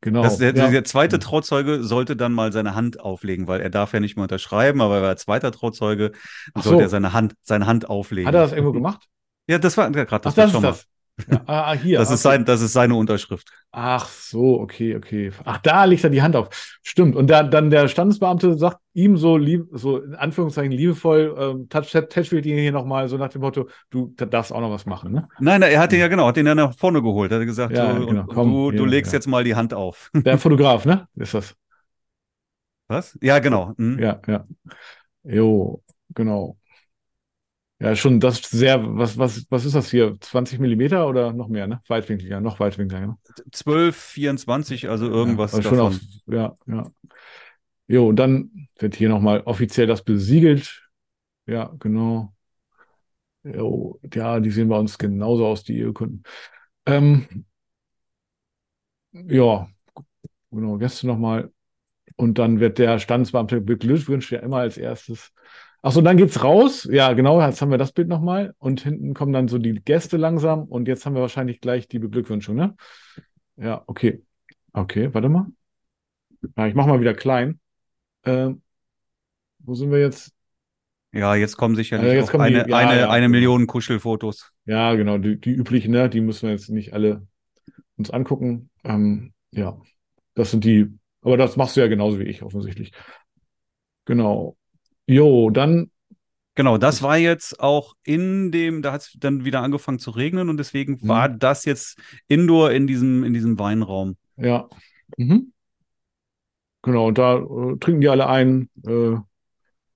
[0.00, 0.22] Genau.
[0.22, 0.70] Das, der, ja.
[0.70, 4.24] der, zweite Trauzeuge sollte dann mal seine Hand auflegen, weil er darf ja nicht mehr
[4.24, 6.12] unterschreiben, aber er war zweiter Trauzeuge,
[6.54, 8.28] dann sollte er seine Hand, seine Hand auflegen.
[8.28, 9.08] Hat er das irgendwo gemacht?
[9.48, 10.34] Ja, das war gerade das.
[10.34, 10.86] Ach, das ist das.
[11.30, 11.98] Ja, ah, ah, hier.
[11.98, 12.14] Das, okay.
[12.14, 13.50] ist sein, das ist seine Unterschrift.
[13.72, 15.32] Ach so, okay, okay.
[15.44, 16.78] Ach, da legt er die Hand auf.
[16.82, 17.16] Stimmt.
[17.16, 21.90] Und da, dann der Standesbeamte sagt ihm so, lieb, so in Anführungszeichen liebevoll, ähm, touch,
[21.90, 25.28] tätschelt ihn hier nochmal so nach dem Motto, du darfst auch noch was machen, ne?
[25.40, 27.32] Nein, er hat den ja genau, hat den ja nach vorne geholt.
[27.32, 28.24] Er hat gesagt, ja, so, genau.
[28.24, 30.10] Komm, du, du legst jetzt mal die Hand auf.
[30.14, 31.08] Der Fotograf, ne?
[31.16, 31.54] Ist das?
[32.88, 33.18] Was?
[33.22, 33.72] Ja, genau.
[33.78, 33.98] Mhm.
[33.98, 34.46] Ja, ja.
[35.24, 35.82] Jo,
[36.14, 36.56] genau.
[37.78, 40.16] Ja, schon das sehr, was, was, was ist das hier?
[40.18, 41.82] 20 Millimeter oder noch mehr, ne?
[41.88, 43.18] Weitwinkliger, noch weitwinkliger, ne?
[43.52, 45.80] 12, 24, also irgendwas ja, davon.
[45.80, 46.90] Auf, ja, ja.
[47.86, 50.88] Jo, und dann wird hier nochmal offiziell das besiegelt.
[51.46, 52.32] Ja, genau.
[53.44, 56.22] Jo, ja, die sehen bei uns genauso aus, die Urkunden.
[56.86, 57.46] Ähm,
[59.12, 59.68] ja,
[60.50, 61.52] genau, Gäste nochmal.
[62.16, 65.32] Und dann wird der Standesbeamte beglückwünscht ja immer als erstes.
[65.86, 66.88] Achso, dann geht's raus.
[66.90, 68.56] Ja, genau, jetzt haben wir das Bild nochmal.
[68.58, 70.64] Und hinten kommen dann so die Gäste langsam.
[70.64, 72.74] Und jetzt haben wir wahrscheinlich gleich die Beglückwünschung, ne?
[73.56, 74.20] Ja, okay.
[74.72, 75.46] Okay, warte mal.
[76.56, 77.60] Ja, ich mach mal wieder klein.
[78.24, 78.62] Ähm,
[79.60, 80.32] wo sind wir jetzt?
[81.12, 84.50] Ja, jetzt kommen sicherlich äh, jetzt kommen eine, die, ja, eine, ja, eine Million Kuschelfotos.
[84.64, 86.10] Ja, genau, die, die üblichen, ne?
[86.10, 87.24] Die müssen wir jetzt nicht alle
[87.96, 88.70] uns angucken.
[88.82, 89.80] Ähm, ja,
[90.34, 92.90] das sind die, aber das machst du ja genauso wie ich, offensichtlich.
[94.04, 94.56] Genau.
[95.06, 95.90] Jo, dann.
[96.54, 100.48] Genau, das war jetzt auch in dem, da hat es dann wieder angefangen zu regnen
[100.48, 101.08] und deswegen mhm.
[101.08, 101.98] war das jetzt
[102.28, 104.16] indoor in diesem, in diesem Weinraum.
[104.36, 104.68] Ja.
[105.18, 105.52] Mhm.
[106.82, 109.16] Genau, und da äh, trinken die alle ein, äh,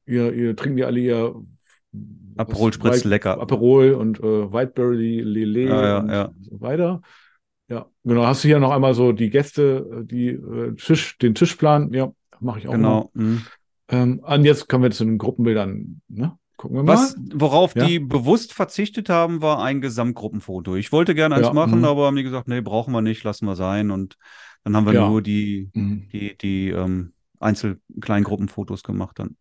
[0.06, 1.34] ihr, ihr trinken die alle ihr
[2.36, 3.40] Aperol spritzt lecker.
[3.40, 6.30] Aperol und äh, Whiteberry Lillet ja, ja, und ja.
[6.40, 7.00] so weiter.
[7.68, 8.26] Ja, genau.
[8.26, 11.92] Hast du hier noch einmal so die Gäste, äh, die äh, Tisch, den Tischplan?
[11.92, 12.72] Ja, mache ich auch.
[12.72, 13.10] Genau.
[13.14, 13.42] Mhm.
[13.90, 16.00] Ähm, und jetzt kommen wir zu den Gruppenbildern.
[16.08, 16.38] Ne?
[16.56, 16.94] Gucken wir mal.
[16.94, 17.86] Was, worauf ja?
[17.86, 20.76] die bewusst verzichtet haben, war ein Gesamtgruppenfoto.
[20.76, 21.88] Ich wollte gerne eins ja, machen, mh.
[21.88, 23.90] aber haben die gesagt, nee, brauchen wir nicht, lassen wir sein.
[23.90, 24.16] Und
[24.64, 25.08] dann haben wir ja.
[25.08, 26.08] nur die, mhm.
[26.12, 29.36] die, die ähm, Einzel-Kleingruppenfotos gemacht dann.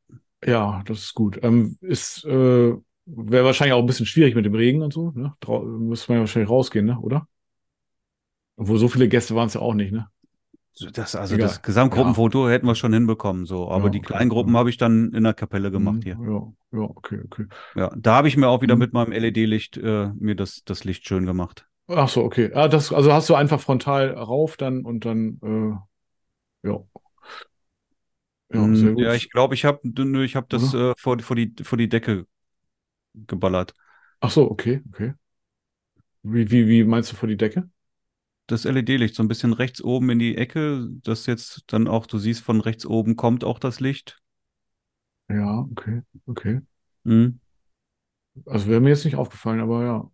[0.45, 1.39] Ja, das ist gut.
[1.43, 2.73] Ähm, ist, äh,
[3.05, 5.11] wäre wahrscheinlich auch ein bisschen schwierig mit dem Regen und so.
[5.11, 5.33] Ne?
[5.79, 6.99] müsste man ja wahrscheinlich rausgehen, ne?
[6.99, 7.27] oder?
[8.55, 10.07] Obwohl so viele Gäste waren es ja auch nicht, ne?
[10.93, 11.47] Das, also Egal.
[11.47, 12.53] das Gesamtgruppenfoto ja.
[12.53, 13.69] hätten wir schon hinbekommen, so.
[13.69, 14.59] Aber ja, die Kleingruppen ja.
[14.59, 16.17] habe ich dann in der Kapelle gemacht hier.
[16.21, 17.45] Ja, ja, okay, okay.
[17.75, 18.79] Ja, da habe ich mir auch wieder mhm.
[18.79, 21.67] mit meinem LED-Licht äh, mir das, das Licht schön gemacht.
[21.87, 22.51] Ach so, okay.
[22.53, 26.79] Ah, das, also hast du einfach frontal rauf dann und dann, äh, ja.
[28.51, 29.03] Ja, mm, sehr gut.
[29.03, 29.81] ja, ich glaube, ich habe
[30.23, 32.25] ich hab das äh, vor, vor, die, vor die Decke
[33.13, 33.73] geballert.
[34.19, 35.13] Ach so, okay, okay.
[36.23, 37.69] Wie, wie, wie meinst du vor die Decke?
[38.51, 42.17] Das LED-Licht so ein bisschen rechts oben in die Ecke, dass jetzt dann auch, du
[42.17, 44.19] siehst, von rechts oben kommt auch das Licht.
[45.29, 46.61] Ja, okay, okay.
[47.03, 47.39] Mhm.
[48.45, 50.11] Also wäre mir jetzt nicht aufgefallen, aber ja.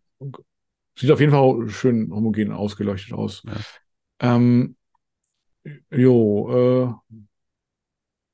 [0.98, 3.44] Sieht auf jeden Fall schön homogen ausgeleuchtet aus.
[3.46, 3.54] Ja.
[4.20, 4.78] Ähm,
[5.92, 7.00] jo,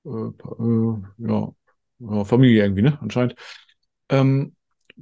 [0.06, 1.54] äh, äh, äh, ja,
[2.00, 3.00] ja, Familie irgendwie, ne?
[3.02, 3.36] Anscheinend.
[4.10, 4.56] Ähm,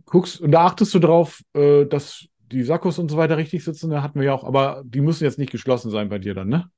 [0.05, 4.01] guckst, da achtest du drauf, äh, dass die Sakkos und so weiter richtig sitzen, da
[4.01, 6.69] hatten wir ja auch, aber die müssen jetzt nicht geschlossen sein bei dir dann, ne?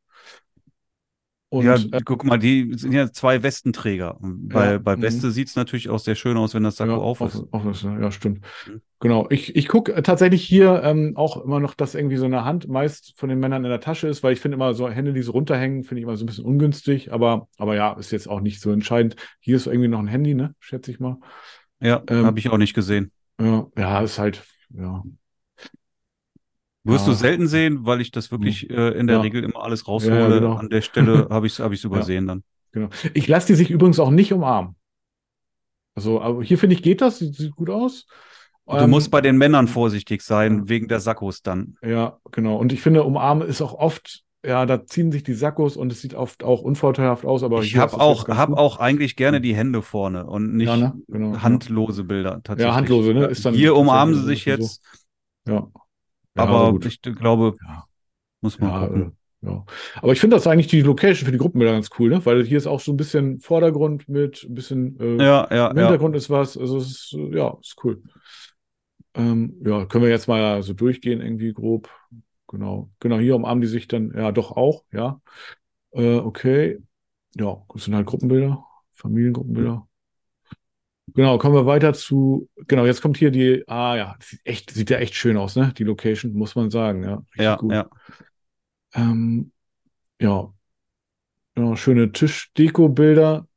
[1.53, 4.17] Und, ja, äh, guck mal, die sind ja zwei Westenträger.
[4.21, 5.01] Bei, ja, bei mhm.
[5.01, 7.43] Weste sieht es natürlich auch sehr schön aus, wenn das Sakko ja, auf ist.
[7.51, 8.39] Auf, ist ja, stimmt.
[8.65, 8.81] Mhm.
[9.01, 9.27] Genau.
[9.29, 13.15] Ich, ich gucke tatsächlich hier ähm, auch immer noch, dass irgendwie so eine Hand meist
[13.17, 15.33] von den Männern in der Tasche ist, weil ich finde immer so Hände, die so
[15.33, 17.11] runterhängen, finde ich immer so ein bisschen ungünstig.
[17.11, 19.17] Aber, aber ja, ist jetzt auch nicht so entscheidend.
[19.41, 20.55] Hier ist irgendwie noch ein Handy, ne?
[20.57, 21.17] Schätze ich mal.
[21.81, 23.11] Ja, ähm, habe ich auch nicht gesehen.
[23.41, 25.03] Ja, ja, ist halt, ja.
[26.83, 27.11] Wirst Ja.
[27.13, 29.21] du selten sehen, weil ich das wirklich äh, in der Ja.
[29.21, 30.19] Regel immer alles raushole.
[30.19, 30.53] ja, genau.
[30.55, 32.43] An der Stelle habe ich es hab ich's übersehen dann.
[32.71, 32.89] Genau.
[33.13, 34.75] Ich lasse die sich übrigens auch nicht umarmen.
[35.95, 38.05] Also, aber hier finde ich, geht das, sieht, sieht gut aus.
[38.65, 41.75] Du Ähm, musst bei den Männern vorsichtig sein, wegen der Sakkos dann.
[41.83, 42.55] Ja, genau.
[42.57, 46.01] Und ich finde, umarmen ist auch oft, ja, da ziehen sich die Sackos und es
[46.01, 48.57] sieht oft auch unvorteilhaft aus, aber Ich habe auch, hab gut.
[48.57, 50.93] auch eigentlich gerne die Hände vorne und nicht Ja, ne?
[51.09, 52.65] Genau, handlose Bilder tatsächlich.
[52.71, 53.25] Ja, handlose, ne?
[53.25, 54.49] Ist dann Hier umarmen sie sich so.
[54.51, 54.81] jetzt,
[55.45, 55.67] Ja.
[56.35, 56.85] Ja, aber gut.
[56.85, 57.85] ich glaube, Ja.
[58.41, 59.11] muss man Ja, äh,
[59.43, 59.65] ja.
[60.01, 62.25] Aber ich finde das eigentlich die Location für die Gruppenbilder ganz cool, ne?
[62.25, 65.77] Weil hier ist auch so ein bisschen Vordergrund mit ein bisschen äh, Ja, ja, im
[65.77, 65.83] ja.
[65.83, 66.57] Hintergrund ist was.
[66.57, 68.01] Also es ist, äh, ja, ist cool.
[69.13, 71.89] Ähm, ja, können wir jetzt mal so durchgehen, irgendwie grob.
[72.47, 72.89] Genau.
[72.99, 75.21] Genau, hier umarmen die sich dann, ja, doch auch, ja.
[75.91, 76.79] Äh, okay.
[77.35, 78.63] Ja, das sind halt Gruppenbilder,
[78.93, 79.87] Familiengruppenbilder.
[81.13, 84.89] Genau, kommen wir weiter zu, genau, jetzt kommt hier die, ah ja, sieht echt, sieht
[84.89, 85.73] ja echt schön aus, ne?
[85.77, 87.23] Die Location, muss man sagen, ja.
[87.35, 87.73] Richtig Ja, gut.
[87.75, 87.89] ja.
[88.93, 89.51] Ähm,
[90.21, 90.53] ja.
[91.57, 93.47] ja, schöne Tischdeko-Bilder.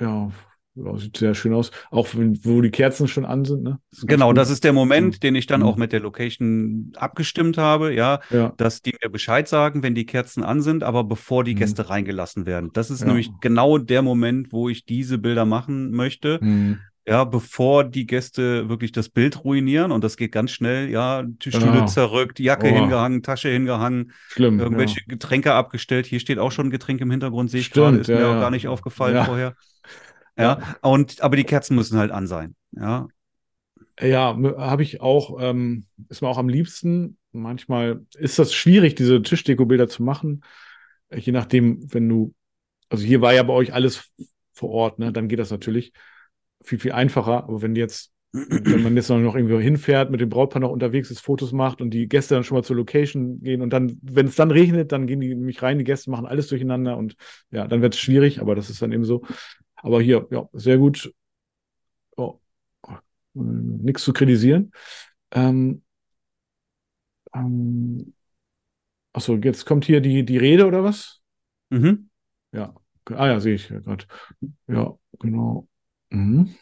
[0.00, 0.30] Ja,
[0.74, 1.70] ja, sieht sehr schön aus.
[1.90, 3.78] Auch wenn, wo die Kerzen schon an sind, ne?
[3.90, 5.66] ganz Genau, das ist der Moment, den ich dann Mhm.
[5.66, 10.06] auch mit der Location abgestimmt habe, ja, Ja, dass die mir Bescheid sagen, wenn die
[10.06, 11.58] Kerzen an sind, aber bevor die Mhm.
[11.58, 12.70] Gäste reingelassen werden.
[12.72, 16.40] Das ist nämlich genau der Moment, wo ich diese Bilder machen möchte.
[16.40, 21.24] hm, Ja, bevor die Gäste wirklich das Bild ruinieren und das geht ganz schnell, ja,
[21.24, 21.86] die Stühle Ja.
[21.86, 22.74] zerrückt, Jacke Oh.
[22.74, 24.60] hingehangen, Tasche hingehangen, schlimm.
[24.60, 25.00] irgendwelche.
[25.08, 26.06] Getränke abgestellt.
[26.06, 28.50] Hier steht auch schon ein Getränk im Hintergrund, sehe ich gerade, ist mir auch gar
[28.52, 29.24] nicht aufgefallen Ja.
[29.24, 29.54] vorher.
[30.38, 32.56] Ja, und aber die Kerzen müssen halt an sein.
[32.72, 33.08] Ja,
[34.00, 37.18] Ja, habe ich auch, ähm, ist mir auch am liebsten.
[37.32, 40.42] Manchmal ist das schwierig, diese Tischdeko-Bilder zu machen.
[41.10, 42.34] Äh, Je nachdem, wenn du,
[42.90, 44.10] also hier war ja bei euch alles
[44.54, 45.12] vor Ort, ne?
[45.12, 45.92] Dann geht das natürlich
[46.64, 47.44] viel, viel einfacher.
[47.44, 51.20] Aber wenn jetzt, wenn man jetzt noch irgendwo hinfährt, mit dem Brautpaar noch unterwegs ist,
[51.20, 54.36] Fotos macht und die Gäste dann schon mal zur Location gehen und dann, wenn es
[54.36, 57.16] dann regnet, dann gehen die nämlich rein, die Gäste machen alles durcheinander und
[57.50, 59.22] ja, dann wird es schwierig, aber das ist dann eben so.
[59.82, 61.12] Aber hier, ja, sehr gut.
[62.16, 62.40] Oh,
[63.34, 64.72] nichts zu kritisieren.
[65.32, 65.82] Ähm,
[67.34, 68.12] ähm,
[69.12, 71.20] achso, jetzt kommt hier die, die Rede oder was?
[71.70, 72.08] mhm.
[72.52, 72.74] Ja.
[73.10, 74.06] Ah ja, sehe ich ja gerade.
[74.68, 75.68] Ja, genau.
[76.10, 76.54] Mhm.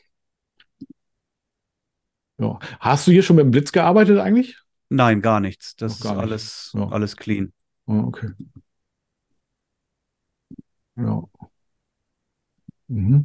[2.39, 2.59] Ja.
[2.81, 4.57] Hast du hier schon mit dem Blitz gearbeitet eigentlich?
[4.89, 5.77] Nein, gar nichts.
[5.77, 6.23] Das gar ist nicht.
[6.23, 6.89] alles, Ja.
[6.89, 7.53] alles clean.
[7.87, 8.29] Ah, okay.
[10.97, 11.40] Ja.
[12.91, 13.25] Mhm.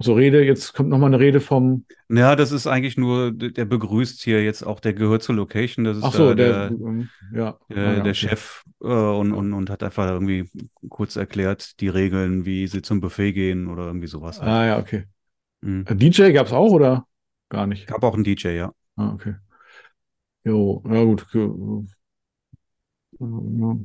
[0.00, 4.22] So, Rede, jetzt kommt nochmal eine Rede vom, Ja, das ist eigentlich nur, der begrüßt
[4.22, 5.84] hier jetzt auch, der gehört zur Location.
[5.84, 8.14] Das ist ach so, der, der, ähm, ja, der, ah, ja, der.
[8.14, 10.50] Chef äh, und, und, und hat einfach irgendwie
[10.88, 14.40] kurz erklärt, die Regeln, wie sie zum Buffet gehen oder irgendwie sowas.
[14.40, 14.50] halt.
[14.50, 15.04] Ah ja, okay.
[15.62, 15.84] Mhm.
[15.88, 17.06] Äh, DJ gab es auch oder
[17.48, 17.86] gar nicht?
[17.86, 18.72] Gab auch einen DJ, ja.
[18.96, 19.36] Ah, okay.
[20.44, 21.26] Jo, ja gut.
[23.18, 23.76] Ja.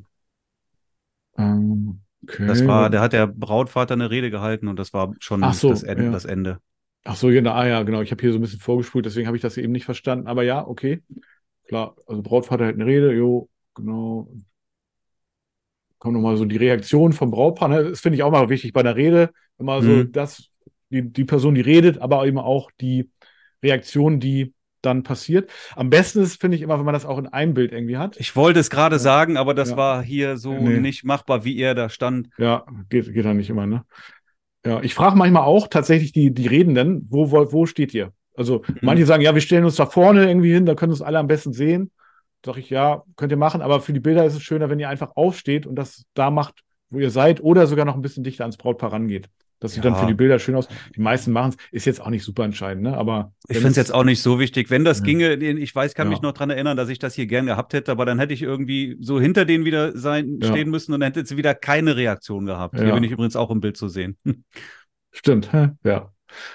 [1.38, 2.48] Ähm, okay.
[2.48, 5.84] Das war, der hat der Brautvater eine Rede gehalten und das war schon so, das,
[5.84, 6.12] Ende, ja.
[6.12, 6.60] das Ende.
[7.04, 8.02] Ach so, genau, ah ja, genau.
[8.02, 10.28] Ich habe hier so ein bisschen vorgespult, deswegen habe ich das eben nicht verstanden.
[10.28, 11.02] Aber ja, okay.
[11.68, 14.30] Klar, also Brautvater hält eine Rede, jo, genau.
[15.98, 17.68] Kommt nochmal so die Reaktion vom Brautpaar.
[17.70, 17.84] Ne?
[17.90, 19.32] Das finde ich auch mal wichtig bei der Rede.
[19.58, 20.12] Immer so, Mhm.
[20.12, 20.50] dass
[20.90, 23.10] die, die Person, die redet, aber eben auch die
[23.62, 25.50] Reaktion, die dann passiert.
[25.76, 28.18] Am besten ist, finde ich, immer, wenn man das auch in einem Bild irgendwie hat.
[28.20, 29.00] Ich wollte es gerade Ja.
[29.00, 29.78] sagen, aber das Ja.
[29.78, 30.80] war hier so Nee.
[30.80, 32.30] nicht machbar, wie er da stand.
[32.38, 33.84] Ja, geht, geht ja nicht immer, ne?
[34.66, 38.12] Ja, ich frage manchmal auch tatsächlich die, die Redenden, wo, wo, wo steht ihr?
[38.36, 38.76] Also Mhm.
[38.82, 41.28] manche sagen, ja, wir stellen uns da vorne irgendwie hin, da können uns alle am
[41.28, 41.92] besten sehen.
[42.46, 44.88] Sag ich, ja, könnt ihr machen, aber für die Bilder ist es schöner, wenn ihr
[44.90, 48.44] einfach aufsteht und das da macht, wo ihr seid, oder sogar noch ein bisschen dichter
[48.46, 49.30] ans Brautpaar rangeht.
[49.62, 49.92] Das sieht Ja.
[49.92, 50.68] dann für die Bilder schön aus.
[50.96, 52.98] Die meisten machen es, ist jetzt auch nicht super entscheidend, ne?
[52.98, 54.70] Aber Ich finde es jetzt auch nicht so wichtig.
[54.70, 55.06] Wenn das Ja.
[55.06, 56.12] ginge, ich weiß, kann Ja.
[56.12, 58.42] mich noch dran erinnern, dass ich das hier gern gehabt hätte, aber dann hätte ich
[58.42, 60.50] irgendwie so hinter denen wieder sein, Ja.
[60.50, 62.78] stehen müssen und dann hätte sie wieder keine Reaktion gehabt.
[62.78, 62.94] Hier Ja.
[62.96, 64.18] bin ich übrigens auch im Bild zu sehen.
[65.12, 65.50] Stimmt,
[65.84, 66.12] ja.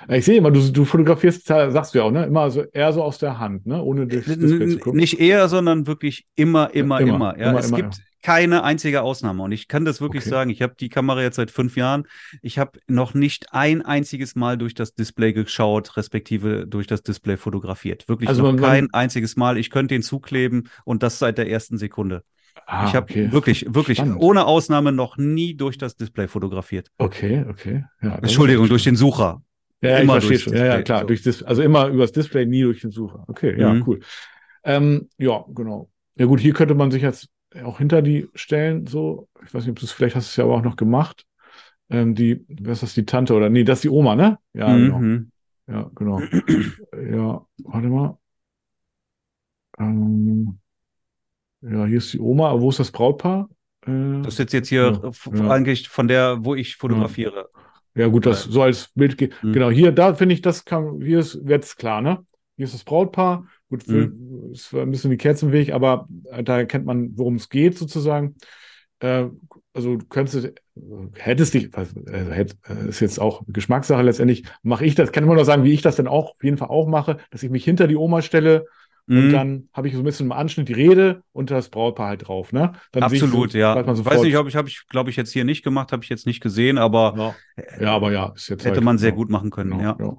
[0.08, 2.24] Ich sehe immer, du, du fotografierst, sagst du ja auch, ne?
[2.26, 3.82] Immer so eher so aus der Hand, ne?
[3.82, 5.00] Ohne durchs Display zu gucken.
[5.00, 7.38] Nicht eher, sondern wirklich immer, immer, Immer, immer.
[7.38, 9.42] Ja, immer, es immer, gibt keine einzige Ausnahme.
[9.42, 10.30] Und ich kann das wirklich Okay.
[10.30, 10.50] sagen.
[10.50, 12.04] Ich habe die Kamera jetzt seit fünf Jahren.
[12.42, 17.36] Ich habe noch nicht ein einziges Mal durch das Display geschaut, respektive durch das Display
[17.36, 18.08] fotografiert.
[18.08, 19.58] Wirklich Also man- man- kein einziges Mal.
[19.58, 22.22] Ich könnte den zukleben und das seit der ersten Sekunde.
[22.66, 23.30] Ah, ich habe okay.
[23.30, 24.20] wirklich, wirklich Spannend.
[24.22, 26.88] ohne Ausnahme noch nie durch das Display fotografiert.
[26.96, 27.84] Okay, okay.
[28.00, 29.42] Ja, Entschuldigung, durch den Sucher.
[29.82, 30.56] Ja, ja, ich Immer verstehe.
[30.58, 31.00] Ja, ja, klar.
[31.02, 31.06] so.
[31.08, 33.24] Durch das, also immer übers Display, nie durch den Sucher.
[33.28, 33.84] Okay, ja, Mhm.
[33.86, 34.00] cool.
[34.64, 35.90] Ähm, ja, genau.
[36.16, 37.28] Ja, gut, hier könnte man sich jetzt
[37.62, 39.28] auch hinter die stellen, so.
[39.44, 41.26] Ich weiß nicht, ob du es, vielleicht hast du es ja aber auch noch gemacht.
[41.90, 44.38] Ähm, die, was ist das, die Tante oder, nee, das ist die Oma, ne?
[44.54, 44.98] Ja, genau.
[44.98, 45.30] Mhm.
[45.66, 46.20] Ja, genau.
[47.10, 48.18] Ja, warte mal.
[49.78, 50.58] Ähm,
[51.62, 52.60] ja, hier ist die Oma.
[52.60, 53.48] Wo ist das Brautpaar?
[53.86, 55.50] Äh, Das ist jetzt, hier ja.
[55.50, 57.48] eigentlich von der, wo ich fotografiere.
[57.94, 59.42] Ja, gut, das so als Bild geht.
[59.42, 59.52] Mhm.
[59.52, 62.24] Genau, hier, da finde ich, das kann, hier ist jetzt klar, ne?
[62.56, 63.46] Hier ist das Brautpaar.
[63.74, 64.50] Gut, Mhm.
[64.52, 68.36] es war ein bisschen die Kerzenweg, aber äh, da erkennt man, worum es geht, sozusagen.
[69.00, 69.26] Äh,
[69.72, 70.52] also du könntest,
[71.14, 75.34] hättest dich, also, hätt, äh, ist jetzt auch Geschmackssache letztendlich, mache ich das, kann immer
[75.34, 77.64] nur sagen, wie ich das dann auch auf jeden Fall auch mache, dass ich mich
[77.64, 78.66] hinter die Oma stelle
[79.06, 79.32] und Mhm.
[79.32, 82.52] dann habe ich so ein bisschen im Anschnitt die Rede und das Brautpaar halt drauf,
[82.52, 82.72] ne?
[82.92, 83.74] Dann Absolut, so, ja.
[83.76, 86.08] weiß man nicht, ob ich, habe ich, glaube ich, jetzt hier nicht gemacht, habe ich
[86.08, 87.34] jetzt nicht gesehen, aber ja,
[87.80, 89.22] ja, aber ja, ist jetzt hätte halt, man sehr genau.
[89.22, 89.96] gut machen können, Genau, ja.
[90.00, 90.16] ja.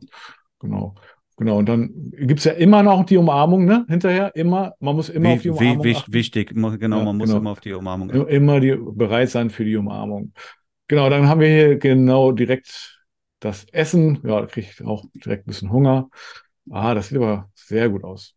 [0.59, 0.95] Genau.
[1.37, 1.57] Genau.
[1.57, 3.85] Und dann gibt es ja immer noch die Umarmung, ne?
[3.89, 4.35] Hinterher.
[4.35, 4.73] Immer.
[4.79, 6.13] Man muss immer auf die Wie, wie, Umarmung wich- achten.
[6.13, 7.39] wichtig, genau, Ja, man muss genau.
[7.41, 10.33] immer auf die Umarmung I- Immer die, bereit sein für die Umarmung.
[10.87, 13.01] Genau, dann haben wir hier genau direkt
[13.39, 14.19] das Essen.
[14.23, 16.09] Ja, da kriege ich auch direkt ein bisschen Hunger.
[16.71, 18.33] Ah, das sieht aber sehr gut aus.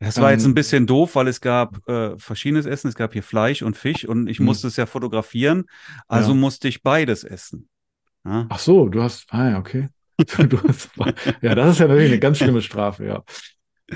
[0.00, 2.88] Das war jetzt Ähm, ein bisschen doof, weil es gab äh, verschiedenes Essen.
[2.88, 4.46] Es gab hier Fleisch und Fisch und ich Hm.
[4.46, 5.64] musste es ja fotografieren.
[6.06, 6.36] Also Ja.
[6.36, 7.68] musste ich beides essen.
[8.24, 8.46] Ja.
[8.48, 9.88] Ach so, du hast, ah ja, okay.
[11.42, 13.22] Ja, das ist ja natürlich eine ganz schlimme Strafe, ja.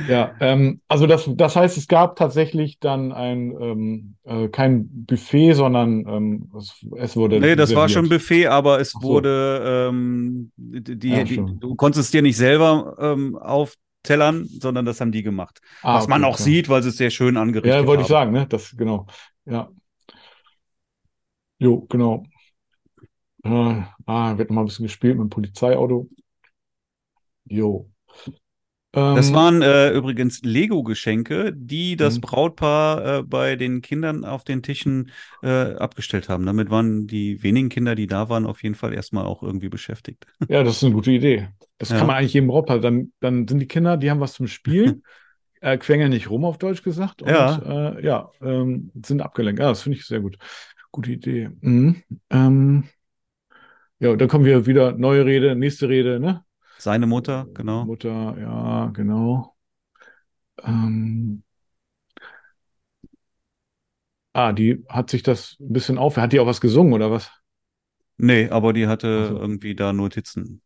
[0.04, 5.52] Ja, ähm, also das, das heißt, es gab tatsächlich dann ein ähm, äh, kein Buffet,
[5.54, 8.10] sondern ähm, es, es wurde Nee, das war schon serviert.
[8.10, 9.00] Buffet, aber es so.
[9.02, 15.00] wurde, ähm, die, Ja, die, du konntest es dir nicht selber ähm, auftellern, sondern das
[15.00, 15.60] haben die gemacht.
[15.82, 16.44] Ah, Was man okay, auch klar.
[16.44, 18.08] sieht, weil sie es sehr schön angerichtet Ja, wollte ich haben.
[18.08, 18.46] sagen, ne?
[18.48, 19.06] Das, genau.
[19.44, 19.70] Ja.
[21.58, 22.24] Jo, genau.
[23.44, 26.08] Äh, ah, wird noch mal ein bisschen gespielt mit dem Polizeiauto.
[27.50, 27.86] Jo.
[29.14, 32.20] Das Ähm, waren äh, übrigens Lego-Geschenke, die das Mhm.
[32.20, 35.10] Brautpaar äh, bei den Kindern auf den Tischen
[35.42, 36.46] äh, abgestellt haben.
[36.46, 40.26] Damit waren die wenigen Kinder, die da waren, auf jeden Fall erstmal auch irgendwie beschäftigt.
[40.48, 41.48] Ja, das ist eine gute Idee.
[41.78, 41.96] Das Ja.
[41.98, 42.80] kann man eigentlich jedem Brautpaar.
[42.80, 45.02] Dann, dann sind die Kinder, die haben was zum Spielen,
[45.60, 47.22] äh, quengeln nicht rum, auf Deutsch gesagt.
[47.22, 47.58] Und Ja.
[47.58, 49.60] äh, ja, ähm, sind abgelenkt.
[49.60, 50.38] Ja, das finde ich sehr gut.
[50.92, 51.50] Gute Idee.
[51.60, 52.02] Mhm.
[52.30, 52.88] Ähm,
[54.02, 56.44] ja, dann kommen wir wieder neue Rede, nächste Rede, ne?
[56.78, 57.84] Seine Mutter, genau.
[57.84, 59.54] Mutter, ja, genau.
[60.64, 61.42] Ähm,
[64.32, 66.16] ah, die hat sich das ein bisschen auf.
[66.16, 67.30] Hat die auch was gesungen oder was?
[68.16, 69.36] Nee, aber die hatte so.
[69.38, 70.62] irgendwie da Notizen.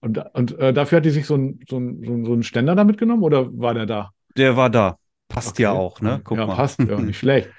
[0.00, 2.74] Und, und äh, dafür hat die sich so ein, so ein, so ein, einen Ständer
[2.74, 4.10] da mitgenommen oder war der da?
[4.36, 4.96] Der war da.
[5.28, 5.78] Passt ja Okay.
[5.78, 6.20] auch, ne?
[6.24, 6.56] Guck ja, mal.
[6.56, 7.50] passt, ja, nicht schlecht.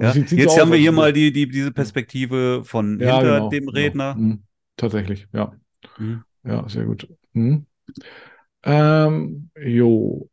[0.00, 3.50] Ja, jetzt haben wir hier als- mal die, die, diese Perspektive von Ja, hinter genau,
[3.50, 3.72] dem genau.
[3.72, 4.14] Redner.
[4.14, 4.42] Mhm.
[4.78, 5.52] Tatsächlich, ja.
[5.98, 6.24] Mhm.
[6.44, 7.08] Ja, sehr gut.
[7.34, 7.66] Mhm.
[8.64, 10.30] Ähm, jo,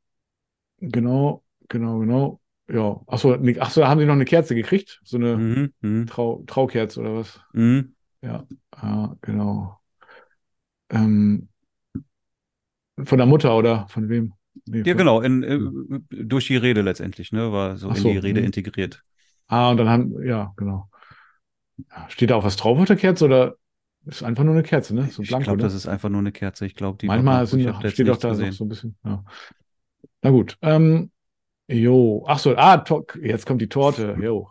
[0.79, 2.41] genau, genau, genau.
[2.69, 5.01] Ja, achso, nee, achso, da haben sie noch eine Kerze gekriegt?
[5.03, 5.73] So eine Mhm.
[5.81, 6.05] Mhm.
[6.07, 7.39] Trau Traukerze oder was?
[7.53, 7.95] Mhm.
[8.21, 9.79] Ja, ah, genau.
[10.89, 11.47] Ähm,
[13.03, 14.33] von der Mutter oder von wem?
[14.65, 17.51] Nee, Ja, von- genau, in, äh, durch die Rede letztendlich, ne?
[17.51, 18.45] War so Ach in so, die Rede mhm.
[18.45, 19.01] integriert.
[19.47, 20.89] Ah, und dann haben, ja, genau.
[22.09, 23.55] Steht da auch was drauf auf der Kerze oder
[24.05, 25.07] ist einfach nur eine Kerze, ne?
[25.11, 25.65] So Ich blank, glaube, oder?
[25.65, 26.65] das ist einfach nur eine Kerze.
[26.65, 28.51] Ich glaube, die Manchmal sind, ich steht auch da gesehen.
[28.51, 28.97] so ein bisschen.
[29.03, 29.23] Ja.
[30.21, 30.57] Na gut.
[30.61, 31.11] Ähm,
[31.67, 32.23] jo.
[32.27, 32.83] Ach so, ah,
[33.21, 34.17] jetzt kommt die Torte.
[34.21, 34.49] Jo.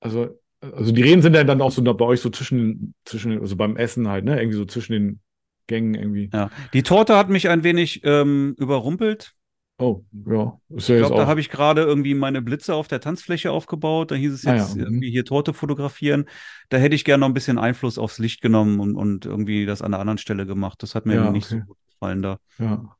[0.00, 3.56] Also, also die Reden sind ja dann auch so bei euch so zwischen, zwischen, also
[3.56, 4.40] beim Essen halt, ne?
[4.40, 5.20] Irgendwie so zwischen den
[5.66, 6.30] Gängen irgendwie.
[6.32, 6.50] Ja.
[6.72, 9.34] Die Torte hat mich ein wenig ähm, überrumpelt.
[9.80, 10.60] Oh, ja.
[10.68, 13.50] Ist Ich ja jetzt glaube, da habe ich gerade irgendwie meine Blitze auf der Tanzfläche
[13.50, 14.10] aufgebaut.
[14.10, 14.80] Da hieß es Ah, jetzt ja, mhm.
[14.82, 16.26] irgendwie hier Torte fotografieren.
[16.68, 19.80] Da hätte ich gerne noch ein bisschen Einfluss aufs Licht genommen und, und irgendwie das
[19.80, 20.82] an einer anderen Stelle gemacht.
[20.82, 22.38] Das hat mir Ja, nicht so gut gefallen da.
[22.58, 22.96] Ja.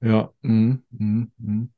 [0.00, 0.32] Ja.
[0.42, 1.72] Mhm, mhm, mhm.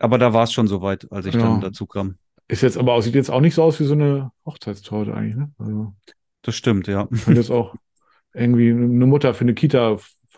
[0.00, 1.40] Aber da war es schon soweit, als ich Ja.
[1.42, 2.18] dann dazu kam.
[2.48, 5.52] Ist jetzt aber, sieht jetzt auch nicht so aus wie so eine Hochzeitstorte eigentlich, ne?
[5.58, 5.94] Also,
[6.42, 7.08] Das stimmt, ja.
[7.24, 7.74] könnte jetzt auch
[8.34, 9.54] irgendwie eine Mutter für eine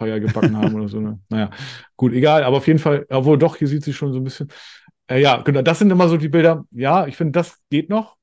[0.01, 1.01] Kita-Feier gebacken haben oder so.
[1.01, 1.20] Ne?
[1.28, 1.51] Naja,
[1.97, 4.48] gut, egal, aber auf jeden Fall, obwohl doch, hier sieht sie schon so ein bisschen.
[5.06, 6.64] Äh, ja, genau, das sind immer so die Bilder.
[6.70, 8.16] Ja, ich finde, das geht noch.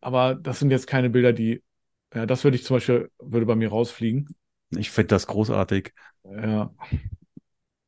[0.00, 1.62] Aber das sind jetzt keine Bilder, die,
[2.14, 4.28] ja, das würde ich zum Beispiel, würde bei mir rausfliegen.
[4.70, 5.92] Ich finde das großartig.
[6.24, 6.70] Ja.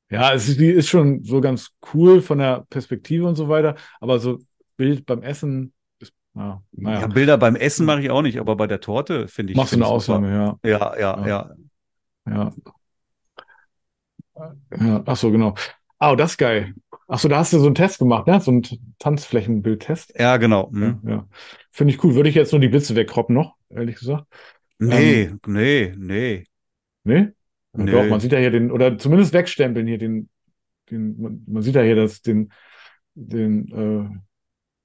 [0.08, 3.74] Ja, es ist, die ist schon so ganz cool von der Perspektive und so weiter,
[4.00, 4.38] aber so
[4.76, 8.54] Bild beim Essen ist, ja, Ja, naja, Bilder beim Essen mache ich auch nicht, aber
[8.54, 9.56] bei der Torte finde ich.
[9.56, 9.86] machst du eine.
[9.86, 10.70] Ausnahme, ja.
[10.70, 11.56] Ja, ja, Ja.
[12.27, 12.53] Ja.
[14.35, 14.55] Ja.
[14.81, 15.55] Ja, ach so, genau.
[15.98, 16.74] Ah, das ist geil.
[17.09, 18.40] Ach so, da hast du so einen Test gemacht, ne?
[18.40, 18.62] So einen
[18.98, 20.15] Tanzflächenbildtest.
[20.19, 20.70] Ja, genau.
[20.74, 21.01] Ja, Hm.
[21.07, 21.28] ja.
[21.70, 22.15] Finde ich cool.
[22.15, 24.24] Würde ich jetzt nur die Blitze wegkroppen noch, ehrlich gesagt.
[24.78, 26.44] Nee, nee, nee.
[27.05, 27.19] Nee?
[27.19, 27.32] Ja,
[27.73, 27.90] Nee.
[27.93, 30.28] Doch, man sieht ja hier den, oder zumindest wegstempeln hier den,
[30.90, 32.53] den, man, man sieht ja hier das, den,
[33.15, 34.26] den,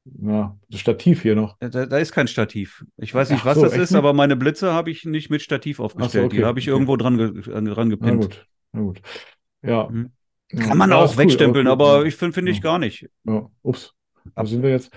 [0.06, 1.58] Ja, das Stativ hier noch.
[1.60, 2.84] Da, da ist kein Stativ.
[2.98, 3.98] Ich weiß nicht, Ach was so, das ist, nicht?
[4.00, 6.26] aber meine Blitze habe ich nicht mit Stativ aufgestellt.
[6.26, 6.72] okay, Die habe ich okay.
[6.72, 8.22] irgendwo dran, ge dran Na gepinnt.
[8.22, 9.02] gut, na gut.
[9.62, 9.90] Ja.
[9.90, 10.12] Mhm.
[10.52, 12.04] Ja, Kann man ja, auch cool, wegstempeln, cool, aber ja.
[12.06, 12.64] ich finde find ich Ja.
[12.64, 13.08] gar nicht.
[13.26, 13.94] Ja, ups.
[14.36, 14.92] Wo sind wir jetzt?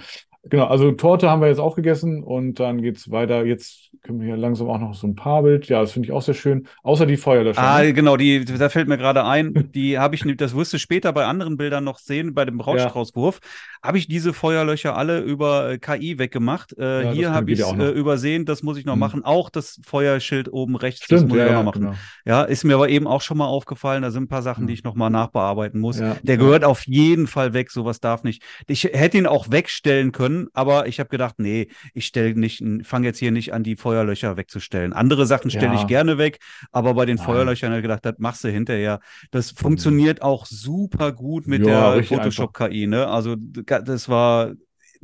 [0.51, 3.47] Genau, also Torte haben wir jetzt auch gegessen und dann geht's weiter.
[3.47, 5.69] Jetzt können wir hier langsam auch noch so ein Paarbild.
[5.71, 6.67] Ja, das finde ich auch sehr schön.
[6.83, 7.63] Außer die Feuerlöscher.
[7.63, 7.95] Ah, ne?
[7.95, 11.15] genau, die, da fällt mir gerade ein, die habe ich, nicht- das wirst du später
[11.15, 13.41] bei anderen Bildern noch sehen, bei dem Brautstraußwurf,
[13.83, 16.77] habe ich diese Feuerlöcher alle über äh, KI weggemacht.
[16.79, 19.01] Äh, Ja, das hier habe ich ja es äh, übersehen, das muss ich noch Mhm.
[19.01, 19.25] machen.
[19.25, 21.81] Auch das Feuerschild oben rechts, das Stimmt, muss ja, ich auch ja, noch machen.
[21.85, 21.95] genau.
[22.27, 24.67] Ja, ist mir aber eben auch schon mal aufgefallen, da sind ein paar Sachen, Ja.
[24.69, 26.01] die ich noch mal nachbearbeiten muss.
[26.01, 26.41] Ja, Der ja.
[26.41, 28.43] gehört auf jeden Fall weg, sowas darf nicht.
[28.67, 33.07] Ich hätte ihn auch wegstellen können, aber ich habe gedacht, nee, ich stelle nicht, fange
[33.07, 34.93] jetzt hier nicht an, die Feuerlöcher wegzustellen.
[34.93, 35.81] Andere Sachen stelle Ja.
[35.81, 36.39] ich gerne weg,
[36.73, 37.25] aber bei den Nein.
[37.27, 39.01] Feuerlöchern habe ich gedacht, das machst du hinterher.
[39.31, 43.07] Das funktioniert auch super gut mit Ja, der Photoshop-KI, ne?
[43.09, 44.53] Also das war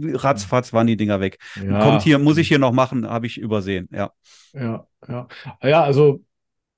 [0.03, 1.39] ratzfatz waren die Dinger weg.
[1.63, 1.83] Ja.
[1.83, 4.11] Kommt hier, muss ich hier noch machen, habe ich übersehen, ja.
[4.53, 5.29] Ja, ja.
[5.63, 6.25] Ja, also,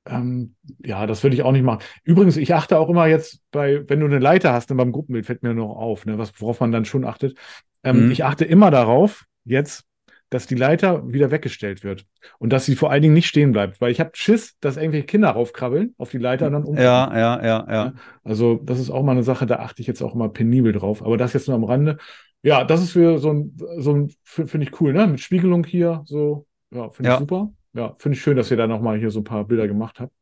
[0.07, 0.55] ähm,
[0.85, 1.83] ja, das würde ich auch nicht machen.
[2.05, 5.27] Übrigens, ich achte auch immer jetzt bei, wenn du eine Leiter hast, ne, beim Gruppenbild
[5.27, 7.39] fällt mir noch auf, ne, was, worauf man dann schon achtet.
[7.85, 8.11] Ähm, Mhm.
[8.13, 9.85] Ich achte immer darauf, jetzt,
[10.31, 12.07] dass die Leiter wieder weggestellt wird
[12.39, 15.07] und dass sie vor allen Dingen nicht stehen bleibt, weil ich habe Schiss, dass irgendwelche
[15.07, 16.77] Kinder raufkrabbeln auf die Leiter und dann um.
[16.77, 17.93] Ja, ja, ja, ja.
[18.25, 21.05] Also, das ist auch mal eine Sache, da achte ich jetzt auch immer penibel drauf.
[21.05, 21.99] Aber das jetzt nur am Rande.
[22.43, 25.07] Ja, das ist für so ein, so ein, finde ich cool, ne?
[25.07, 27.19] Mit Spiegelung hier, so, ja, finde ich Ja.
[27.19, 27.53] super.
[27.75, 30.13] Ja, finde ich schön, dass ihr da nochmal hier so ein paar Bilder gemacht habt.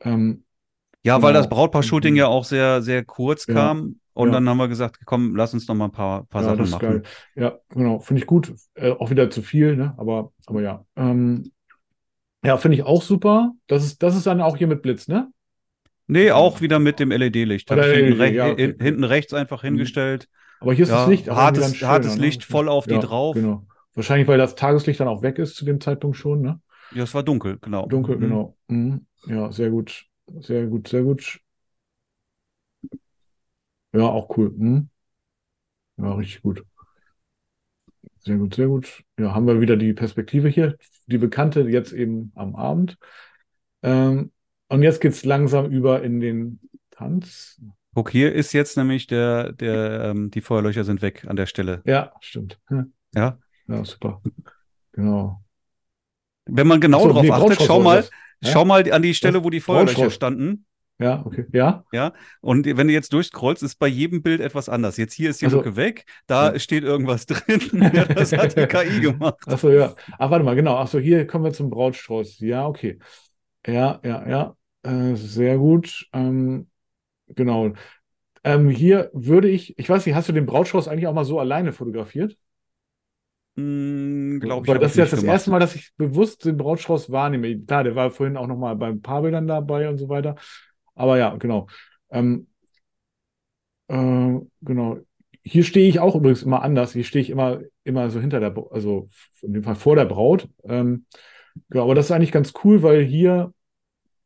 [0.00, 0.44] Ähm,
[1.06, 1.40] Ja, weil Genau.
[1.42, 3.52] das Brautpaar-Shooting ja auch sehr, sehr kurz Ja.
[3.54, 3.96] kam.
[4.14, 4.34] Und Ja.
[4.34, 6.80] dann haben wir gesagt, komm, lass uns noch mal ein paar, paar ja, Sachen machen.
[6.80, 7.02] geil.
[7.34, 8.54] Ja, genau, finde ich gut.
[8.74, 9.92] Äh, auch wieder zu viel, ne?
[9.98, 10.84] Aber, aber ja.
[10.96, 11.50] Ähm,
[12.44, 13.52] ja, finde ich auch super.
[13.66, 15.28] Das ist, das ist dann auch hier mit Blitz, ne?
[16.06, 17.70] Nee, auch wieder mit dem LED-Licht.
[17.70, 18.62] Ich hinten, LED, ja, okay.
[18.66, 19.68] hin- hinten rechts einfach Mhm.
[19.68, 20.28] hingestellt.
[20.60, 22.26] Aber hier ist das Licht hartes- hartes schöner, ne?
[22.26, 23.34] Licht voll auf die drauf.
[23.34, 23.66] Genau.
[23.94, 26.60] Wahrscheinlich, weil das Tageslicht dann auch weg ist zu dem Zeitpunkt schon, ne?
[26.90, 27.86] Ja, es war dunkel, genau.
[27.86, 28.20] Dunkel, Mhm.
[28.20, 28.56] genau.
[28.68, 29.06] Mhm.
[29.26, 30.06] Ja, sehr gut.
[30.40, 31.40] Sehr gut, sehr gut.
[33.92, 34.50] Ja, auch cool.
[34.50, 34.90] Mhm.
[35.96, 36.64] Ja, richtig gut.
[38.20, 39.04] Sehr gut, sehr gut.
[39.18, 42.96] Ja, haben wir wieder die Perspektive hier, die bekannte, jetzt eben am Abend.
[43.82, 44.32] Ähm,
[44.68, 47.60] und jetzt geht's langsam über in den Tanz.
[47.94, 51.82] Guck, hier ist jetzt nämlich der, der, ähm, die Feuerlöcher sind weg an der Stelle.
[51.84, 52.58] Ja, stimmt.
[52.68, 52.92] Hm.
[53.14, 53.38] Ja.
[53.68, 54.20] Ja, super.
[54.90, 55.43] Genau.
[56.46, 58.04] Wenn man genau so, drauf nee, achtet, schau mal.
[58.40, 58.50] Ja?
[58.52, 60.66] schau mal an die Stelle, wo die Feuerlöcher standen.
[61.00, 61.44] Ja, okay.
[61.52, 64.96] Ja, Und wenn du jetzt durchscrollst, ist bei jedem Bild etwas anders.
[64.96, 66.58] Jetzt hier ist die Also- Lücke weg, da Ja.
[66.60, 67.60] steht irgendwas drin.
[67.92, 69.38] ja, das hat die KI gemacht.
[69.46, 69.94] Achso, ja.
[70.18, 70.76] Ach, warte mal, genau.
[70.76, 72.38] Achso, hier kommen wir zum Brautstrauß.
[72.40, 72.98] Ja, okay.
[73.66, 74.56] Ja, ja, ja.
[74.82, 76.06] Äh, sehr gut.
[76.12, 76.68] Ähm,
[77.28, 77.72] genau.
[78.44, 81.40] Ähm, hier würde ich, ich weiß nicht, hast du den Brautstrauß eigentlich auch mal so
[81.40, 82.36] alleine fotografiert?
[83.56, 85.34] Hm, glaube ich, Weil das ist jetzt das gemacht.
[85.34, 87.56] erste Mal, dass ich bewusst den Brautstrauß wahrnehme.
[87.60, 90.34] Klar, der war vorhin auch noch mal beim Paarbildern dabei und so weiter.
[90.94, 91.68] Aber ja, genau.
[92.10, 92.48] Ähm,
[93.88, 94.98] äh, genau.
[95.42, 96.92] Hier stehe ich auch übrigens immer anders.
[96.92, 99.08] Hier stehe ich immer, immer so hinter der, also
[99.42, 100.48] in dem Fall vor der Braut.
[100.64, 101.04] Ähm,
[101.68, 103.52] genau, aber das ist eigentlich ganz cool, weil hier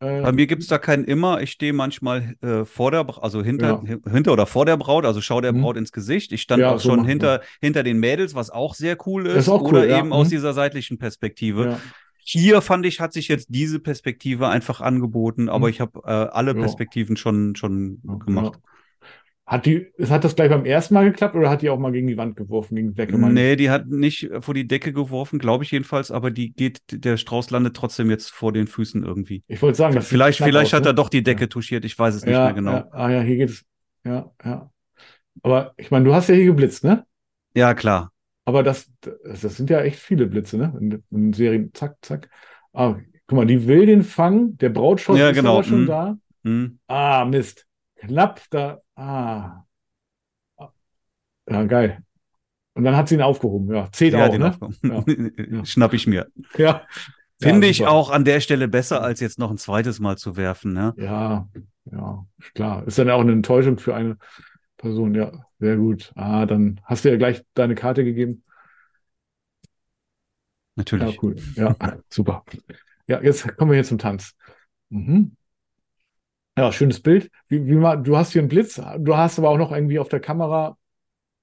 [0.01, 1.41] äh, Bei mir gibt es da keinen immer.
[1.41, 5.05] Ich stehe manchmal äh, vor der, Bra- also hinter, hin- hinter oder vor der Braut,
[5.05, 5.63] also schau der Mhm.
[5.63, 6.33] Braut ins Gesicht.
[6.33, 9.37] Ich stand Ja, auch so schon hinter, hinter den Mädels, was auch sehr cool ist.
[9.37, 9.99] Ist auch cool, oder ja.
[9.99, 10.31] eben aus Mhm.
[10.31, 11.65] dieser seitlichen Perspektive.
[11.65, 11.81] ja,
[12.31, 15.71] Hier fand ich, hat sich jetzt diese Perspektive einfach angeboten, aber Mhm.
[15.73, 16.61] ich habe äh, alle Ja.
[16.61, 18.59] Perspektiven schon, schon ja, gemacht.
[19.49, 19.53] Ja.
[19.53, 22.07] Hat die, hat das gleich beim ersten Mal geklappt oder hat die auch mal gegen
[22.07, 23.15] die Wand geworfen, gegen die Decke?
[23.15, 23.21] ich?
[23.21, 27.17] Nee, die hat nicht vor die Decke geworfen, glaube ich jedenfalls, aber die geht, der
[27.17, 29.43] Strauß landet trotzdem jetzt vor den Füßen irgendwie.
[29.47, 30.91] Ich wollte sagen, Vielleicht, vielleicht aus, hat ne?
[30.91, 32.73] er doch die Decke touchiert, ich weiß es nicht ja, mehr genau.
[32.73, 33.65] Ja, ah ja, hier geht's.
[34.05, 34.71] Ja, ja.
[35.43, 37.07] Aber ich meine, du hast ja hier geblitzt, ne?
[37.55, 38.13] Ja, klar.
[38.45, 40.75] Aber das, das sind ja echt viele Blitze, ne?
[40.81, 42.31] In, in Serien, zack, zack.
[42.73, 42.97] Ah,
[43.27, 45.87] guck mal, die will den fangen, der Brautschuss Ja, ist genau, aber schon mhm.
[45.87, 46.19] da.
[46.45, 46.79] Hm.
[46.87, 47.68] Ah, Mist.
[48.01, 48.81] Knapp da.
[48.97, 49.65] Ah.
[51.49, 52.03] Ja, geil.
[52.75, 53.75] Und dann hat sie ihn aufgehoben.
[53.75, 55.33] Ja, zählt Ja, auch, den ne?
[55.51, 55.65] Ja.
[55.65, 56.29] Schnapp ich mir.
[56.57, 56.83] Ja.
[57.41, 60.37] Finde Ja, ich auch an der Stelle besser, als jetzt noch ein zweites Mal zu
[60.37, 60.73] werfen.
[60.73, 60.95] Ne?
[60.97, 61.49] Ja,
[61.91, 62.87] ja, klar.
[62.87, 64.17] Ist dann auch eine Enttäuschung für eine
[64.77, 65.15] Person.
[65.15, 66.13] Ja, sehr gut.
[66.17, 68.45] Ah, dann hast du ja gleich deine Karte gegeben.
[70.77, 71.23] Ja, Natürlich.
[71.23, 71.37] cool.
[71.57, 71.75] Ja,
[72.11, 72.45] super.
[73.09, 74.35] Ja, jetzt kommen wir hier zum Tanz.
[74.91, 75.37] Mhm.
[76.59, 77.31] Ja, schönes Bild.
[77.49, 80.09] Wie, wie mal, du hast hier einen Blitz, du hast aber auch noch irgendwie auf
[80.09, 80.77] der Kamera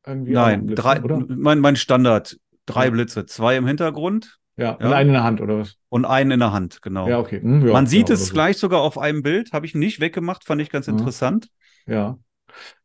[0.05, 2.91] Nein, Blitz, drei, mein, mein Standard, drei Ja.
[2.91, 4.91] Blitze, zwei im Hintergrund Ja, und Ja.
[4.93, 5.77] einen in der Hand, oder was?
[5.89, 7.07] und einen in der Hand, genau.
[7.09, 7.41] Ja, okay.
[7.41, 8.33] Hm, ja, Man sieht ja, es so.
[8.33, 10.97] gleich sogar auf einem Bild, habe ich nicht weggemacht, fand ich ganz Mhm.
[10.97, 11.47] interessant.
[11.87, 12.17] Ja.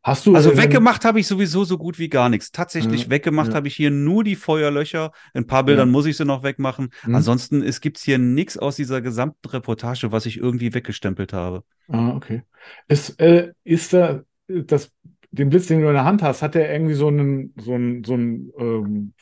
[0.02, 0.34] Hast du.
[0.34, 2.50] Also äh, weggemacht habe ich sowieso so gut wie gar nichts.
[2.52, 3.54] Tatsächlich Ja, weggemacht ja.
[3.54, 5.12] habe ich hier nur die Feuerlöcher.
[5.34, 5.92] In ein paar Bildern Ja.
[5.92, 6.90] muss ich sie noch wegmachen.
[7.02, 7.14] Mhm.
[7.14, 11.64] Ansonsten es gibt's hier nichts aus dieser gesamten Reportage, was ich irgendwie weggestempelt habe.
[11.88, 12.42] Ah, okay.
[12.88, 14.92] Ist, äh, ist da das,
[15.32, 18.04] den Blitz, den du in der Hand hast, hat der irgendwie so einen, so ein,
[18.04, 19.14] so ein, ähm,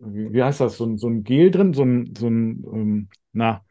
[0.00, 3.62] wie heißt das, so ein, so ein Gel drin, so ein, so ein, ähm, na,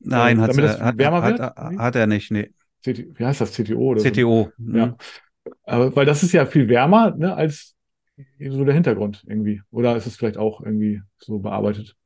[0.00, 2.30] Nein, Äh, hat, damit es hat, hat, hat, hat er nicht.
[2.32, 2.50] Nee.
[2.84, 4.08] CT, wie heißt das, CTO oder so?
[4.08, 4.52] CTO.
[4.58, 4.76] mhm.
[4.76, 4.96] Ja.
[5.64, 7.74] Aber, weil das ist ja viel wärmer, ne, als
[8.40, 9.62] so der Hintergrund irgendwie.
[9.70, 11.96] Oder ist es vielleicht auch irgendwie so bearbeitet?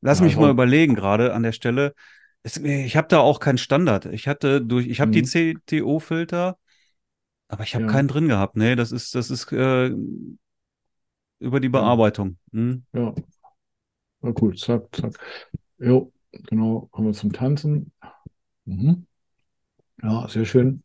[0.00, 1.94] Lass Ja, mich mal überlegen gerade an der Stelle.
[2.42, 4.06] Es, ich habe da auch keinen Standard.
[4.06, 5.26] Ich hatte durch, ich habe die Mhm.
[5.26, 6.58] CTO-Filter,
[7.48, 7.92] aber ich habe Ja.
[7.92, 8.56] keinen drin gehabt.
[8.56, 9.92] Nee, das ist, das ist äh,
[11.38, 12.38] über die Bearbeitung.
[12.52, 12.84] Mhm.
[12.92, 13.14] Ja.
[14.22, 14.54] Ja, cool.
[14.56, 15.18] Zack, zack.
[15.78, 16.88] Jo, genau.
[16.92, 17.92] Kommen wir zum Tanzen.
[18.66, 19.05] Mhm.
[20.02, 20.82] Ja, sehr schön.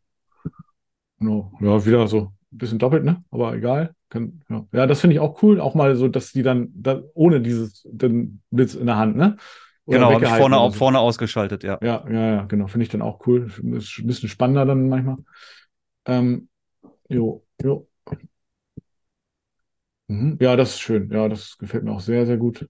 [1.18, 1.52] Genau.
[1.60, 3.22] Ja, wieder so ein bisschen doppelt, ne?
[3.30, 3.94] Aber egal.
[4.08, 4.66] Kann, ja.
[4.72, 5.60] ja, das finde ich auch cool.
[5.60, 9.36] Auch mal so, dass die dann, da, ohne dieses den Blitz in der Hand, ne?
[9.84, 10.70] Oder Genau, habe ich vorne, so.
[10.78, 11.78] vorne ausgeschaltet, ja.
[11.82, 12.66] Ja, ja, ja, genau.
[12.66, 13.46] Finde ich dann auch cool.
[13.76, 15.16] Ist ein bisschen spannender dann manchmal.
[16.06, 16.48] Ähm,
[17.08, 17.88] jo, jo.
[20.08, 20.38] Mhm.
[20.40, 21.10] Ja, das ist schön.
[21.10, 22.66] Ja, das gefällt mir auch sehr, sehr gut.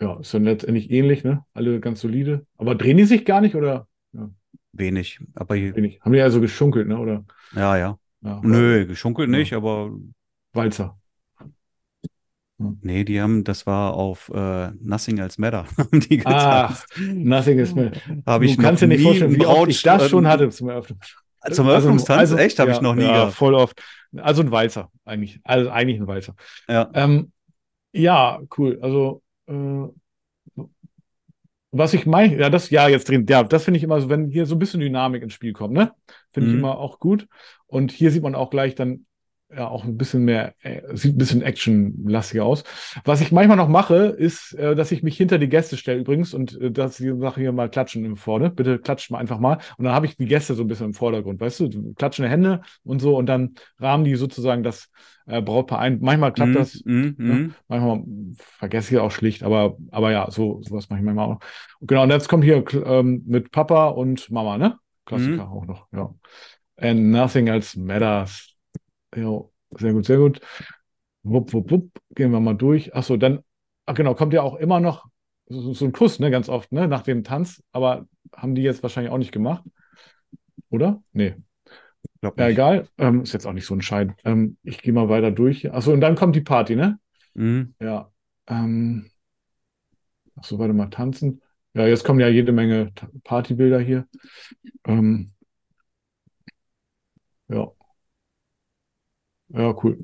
[0.00, 1.44] Ja, ist dann letztendlich ähnlich, ne?
[1.52, 2.46] Alle ganz solide.
[2.56, 3.88] Aber drehen die sich gar nicht oder
[4.76, 5.20] Wenig.
[5.34, 6.00] Aber wenig?
[6.00, 6.98] Haben die also geschunkelt, ne?
[6.98, 7.24] Oder
[7.54, 7.98] ja, ja.
[8.22, 9.38] ja, Nö, geschunkelt Ja.
[9.38, 9.92] nicht, aber
[10.52, 10.98] Walzer.
[12.58, 16.86] nee, die haben, das war auf äh, Nothing Else Matter, haben die getanzt.
[16.98, 17.92] Nothing is mehr.
[18.26, 20.68] Habe ich du kannst dir nicht vorstellen, wie oft ich das Brautst- schon hatte zum
[20.68, 20.98] Eröffnen.
[21.00, 22.18] Zum Also- Eröffnungstanz?
[22.20, 22.58] also- Echt?
[22.58, 23.34] Habe ich ja, noch nie ja, gehabt.
[23.34, 23.80] voll oft.
[24.16, 25.40] Also ein Walzer, eigentlich.
[25.44, 26.34] Also eigentlich ein Walzer.
[26.68, 26.88] Ja.
[26.94, 27.32] Ähm,
[27.92, 28.78] ja, cool.
[28.80, 30.62] Also, äh,
[31.78, 34.30] was ich meine, ja, das, ja, jetzt drin, ja, das finde ich immer so, wenn
[34.30, 35.92] hier so ein bisschen Dynamik ins Spiel kommt, ne?
[36.32, 36.58] Finde ich Mhm.
[36.58, 37.26] immer auch gut.
[37.66, 39.06] Und hier sieht man auch gleich dann,
[39.56, 42.64] ja, auch ein bisschen mehr, äh, sieht ein bisschen actionlastiger aus.
[43.04, 46.34] Was ich manchmal noch mache, ist, äh, dass ich mich hinter die Gäste stelle übrigens
[46.34, 48.50] und äh, dass die Sache hier mal klatschen im Vorne.
[48.50, 49.58] Bitte klatscht mal einfach mal.
[49.78, 51.94] Und dann habe ich die Gäste so ein bisschen im Vordergrund, weißt du?
[51.94, 54.90] Klatschende Hände und so und dann rahmen die sozusagen das
[55.26, 55.98] äh, Brautpaar ein.
[56.00, 57.34] Manchmal klappt Mhm, das, mhm, ne?
[57.34, 57.54] mhm.
[57.68, 58.02] Manchmal
[58.38, 61.38] vergesse ich auch schlicht, aber, aber ja, so sowas mache ich manchmal auch.
[61.80, 64.78] Genau, und jetzt kommt hier ähm, mit Papa und Mama, ne?
[65.06, 65.48] Klassiker Mhm.
[65.50, 66.14] auch noch, ja.
[66.78, 68.53] And nothing else matters.
[69.16, 70.40] Jo, sehr gut, sehr gut.
[71.22, 71.90] Wupp, wupp, wupp.
[72.14, 72.94] Gehen wir mal durch.
[72.94, 73.42] Achso, dann,
[73.86, 75.06] ach genau, kommt ja auch immer noch
[75.48, 78.82] so, so ein Kuss, ne, ganz oft, ne, nach dem Tanz, aber haben die jetzt
[78.82, 79.64] wahrscheinlich auch nicht gemacht.
[80.70, 81.02] Oder?
[81.12, 81.34] Nee.
[82.20, 82.54] Glaub Ja, nicht.
[82.54, 82.88] egal.
[82.98, 84.16] Ähm, ist jetzt auch nicht so entscheidend.
[84.24, 85.72] Ähm, ich gehe mal weiter durch.
[85.72, 86.98] Achso, und dann kommt die Party, ne?
[87.34, 87.74] Mhm.
[87.80, 88.12] Ja.
[88.48, 89.10] Ähm,
[90.36, 91.42] ach so, warte mal, tanzen.
[91.74, 92.92] Ja, jetzt kommen ja jede Menge
[93.24, 94.06] Partybilder hier.
[94.86, 95.32] Ähm,
[97.48, 97.72] ja.
[99.54, 99.98] Ja, cool.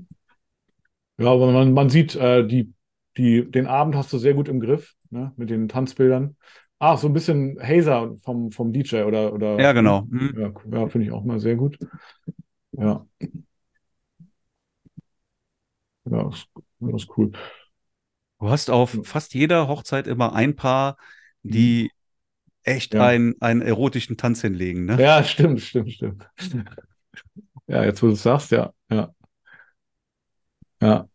[1.19, 2.73] Ja, aber man, man sieht, äh, die,
[3.17, 6.37] die, den Abend hast du sehr gut im Griff, ne, mit den Tanzbildern.
[6.79, 9.61] Ah, so ein bisschen Hazer vom, vom DJ oder, oder.
[9.61, 10.07] Ja, genau.
[10.09, 10.35] Mhm.
[10.39, 10.73] Ja, cool.
[10.75, 11.79] ja finde ich auch mal sehr gut.
[12.73, 13.07] Ja.
[16.05, 16.49] Ja, ist,
[16.81, 17.33] das ist cool.
[18.39, 20.97] Du hast auf fast jeder Hochzeit immer ein Paar,
[21.43, 21.91] die
[22.63, 23.07] echt Ja.
[23.07, 24.99] einen, einen erotischen Tanz hinlegen, ne?
[24.99, 26.31] Ja, stimmt, stimmt, stimmt.
[27.67, 29.15] Ja, jetzt wo du es sagst, ja, ja.
[30.81, 31.07] Ja.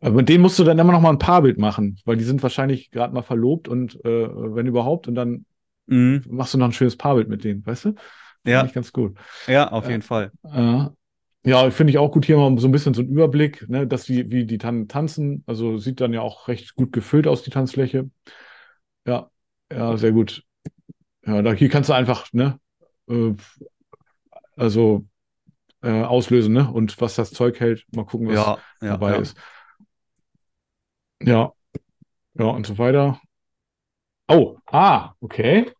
[0.00, 2.42] Aber mit denen musst du dann immer noch mal ein Paarbild machen, weil die sind
[2.42, 5.44] wahrscheinlich gerade mal verlobt und äh, wenn überhaupt, und dann
[5.86, 6.22] Mhm.
[6.30, 7.88] machst du noch ein schönes Paarbild mit denen, weißt du?
[8.44, 8.58] Ja.
[8.60, 9.16] Finde ich ganz gut.
[9.48, 10.32] Ja, auf Äh, jeden Fall.
[10.44, 10.86] Äh,
[11.44, 14.04] ja, finde ich auch gut hier mal so ein bisschen so ein Überblick, ne, dass
[14.04, 15.42] die, wie die tan tanzen.
[15.46, 18.10] Also sieht dann ja auch recht gut gefüllt aus, die Tanzfläche.
[19.06, 19.30] Ja,
[19.72, 20.44] ja, sehr gut.
[21.26, 22.58] Ja, da hier kannst du einfach, ne,
[23.08, 23.32] äh,
[24.56, 25.04] also
[25.82, 26.70] äh, auslösen, ne?
[26.72, 29.20] Und was das Zeug hält, mal gucken, was Ja, ja, dabei ja.
[29.20, 29.36] ist.
[31.20, 31.52] Ja,
[32.34, 33.20] ja, und so weiter.
[34.28, 35.72] Oh, ah, okay.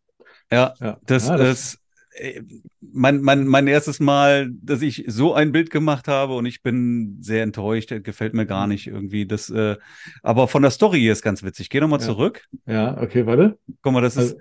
[0.51, 0.73] Ja,
[1.05, 1.79] das ja, ist
[2.15, 2.41] äh,
[2.81, 7.17] mein, mein, mein erstes Mal, dass ich so ein Bild gemacht habe und ich bin
[7.21, 7.91] sehr enttäuscht.
[7.91, 8.47] Das gefällt mir Mhm.
[8.49, 9.25] gar nicht irgendwie.
[9.25, 9.77] Das, äh,
[10.21, 11.69] aber von der Story hier ist ganz witzig.
[11.69, 12.05] Geh nochmal Ja.
[12.05, 12.43] zurück.
[12.65, 13.57] Ja, okay, warte.
[13.81, 14.39] Guck mal, das ist Also,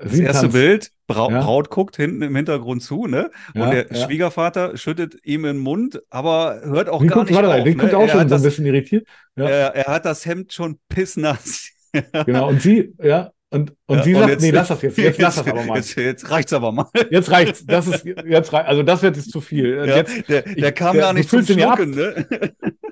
[0.00, 0.48] das erste.
[0.48, 0.90] Bild.
[1.06, 1.40] Brau Ja.
[1.42, 3.30] Braut guckt hinten im Hintergrund zu, ne?
[3.54, 4.04] Ja, und der ja.
[4.06, 7.64] Schwiegervater schüttet ihm in den Mund, aber hört auch Den gar guckt, nicht warte, auf.
[7.64, 7.82] den ne?
[7.82, 9.06] guckt auch er, schon hat so ein das, bisschen irritiert.
[9.36, 9.48] Ja.
[9.48, 11.68] er, er hat das Hemd schon pissnass.
[12.24, 14.96] Genau, und sie, ja, und, und Ja, sie und sagt, jetzt- nee, lass das jetzt,
[14.96, 15.76] jetzt lass das aber mal.
[15.78, 16.86] Jetzt, jetzt reicht's aber mal.
[17.10, 19.74] Jetzt reicht's, das ist, jetzt reicht, also das wird jetzt zu viel.
[19.88, 21.74] Ja, Jetzt, der, der ich- kam der- gar nicht zum ja.
[21.74, 22.26] Schlucken, ne?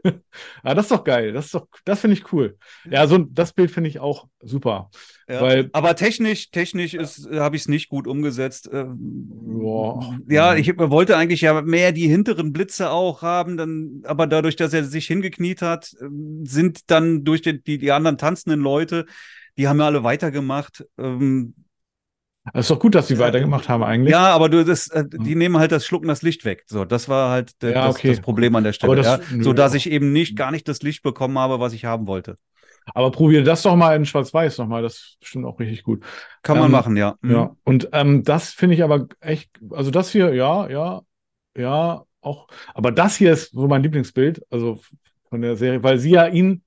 [0.62, 1.33] ah, das ist doch geil.
[1.33, 2.57] Das ist doch, das finde ich cool.
[2.91, 4.91] Ja, so das Bild finde ich auch super.
[5.29, 8.69] Ja, weil, aber technisch, technisch ist, habe ich es nicht gut umgesetzt.
[8.73, 10.19] Ähm, Boah.
[10.29, 14.73] ja, ich wollte eigentlich ja mehr die hinteren Blitze auch haben, dann, aber dadurch, dass
[14.73, 19.07] er sich hingekniet hat, ähm, sind dann durch die, die, die anderen tanzenden Leute,
[19.57, 20.87] die haben ja alle weitergemacht.
[20.99, 21.55] Ähm,
[22.55, 24.12] es ist doch gut, dass sie weitergemacht haben eigentlich.
[24.12, 26.65] Ja, aber du, das, äh, die nehmen halt das Schlucken das Licht weg.
[26.66, 28.09] So, das war halt der, Ja, das, okay.
[28.09, 28.97] das Problem an der Stelle.
[28.97, 31.85] Das- ja, so dass ich eben nicht gar nicht das Licht bekommen habe, was ich
[31.85, 32.39] haben wollte.
[32.95, 34.83] Aber probier das doch mal in Schwarz-Weiß nochmal.
[34.83, 36.03] Das ist bestimmt auch richtig gut.
[36.43, 37.16] Kann man Ähm, machen, ja.
[37.20, 37.31] Mhm.
[37.31, 37.57] Ja.
[37.65, 41.03] Und ähm, das finde ich aber echt, also das hier, ja, ja,
[41.57, 42.49] ja, auch.
[42.75, 44.81] Aber das hier ist so mein Lieblingsbild, also
[45.29, 46.62] von der Serie, weil sie ja ihn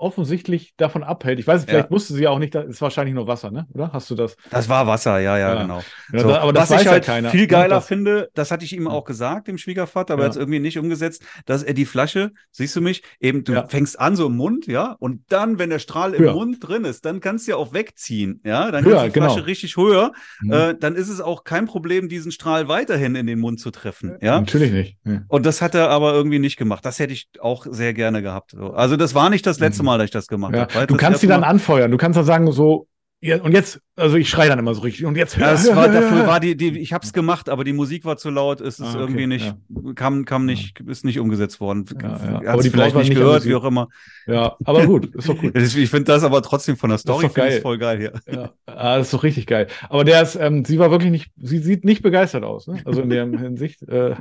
[0.00, 1.38] offensichtlich davon abhält.
[1.38, 1.90] Ich weiß, vielleicht Ja.
[1.90, 3.66] wusste sie ja auch nicht, das ist wahrscheinlich nur Wasser, ne?
[3.74, 3.92] Oder?
[3.92, 4.36] Hast du das?
[4.50, 5.62] Das war Wasser, ja, ja, Ja.
[5.62, 5.82] genau.
[6.12, 7.30] Ja, So, aber das was ich ja halt keiner.
[7.30, 7.46] viel ne?
[7.46, 10.28] geiler Das- finde, das hatte ich ihm auch gesagt, dem Schwiegervater, aber Ja.
[10.28, 13.66] jetzt irgendwie nicht umgesetzt, dass er die Flasche, siehst du mich, eben du Ja.
[13.68, 16.28] fängst an so im Mund, ja, und dann, wenn der Strahl im.
[16.32, 19.34] Mund drin ist, dann kannst du ja auch wegziehen, ja, dann kannst du die Flasche
[19.36, 19.44] genau.
[19.46, 20.12] richtig höher,
[20.42, 20.52] Mhm.
[20.52, 24.16] äh, dann ist es auch kein Problem, diesen Strahl weiterhin in den Mund zu treffen,
[24.20, 24.38] ja.
[24.40, 24.96] Natürlich nicht.
[25.04, 25.22] Ja.
[25.28, 26.84] Und das hat er aber irgendwie nicht gemacht.
[26.84, 28.50] Das hätte ich auch sehr gerne gehabt.
[28.52, 28.72] So.
[28.72, 29.87] Also das war nicht das letzte Mhm.
[29.88, 30.68] Mal, dass ich das gemacht Ja.
[30.72, 30.86] habe.
[30.86, 31.90] Du kannst sie dann Mal- anfeuern.
[31.90, 32.86] Du kannst dann sagen, so,
[33.20, 35.04] ja, und jetzt, also ich schreie dann immer so richtig.
[35.04, 37.72] Und jetzt Ja, es war, dafür war die, die, ich habe es gemacht, aber die
[37.72, 39.54] Musik war zu laut, es ist Ah, okay, irgendwie nicht,
[39.96, 41.84] kam, kam nicht, ist nicht umgesetzt worden.
[42.00, 42.56] Ja, ja.
[42.58, 43.88] Die vielleicht nicht gehört, wie auch immer.
[44.28, 45.56] Ja, aber gut, ist doch gut.
[45.56, 47.60] Ich finde das aber trotzdem von der Story geil.
[47.60, 48.12] voll geil hier.
[48.32, 49.66] Ja, ah, das ist doch richtig geil.
[49.88, 52.80] Aber der ist, ähm, sie war wirklich nicht, sie sieht nicht begeistert aus, ne?
[52.84, 54.14] Also in der Hinsicht, äh,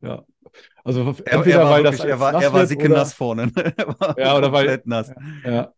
[0.00, 0.22] ja.
[0.84, 3.50] Also Er, entweder er war, weil wirklich, das er war, nass er war sickenass vorne.
[3.76, 5.10] Er war Ja, oder weil- nass.
[5.10, 5.72] Oder, ja.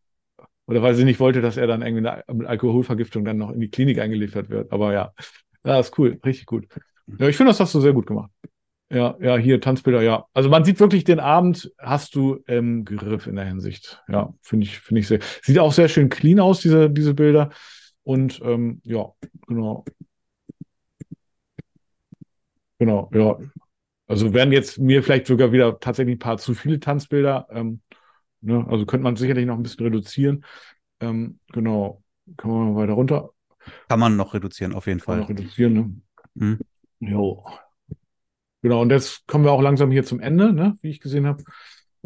[0.66, 3.70] Oder weil sie nicht wollte, dass er dann irgendwie mit Alkoholvergiftung dann noch in die
[3.70, 4.72] Klinik eingeliefert wird.
[4.72, 5.12] Aber ja,
[5.64, 6.66] ja, ist cool, richtig gut.
[7.18, 8.30] Ja, ich finde, das hast du sehr gut gemacht.
[8.92, 10.26] Ja, ja, hier Tanzbilder, ja.
[10.32, 14.02] Also man sieht wirklich den Abend, hast du im Griff in der Hinsicht.
[14.08, 15.20] Ja, finde ich, finde ich sehr.
[15.42, 17.50] Sieht auch sehr schön clean aus, diese, diese Bilder.
[18.04, 19.06] Und ähm, ja,
[19.46, 19.84] genau.
[22.78, 23.38] Genau, ja.
[24.06, 27.46] Also werden jetzt mir vielleicht sogar wieder tatsächlich ein paar zu viele Tanzbilder.
[27.50, 27.80] Ähm,
[28.40, 28.64] ne?
[28.68, 30.44] Also könnte man sicherlich noch ein bisschen reduzieren.
[31.00, 32.02] Ähm, genau.
[32.36, 33.30] Kann man mal weiter runter
[33.88, 35.34] Kann man noch reduzieren, auf jeden kann man Fall.
[35.34, 35.94] noch reduzieren, ne?
[36.34, 36.58] Mhm.
[37.00, 37.44] Jo.
[38.62, 41.44] Genau, und jetzt kommen wir auch langsam hier zum Ende, ne, wie ich gesehen habe.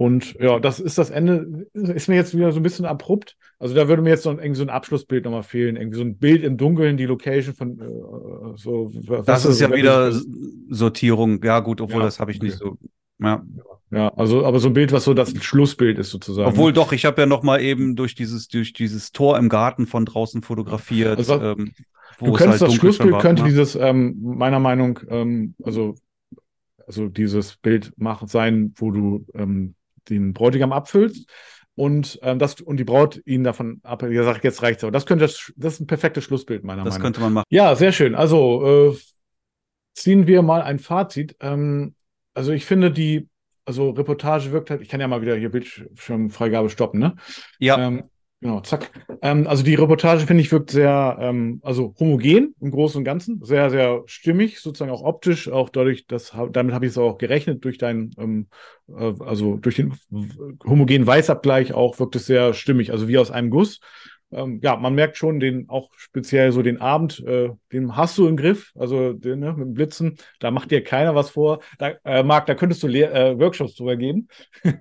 [0.00, 1.66] Und ja, das ist das Ende.
[1.74, 3.36] Ist mir jetzt wieder so ein bisschen abrupt.
[3.58, 5.76] Also da würde mir jetzt noch irgendwie so ein Abschlussbild nochmal fehlen.
[5.76, 8.90] Irgendwie so ein Bild im Dunkeln, die Location von äh, so.
[9.26, 10.10] Das ist ja wieder
[10.70, 11.44] Sortierung.
[11.44, 12.76] Ja, gut, obwohl Ja, das habe ich nicht okay.
[13.18, 13.24] so.
[13.26, 13.44] Ja.
[13.90, 16.48] Ja, also, aber so ein Bild, was so das Schlussbild ist, sozusagen.
[16.48, 19.86] Obwohl doch, ich habe ja noch mal eben durch dieses, durch dieses Tor im Garten
[19.86, 21.18] von draußen fotografiert.
[21.18, 21.72] Also, ähm,
[22.18, 23.20] wo Du es könntest halt das Schlussbild war.
[23.20, 23.48] könnte Ja.
[23.48, 25.94] dieses, ähm, meiner Meinung, ähm, also,
[26.86, 29.74] also dieses Bild machen sein, wo du ähm,
[30.14, 31.28] den Bräutigam abfüllst
[31.74, 34.90] und ähm, das und die Braut ihn davon ab, ja, sag ich, jetzt reicht's aber.
[34.90, 37.46] Das könnte das, das ist ein perfektes Schlussbild, meiner Das Meinung könnte man machen.
[37.48, 38.14] Ja, sehr schön.
[38.14, 38.98] Also äh,
[39.94, 41.36] ziehen wir mal ein Fazit.
[41.40, 41.94] Ähm,
[42.34, 43.28] also ich finde die,
[43.64, 47.16] also Reportage wirkt halt, ich kann ja mal wieder hier Bildschirmfreigabe stoppen, ne?
[47.58, 48.04] Ja, Ähm,
[48.40, 48.90] genau, zack.
[49.22, 53.42] Ähm, also die Reportage, finde ich, wirkt sehr, ähm, also homogen im Großen und Ganzen,
[53.44, 57.64] sehr, sehr stimmig, sozusagen auch optisch, auch dadurch, dass, damit habe ich es auch gerechnet,
[57.64, 58.46] durch deinen, ähm,
[58.88, 59.94] äh, also durch den
[60.64, 63.80] homogenen Weißabgleich auch wirkt es sehr stimmig, also wie aus einem Guss.
[64.32, 68.28] Ähm, ja, man merkt schon den, auch speziell so den Abend, äh, den hast du
[68.28, 71.60] im Griff, also den, ne, mit dem Blitzen, da macht dir keiner was vor.
[71.78, 74.28] Da, äh, Marc, da könntest du Lehr äh, Workshops drüber geben.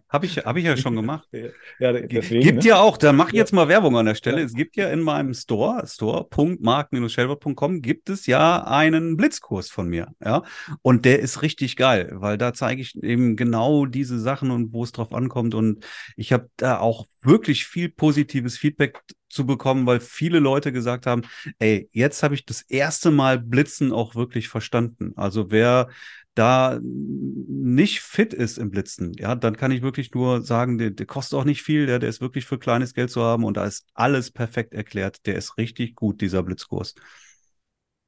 [0.10, 1.28] habe ich, hab ich ja schon gemacht.
[1.80, 2.44] Ja, deswegen.
[2.44, 2.70] gibt ne?
[2.70, 4.40] ja auch, da mache ich jetzt mal Werbung an der Stelle.
[4.40, 4.46] Ja.
[4.46, 10.08] Es gibt ja in meinem Store, store.mark-schelber.com, gibt es ja einen Blitzkurs von mir.
[10.24, 10.44] Ja,
[10.82, 14.84] und der ist richtig geil, weil da zeige ich eben genau diese Sachen und wo
[14.84, 15.56] es drauf ankommt.
[15.56, 15.86] Und
[16.18, 19.00] ich habe da auch wirklich viel positives Feedback
[19.30, 21.22] zu bekommen, weil viele Leute gesagt haben,
[21.60, 25.14] ey, jetzt habe ich das erste Mal Blitzen auch wirklich verstanden.
[25.16, 25.90] Also wer
[26.36, 31.06] da nicht fit ist im Blitzen, ja, dann kann ich wirklich nur sagen, der, der
[31.06, 33.66] kostet auch nicht viel, der, der ist wirklich für kleines Geld zu haben und da
[33.66, 35.26] ist alles perfekt erklärt.
[35.26, 36.96] Der ist richtig gut, dieser Blitzkurs.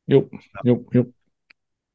[0.07, 0.29] Jo,
[0.63, 1.13] jo, jo.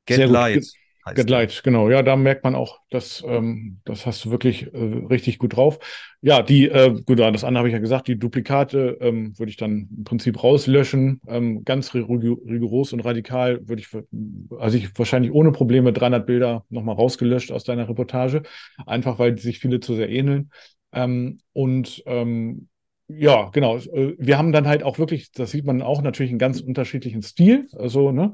[0.07, 0.86] Get Sehr gut.
[1.07, 1.31] Heißt Get.
[1.31, 1.89] Light, genau.
[1.89, 4.77] Ja, da merkt man auch, dass ähm, das hast du wirklich äh,
[5.09, 5.78] richtig gut drauf.
[6.20, 9.57] Ja, die, äh, gut, das andere habe ich ja gesagt, die Duplikate ähm, würde ich
[9.57, 11.20] dann im Prinzip rauslöschen.
[11.28, 13.89] Ähm, ganz rig- rigoros und radikal würde ich,
[14.59, 18.43] also ich wahrscheinlich ohne Probleme 300 Bilder nochmal rausgelöscht aus deiner Reportage,
[18.85, 20.51] einfach weil sich viele zu sehr ähneln.
[20.93, 22.69] Ähm, und ähm,
[23.09, 23.77] ja, genau.
[23.77, 27.23] äh, Wir haben dann halt auch wirklich, das sieht man auch natürlich einen ganz unterschiedlichen
[27.23, 27.69] Stil.
[27.78, 28.33] Also, ne?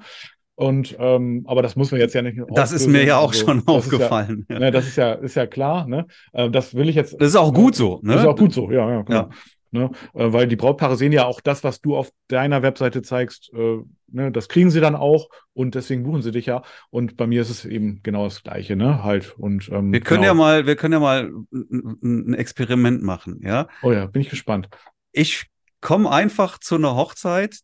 [0.62, 2.38] Und ähm, aber das muss man jetzt ja nicht.
[2.50, 4.46] Das ist mir ja auch also, schon aufgefallen.
[4.48, 4.60] Ja.
[4.60, 5.88] Ne, das ist ja, ist ja klar.
[5.88, 6.06] Ne?
[6.32, 7.20] Äh, das will ich jetzt.
[7.20, 7.98] Das ist auch gut so.
[8.02, 8.12] Ne?
[8.12, 9.18] Das ist auch gut so, ja, ja, genau.
[9.18, 9.30] Ja.
[9.72, 9.90] Ne?
[10.14, 13.78] Äh, weil die Brautpaare sehen ja auch das, was du auf deiner Webseite zeigst, äh,
[14.06, 14.30] ne?
[14.30, 16.62] das kriegen sie dann auch und deswegen buchen sie dich ja.
[16.90, 19.02] Und bei mir ist es eben genau das Gleiche, ne?
[19.02, 19.36] Halt.
[19.38, 20.32] Und ähm, wir können genau.
[20.32, 23.66] ja mal, wir können ja mal ein Experiment machen, ja.
[23.82, 24.68] Oh ja, bin ich gespannt.
[25.10, 25.46] Ich
[25.80, 27.62] komme einfach zu einer Hochzeit,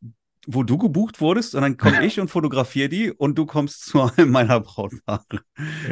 [0.51, 4.01] wo du gebucht wurdest und dann komme ich und fotografiere die und du kommst zu
[4.01, 5.23] einem meiner Brautpaare.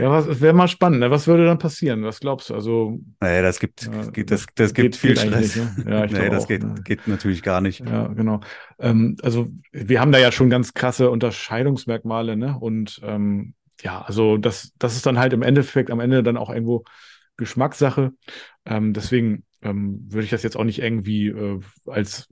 [0.00, 1.00] Ja, was wäre mal spannend.
[1.00, 1.10] Ne?
[1.10, 2.04] Was würde dann passieren?
[2.04, 2.54] Was glaubst du?
[2.54, 5.56] Also, naja, das gibt, ja, geht, das, das gibt viel Stress.
[5.56, 5.84] Ne?
[5.86, 6.74] Ja, ich nee, das auch, geht, ne?
[6.82, 7.80] geht natürlich gar nicht.
[7.80, 8.40] Ja, genau.
[8.78, 12.56] Ähm, also wir haben da ja schon ganz krasse Unterscheidungsmerkmale, ne?
[12.58, 13.52] Und ähm,
[13.82, 16.84] ja, also das, das ist dann halt im Endeffekt am Ende dann auch irgendwo
[17.36, 18.14] Geschmackssache.
[18.64, 22.28] Ähm, deswegen ähm, würde ich das jetzt auch nicht irgendwie äh, als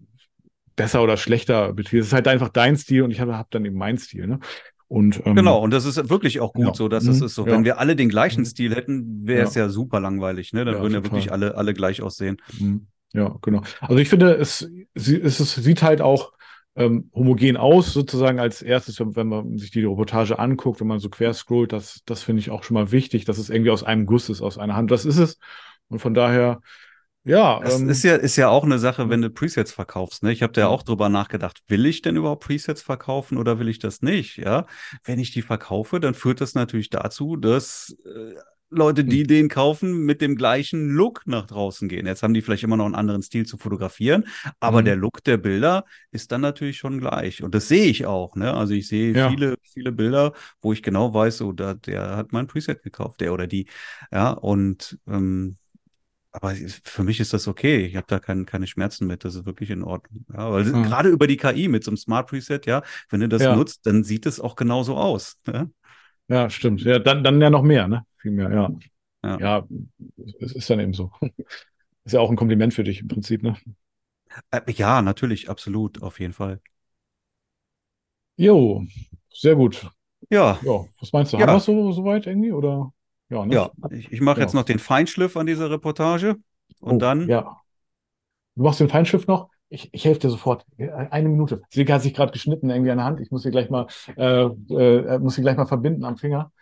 [0.76, 2.00] besser oder schlechter betiteln.
[2.00, 4.26] Es ist halt einfach dein Stil und ich habe hab dann eben meinen Stil.
[4.26, 4.40] Ne?
[4.88, 6.74] Und, ähm, genau, und das ist wirklich auch gut ja.
[6.74, 7.10] so, dass mhm.
[7.10, 7.46] es ist so.
[7.46, 7.52] Ja.
[7.52, 8.46] Wenn wir alle den gleichen mhm.
[8.46, 9.64] Stil hätten, wäre es ja.
[9.64, 9.68] ja.
[9.68, 10.64] super langweilig, ne?
[10.64, 12.36] Dann würden ja wirklich alle, alle gleich aussehen.
[12.58, 12.86] Mhm.
[13.12, 13.62] Ja, genau.
[13.80, 15.08] Also ich finde, es, es,
[15.40, 16.32] es sieht halt auch
[16.76, 21.08] ähm, homogen aus, sozusagen als erstes, wenn man sich die Reportage anguckt, wenn man so
[21.08, 24.06] quer scrollt, das, das finde ich auch schon mal wichtig, dass es irgendwie aus einem
[24.06, 24.90] Guss ist, aus einer Hand.
[24.90, 25.38] Das ist es.
[25.88, 26.60] Und von daher
[27.24, 30.22] ja, das ähm, ist ja ist ja auch eine Sache, wenn du Presets verkaufst.
[30.22, 30.32] Ne?
[30.32, 33.68] Ich habe da ja auch drüber nachgedacht, will ich denn überhaupt Presets verkaufen oder will
[33.68, 34.36] ich das nicht?
[34.36, 34.66] Ja,
[35.04, 38.34] wenn ich die verkaufe, dann führt das natürlich dazu, dass äh,
[38.74, 39.26] Leute, die hm.
[39.28, 42.06] den kaufen, mit dem gleichen Look nach draußen gehen.
[42.06, 44.26] Jetzt haben die vielleicht immer noch einen anderen Stil zu fotografieren,
[44.60, 44.84] aber mhm.
[44.86, 47.42] der Look der Bilder ist dann natürlich schon gleich.
[47.42, 48.36] Und das sehe ich auch.
[48.36, 48.52] Ne?
[48.52, 49.30] Also ich sehe ja.
[49.30, 53.32] viele, viele Bilder, wo ich genau weiß, so, da, der hat mein Preset gekauft, der
[53.32, 53.66] oder die.
[54.10, 55.56] Ja, und ähm,
[56.34, 56.52] aber
[56.82, 57.86] für mich ist das okay.
[57.86, 59.24] Ich habe da kein, keine Schmerzen mit.
[59.24, 60.26] Das ist wirklich in Ordnung.
[60.32, 60.82] Ja, weil mhm.
[60.82, 63.54] gerade über die KI mit so einem Smart Preset, ja, wenn du das ja.
[63.54, 65.38] nutzt, dann sieht es auch genauso aus.
[65.46, 65.70] Ne?
[66.26, 66.82] Ja, stimmt.
[66.82, 68.04] Ja, dann, dann ja noch mehr, ne?
[68.16, 68.70] Viel mehr, ja.
[69.22, 69.68] Ja, ja
[70.40, 71.12] es ist dann eben so.
[72.06, 73.56] Ist ja auch ein Kompliment für dich im Prinzip, ne?
[74.50, 76.60] Äh, ja, natürlich, absolut, auf jeden Fall.
[78.36, 78.84] Jo,
[79.32, 79.88] sehr gut.
[80.30, 80.58] Ja.
[80.62, 81.36] ja was meinst du?
[81.36, 81.46] Ja.
[81.46, 82.52] Haben wir es so, so weit irgendwie?
[82.52, 82.92] Oder?
[83.30, 83.54] Ja, ne?
[83.54, 84.42] ja ich, ich mache ja.
[84.44, 86.36] jetzt noch den Feinschliff an dieser Reportage
[86.80, 87.28] und oh, dann.
[87.28, 87.60] Ja.
[88.56, 89.48] Du machst den Feinschliff noch?
[89.68, 90.64] Ich, ich helfe dir sofort.
[90.78, 91.62] Eine Minute.
[91.70, 93.20] Sie hat sich gerade geschnitten irgendwie an der Hand.
[93.20, 96.52] Ich muss sie gleich mal, äh, äh, muss sie gleich mal verbinden am Finger.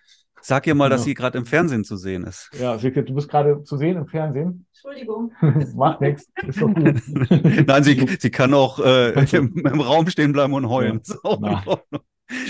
[0.44, 2.51] Sag ihr mal, dass sie gerade im Fernsehen zu sehen ist.
[2.59, 4.66] Ja, Silke, du bist gerade zu sehen im Fernsehen.
[4.72, 5.30] Entschuldigung.
[5.76, 6.32] Macht nichts.
[6.44, 7.01] Ist doch gut.
[7.66, 11.01] Nein, sie, sie kann auch äh, im, im, Raum stehen bleiben und heulen.
[11.24, 11.62] Ja.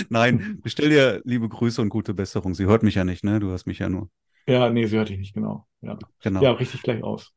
[0.09, 2.53] Nein, bestell dir liebe Grüße und gute Besserung.
[2.53, 3.39] Sie hört mich ja nicht, ne?
[3.39, 4.09] Du hast mich ja nur.
[4.47, 5.67] Ja, nee, sie hört dich nicht, genau.
[5.81, 6.41] Ja, genau.
[6.41, 7.31] ja richtig gleich aus.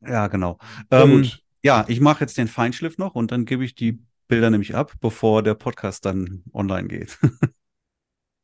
[0.00, 0.58] Ja, genau.
[0.90, 1.28] Ähm,
[1.62, 4.92] ja, ich mache jetzt den Feinschliff noch und dann gebe ich die Bilder nämlich ab,
[5.00, 7.18] bevor der Podcast dann online geht.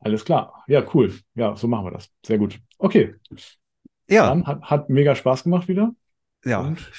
[0.00, 0.64] Alles klar.
[0.66, 1.14] Ja, cool.
[1.34, 2.10] Ja, so machen wir das.
[2.24, 2.58] Sehr gut.
[2.78, 3.14] Okay.
[4.08, 4.28] Ja.
[4.28, 5.94] Dann hat, hat mega Spaß gemacht wieder.
[6.44, 6.60] Ja.
[6.60, 6.90] Und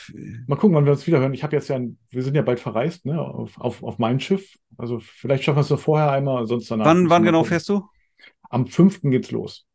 [0.48, 1.34] mal gucken, wann wir uns wieder hören.
[1.34, 4.56] Ich habe jetzt ja, wir sind ja bald verreist, ne, auf, auf, auf mein Schiff.
[4.78, 6.86] Also vielleicht schaffen wir es so vorher einmal, sonst danach.
[6.86, 7.88] Wann, wann genau fährst du?
[8.50, 9.02] Am 5.
[9.04, 9.66] geht's los.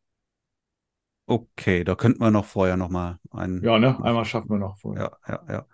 [1.26, 3.62] Okay, da könnten wir noch vorher noch mal einen.
[3.62, 5.10] Ja, ne, einmal schaffen wir noch vorher.
[5.26, 5.66] Ja, ja, ja.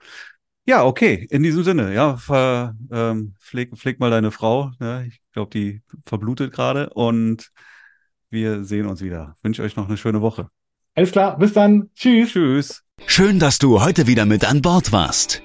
[0.65, 4.71] Ja, okay, in diesem Sinne, ja, ver, ähm, pfleg, pfleg mal deine Frau.
[4.79, 5.07] Ne?
[5.09, 7.51] Ich glaube, die verblutet gerade und
[8.31, 9.37] wir sehen uns wieder.
[9.43, 10.49] Wünsche euch noch eine schöne Woche.
[10.95, 11.89] Alles klar, bis dann.
[11.95, 12.33] Tschüss.
[12.33, 12.83] Tschüss.
[13.07, 15.43] Schön, dass du heute wieder mit an Bord warst.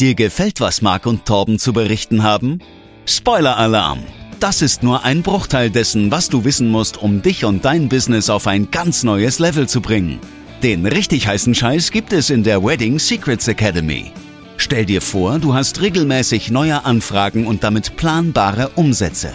[0.00, 2.60] Dir gefällt, was Marc und Torben zu berichten haben?
[3.06, 4.00] Spoiler-Alarm!
[4.40, 8.30] Das ist nur ein Bruchteil dessen, was du wissen musst, um dich und dein Business
[8.30, 10.20] auf ein ganz neues Level zu bringen.
[10.62, 14.12] Den richtig heißen Scheiß gibt es in der Wedding Secrets Academy.
[14.56, 19.32] Stell dir vor, du hast regelmäßig neue Anfragen und damit planbare Umsätze.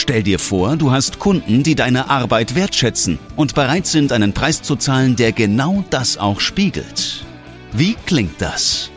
[0.00, 4.62] Stell dir vor, du hast Kunden, die deine Arbeit wertschätzen und bereit sind, einen Preis
[4.62, 7.24] zu zahlen, der genau das auch spiegelt.
[7.72, 8.92] Wie klingt das?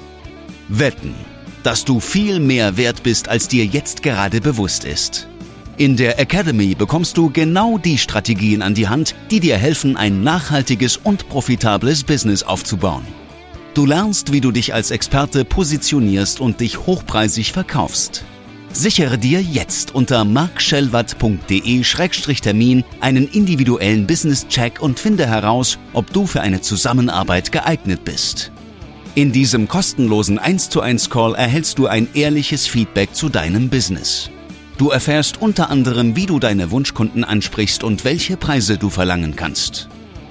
[0.67, 1.15] Wetten,
[1.63, 5.27] dass du viel mehr wert bist, als dir jetzt gerade bewusst ist.
[5.75, 10.21] In der Academy bekommst du genau die Strategien an die Hand, die dir helfen, ein
[10.21, 13.07] nachhaltiges und profitables Business aufzubauen.
[13.73, 18.23] Du lernst, wie du dich als Experte positionierst und dich hochpreisig verkaufst.
[18.73, 26.61] Sichere dir jetzt unter markschellwatt.de-termin einen individuellen Business-Check und finde heraus, ob du für eine
[26.61, 28.53] Zusammenarbeit geeignet bist.
[29.13, 34.29] In diesem kostenlosen 1 zu 1 Call erhältst du ein ehrliches Feedback zu deinem Business.
[34.77, 39.89] Du erfährst unter anderem, wie du deine Wunschkunden ansprichst und welche Preise du verlangen kannst.